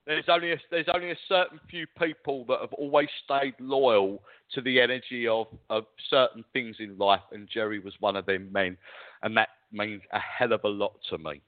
[0.07, 4.23] There's only a, there's only a certain few people that have always stayed loyal
[4.53, 8.51] to the energy of, of certain things in life, and Jerry was one of them
[8.51, 8.77] men,
[9.21, 11.41] and that means a hell of a lot to me.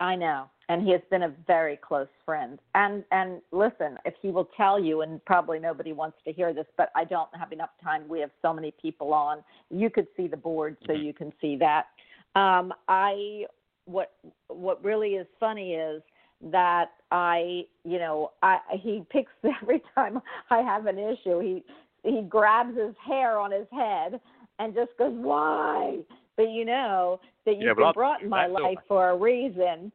[0.00, 2.58] I know, and he has been a very close friend.
[2.74, 6.66] And and listen, if he will tell you, and probably nobody wants to hear this,
[6.76, 8.08] but I don't have enough time.
[8.08, 9.42] We have so many people on.
[9.70, 11.04] You could see the board, so Mhm.
[11.04, 11.88] you can see that.
[12.34, 13.46] Um, I
[13.86, 14.12] what
[14.48, 16.02] what really is funny is
[16.40, 20.20] that I, you know, I he picks every time
[20.50, 21.64] I have an issue, he
[22.04, 24.20] he grabs his hair on his head
[24.60, 25.98] and just goes, "Why?"
[26.38, 29.90] But you know that you've but been I- brought in my life for a reason,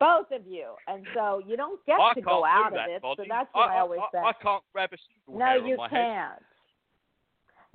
[0.00, 3.02] both of you, and so you don't get I to go out that, of it.
[3.02, 4.18] So that's what I, I, always say.
[4.18, 4.96] I can't grab a
[5.26, 5.90] single No, you my head.
[5.90, 6.42] can't.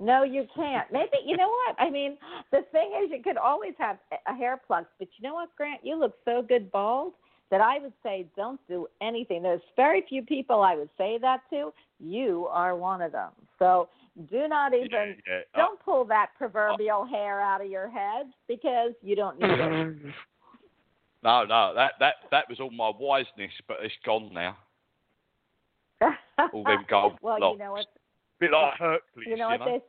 [0.00, 0.86] No, you can't.
[0.92, 1.76] Maybe you know what?
[1.78, 2.18] I mean,
[2.52, 5.80] the thing is, you could always have a hair plugs, but you know what, Grant?
[5.82, 7.14] You look so good bald
[7.50, 9.42] that I would say don't do anything.
[9.42, 11.72] There's very few people I would say that to.
[11.98, 13.30] You are one of them.
[13.58, 13.88] So
[14.28, 15.40] do not even Yeah, yeah.
[15.56, 20.14] don't pull that proverbial hair out of your head because you don't need it.
[21.22, 24.56] No, no, that that that was all my wiseness, but it's gone now.
[26.54, 27.58] All them gold well, locks.
[27.58, 27.86] you know what?
[28.38, 29.82] bit like Hercules, you know what they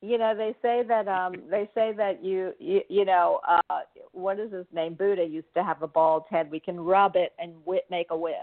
[0.00, 3.80] you know they say that um they say that you you, you know uh
[4.12, 7.32] what is his name buddha used to have a bald head we can rub it
[7.38, 8.34] and wi- make a wish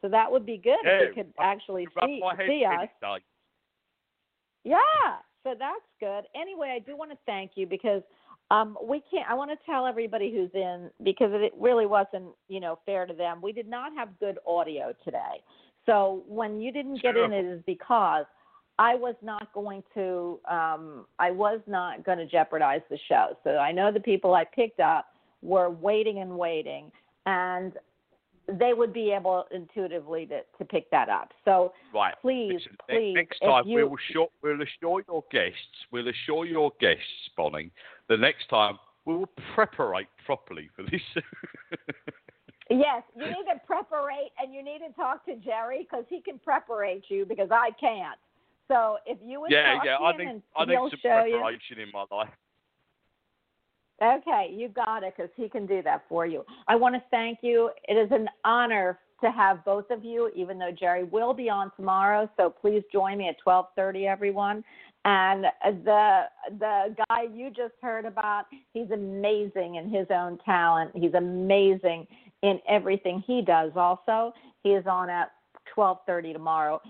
[0.00, 3.18] so that would be good Yeah, if you could actually see see us day.
[4.64, 4.76] Yeah
[5.44, 6.24] so that's good.
[6.40, 8.02] Anyway i do want to thank you because
[8.50, 12.60] um we can't i want to tell everybody who's in because it really wasn't you
[12.60, 13.40] know fair to them.
[13.42, 15.42] We did not have good audio today.
[15.86, 18.24] So when you didn't get in it is because
[18.78, 23.36] I was not going to um I was not going to jeopardize the show.
[23.44, 25.06] So I know the people I picked up
[25.42, 26.90] were waiting and waiting.
[27.26, 27.72] And
[28.48, 31.32] they would be able intuitively to, to pick that up.
[31.44, 32.14] So Right.
[32.20, 36.72] please, Listen, please next time you we'll assure we'll assure your guests we'll assure your
[36.80, 37.70] guests, Bonnie,
[38.08, 41.02] the next time we will preparate properly for this.
[42.70, 46.38] Yes, you need to preparate and you need to talk to Jerry because he can
[46.38, 48.18] preparate you because I can't.
[48.68, 49.98] So if you would yeah, talk yeah.
[49.98, 51.32] to I need I need he'll some show you.
[51.32, 52.30] preparation in my life.
[54.02, 56.44] Okay, you got it because he can do that for you.
[56.66, 57.70] I want to thank you.
[57.86, 61.70] It is an honor to have both of you, even though Jerry will be on
[61.76, 62.28] tomorrow.
[62.36, 64.64] So please join me at 12:30, everyone.
[65.04, 66.22] And uh, the
[66.58, 70.90] the guy you just heard about, he's amazing in his own talent.
[70.94, 72.06] He's amazing
[72.42, 73.70] in everything he does.
[73.76, 74.34] Also,
[74.64, 75.30] he is on at
[75.76, 76.80] 12:30 tomorrow.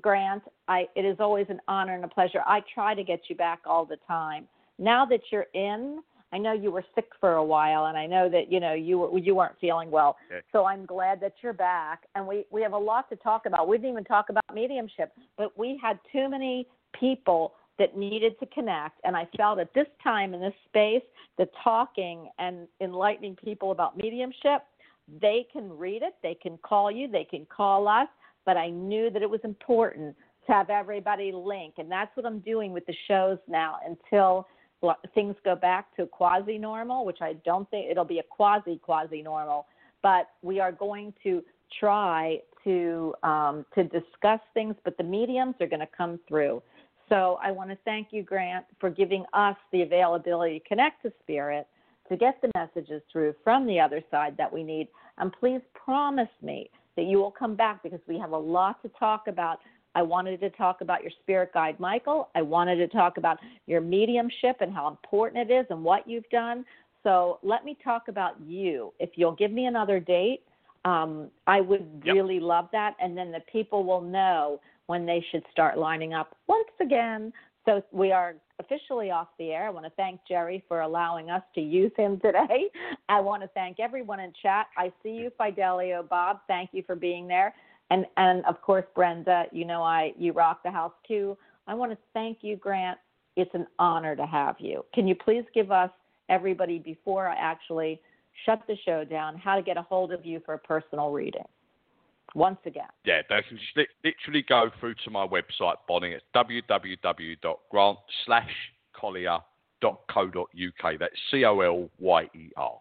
[0.00, 2.40] Grant, I it is always an honor and a pleasure.
[2.46, 4.48] I try to get you back all the time.
[4.78, 6.00] Now that you're in,
[6.32, 8.98] I know you were sick for a while, and I know that you know you
[8.98, 10.16] were, you weren't feeling well.
[10.30, 10.40] Yeah.
[10.50, 13.68] So I'm glad that you're back, and we we have a lot to talk about.
[13.68, 16.66] We didn't even talk about mediumship, but we had too many
[16.98, 21.02] people that needed to connect, and I felt at this time in this space,
[21.38, 24.62] the talking and enlightening people about mediumship,
[25.20, 28.08] they can read it, they can call you, they can call us,
[28.44, 30.14] but I knew that it was important
[30.46, 34.46] to have everybody link, and that's what I'm doing with the shows now until
[35.14, 39.22] things go back to quasi normal, which I don't think it'll be a quasi quasi
[39.22, 39.66] normal,
[40.02, 41.42] but we are going to
[41.78, 46.62] try to um, to discuss things, but the mediums are going to come through.
[47.08, 51.12] So I want to thank you, Grant, for giving us the availability to connect to
[51.22, 51.66] spirit,
[52.08, 54.88] to get the messages through from the other side that we need.
[55.18, 58.88] And please promise me that you will come back because we have a lot to
[58.98, 59.60] talk about.
[59.94, 62.30] I wanted to talk about your spirit guide, Michael.
[62.34, 66.28] I wanted to talk about your mediumship and how important it is and what you've
[66.30, 66.64] done.
[67.02, 68.92] So let me talk about you.
[68.98, 70.42] If you'll give me another date,
[70.84, 72.14] um, I would Yep.
[72.14, 72.96] really love that.
[73.00, 77.32] And then the people will know when they should start lining up once again.
[77.64, 79.66] So we are officially off the air.
[79.66, 82.70] I want to thank Jerry for allowing us to use him today.
[83.08, 84.66] I want to thank everyone in chat.
[84.76, 86.40] I see you, Fidelio Bob.
[86.48, 87.54] Thank you for being there.
[87.90, 91.36] And and of course, Brenda, you know I you rock the house too.
[91.66, 92.98] I want to thank you, Grant.
[93.36, 94.84] It's an honor to have you.
[94.94, 95.90] Can you please give us
[96.28, 98.00] everybody before I actually
[98.44, 101.44] shut the show down how to get a hold of you for a personal reading?
[102.34, 102.88] Once again.
[103.04, 106.12] Yeah, they can just li- literally go through to my website, Bonnie.
[106.12, 108.50] It's www.grant slash.
[110.98, 112.78] That's C O L Y E R.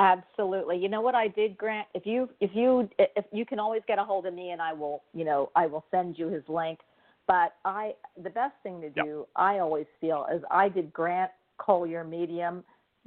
[0.00, 0.78] Absolutely.
[0.78, 1.86] You know what I did, Grant?
[1.92, 4.72] If you if you if you can always get a hold of me and I
[4.72, 6.78] will, you know, I will send you his link.
[7.26, 9.04] But I the best thing to Yep.
[9.04, 12.64] do, I always feel, is I did Grant Colyer Medium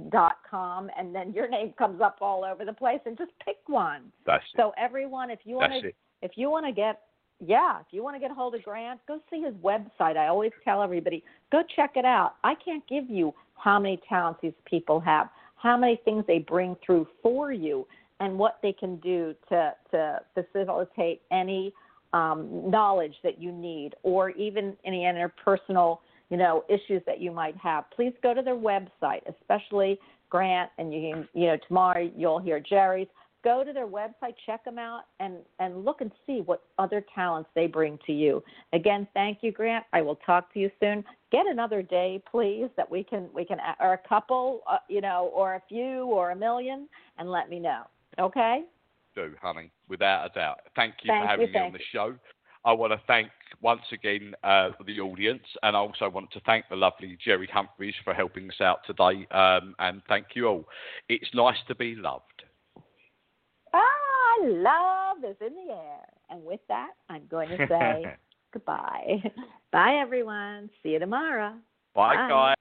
[0.10, 3.58] dot com and then your name comes up all over the place and just pick
[3.66, 4.12] one.
[4.26, 4.58] That's it.
[4.58, 5.92] So everyone if you want to
[6.22, 7.02] if you want to get
[7.44, 10.16] yeah, if you want to get a hold of Grant, go see his website.
[10.16, 12.36] I always tell everybody, go check it out.
[12.44, 15.30] I can't give you how many talents these people have,
[15.64, 17.88] how many things they bring through for you,
[18.20, 21.74] and what they can do to to facilitate any
[22.14, 26.00] um, knowledge that you need, or even any interpersonal
[26.30, 30.00] you know, issues that you might have, please go to their website, especially
[30.30, 33.08] Grant, and you you know, tomorrow you'll hear Jerry's.
[33.44, 37.50] Go to their website, check them out, and and look and see what other talents
[37.56, 38.42] they bring to you.
[38.72, 39.86] Again, thank you, Grant.
[39.92, 41.04] I will talk to you soon.
[41.32, 45.32] Get another day, please, that we can we can or a couple, uh, you know,
[45.34, 46.88] or a few or a million,
[47.18, 47.84] and let me know.
[48.20, 48.64] Okay.
[49.16, 50.60] Do, honey, without a doubt.
[50.76, 52.16] Thank you Thank for you, having me on the show.
[52.66, 53.30] I want to thank
[53.62, 57.96] once again uh, the audience, and I also want to thank the lovely Jerry Humphreys
[58.04, 59.28] for helping us out today.
[59.32, 60.66] Um, and thank you all.
[61.10, 62.33] It's nice to be loved.
[64.42, 66.06] Love is in the air.
[66.30, 68.06] And with that, I'm going to say
[68.54, 69.22] goodbye.
[69.72, 70.70] Bye, everyone.
[70.82, 71.54] See you tomorrow.
[71.94, 72.30] Bye, Bye.
[72.30, 72.56] guys.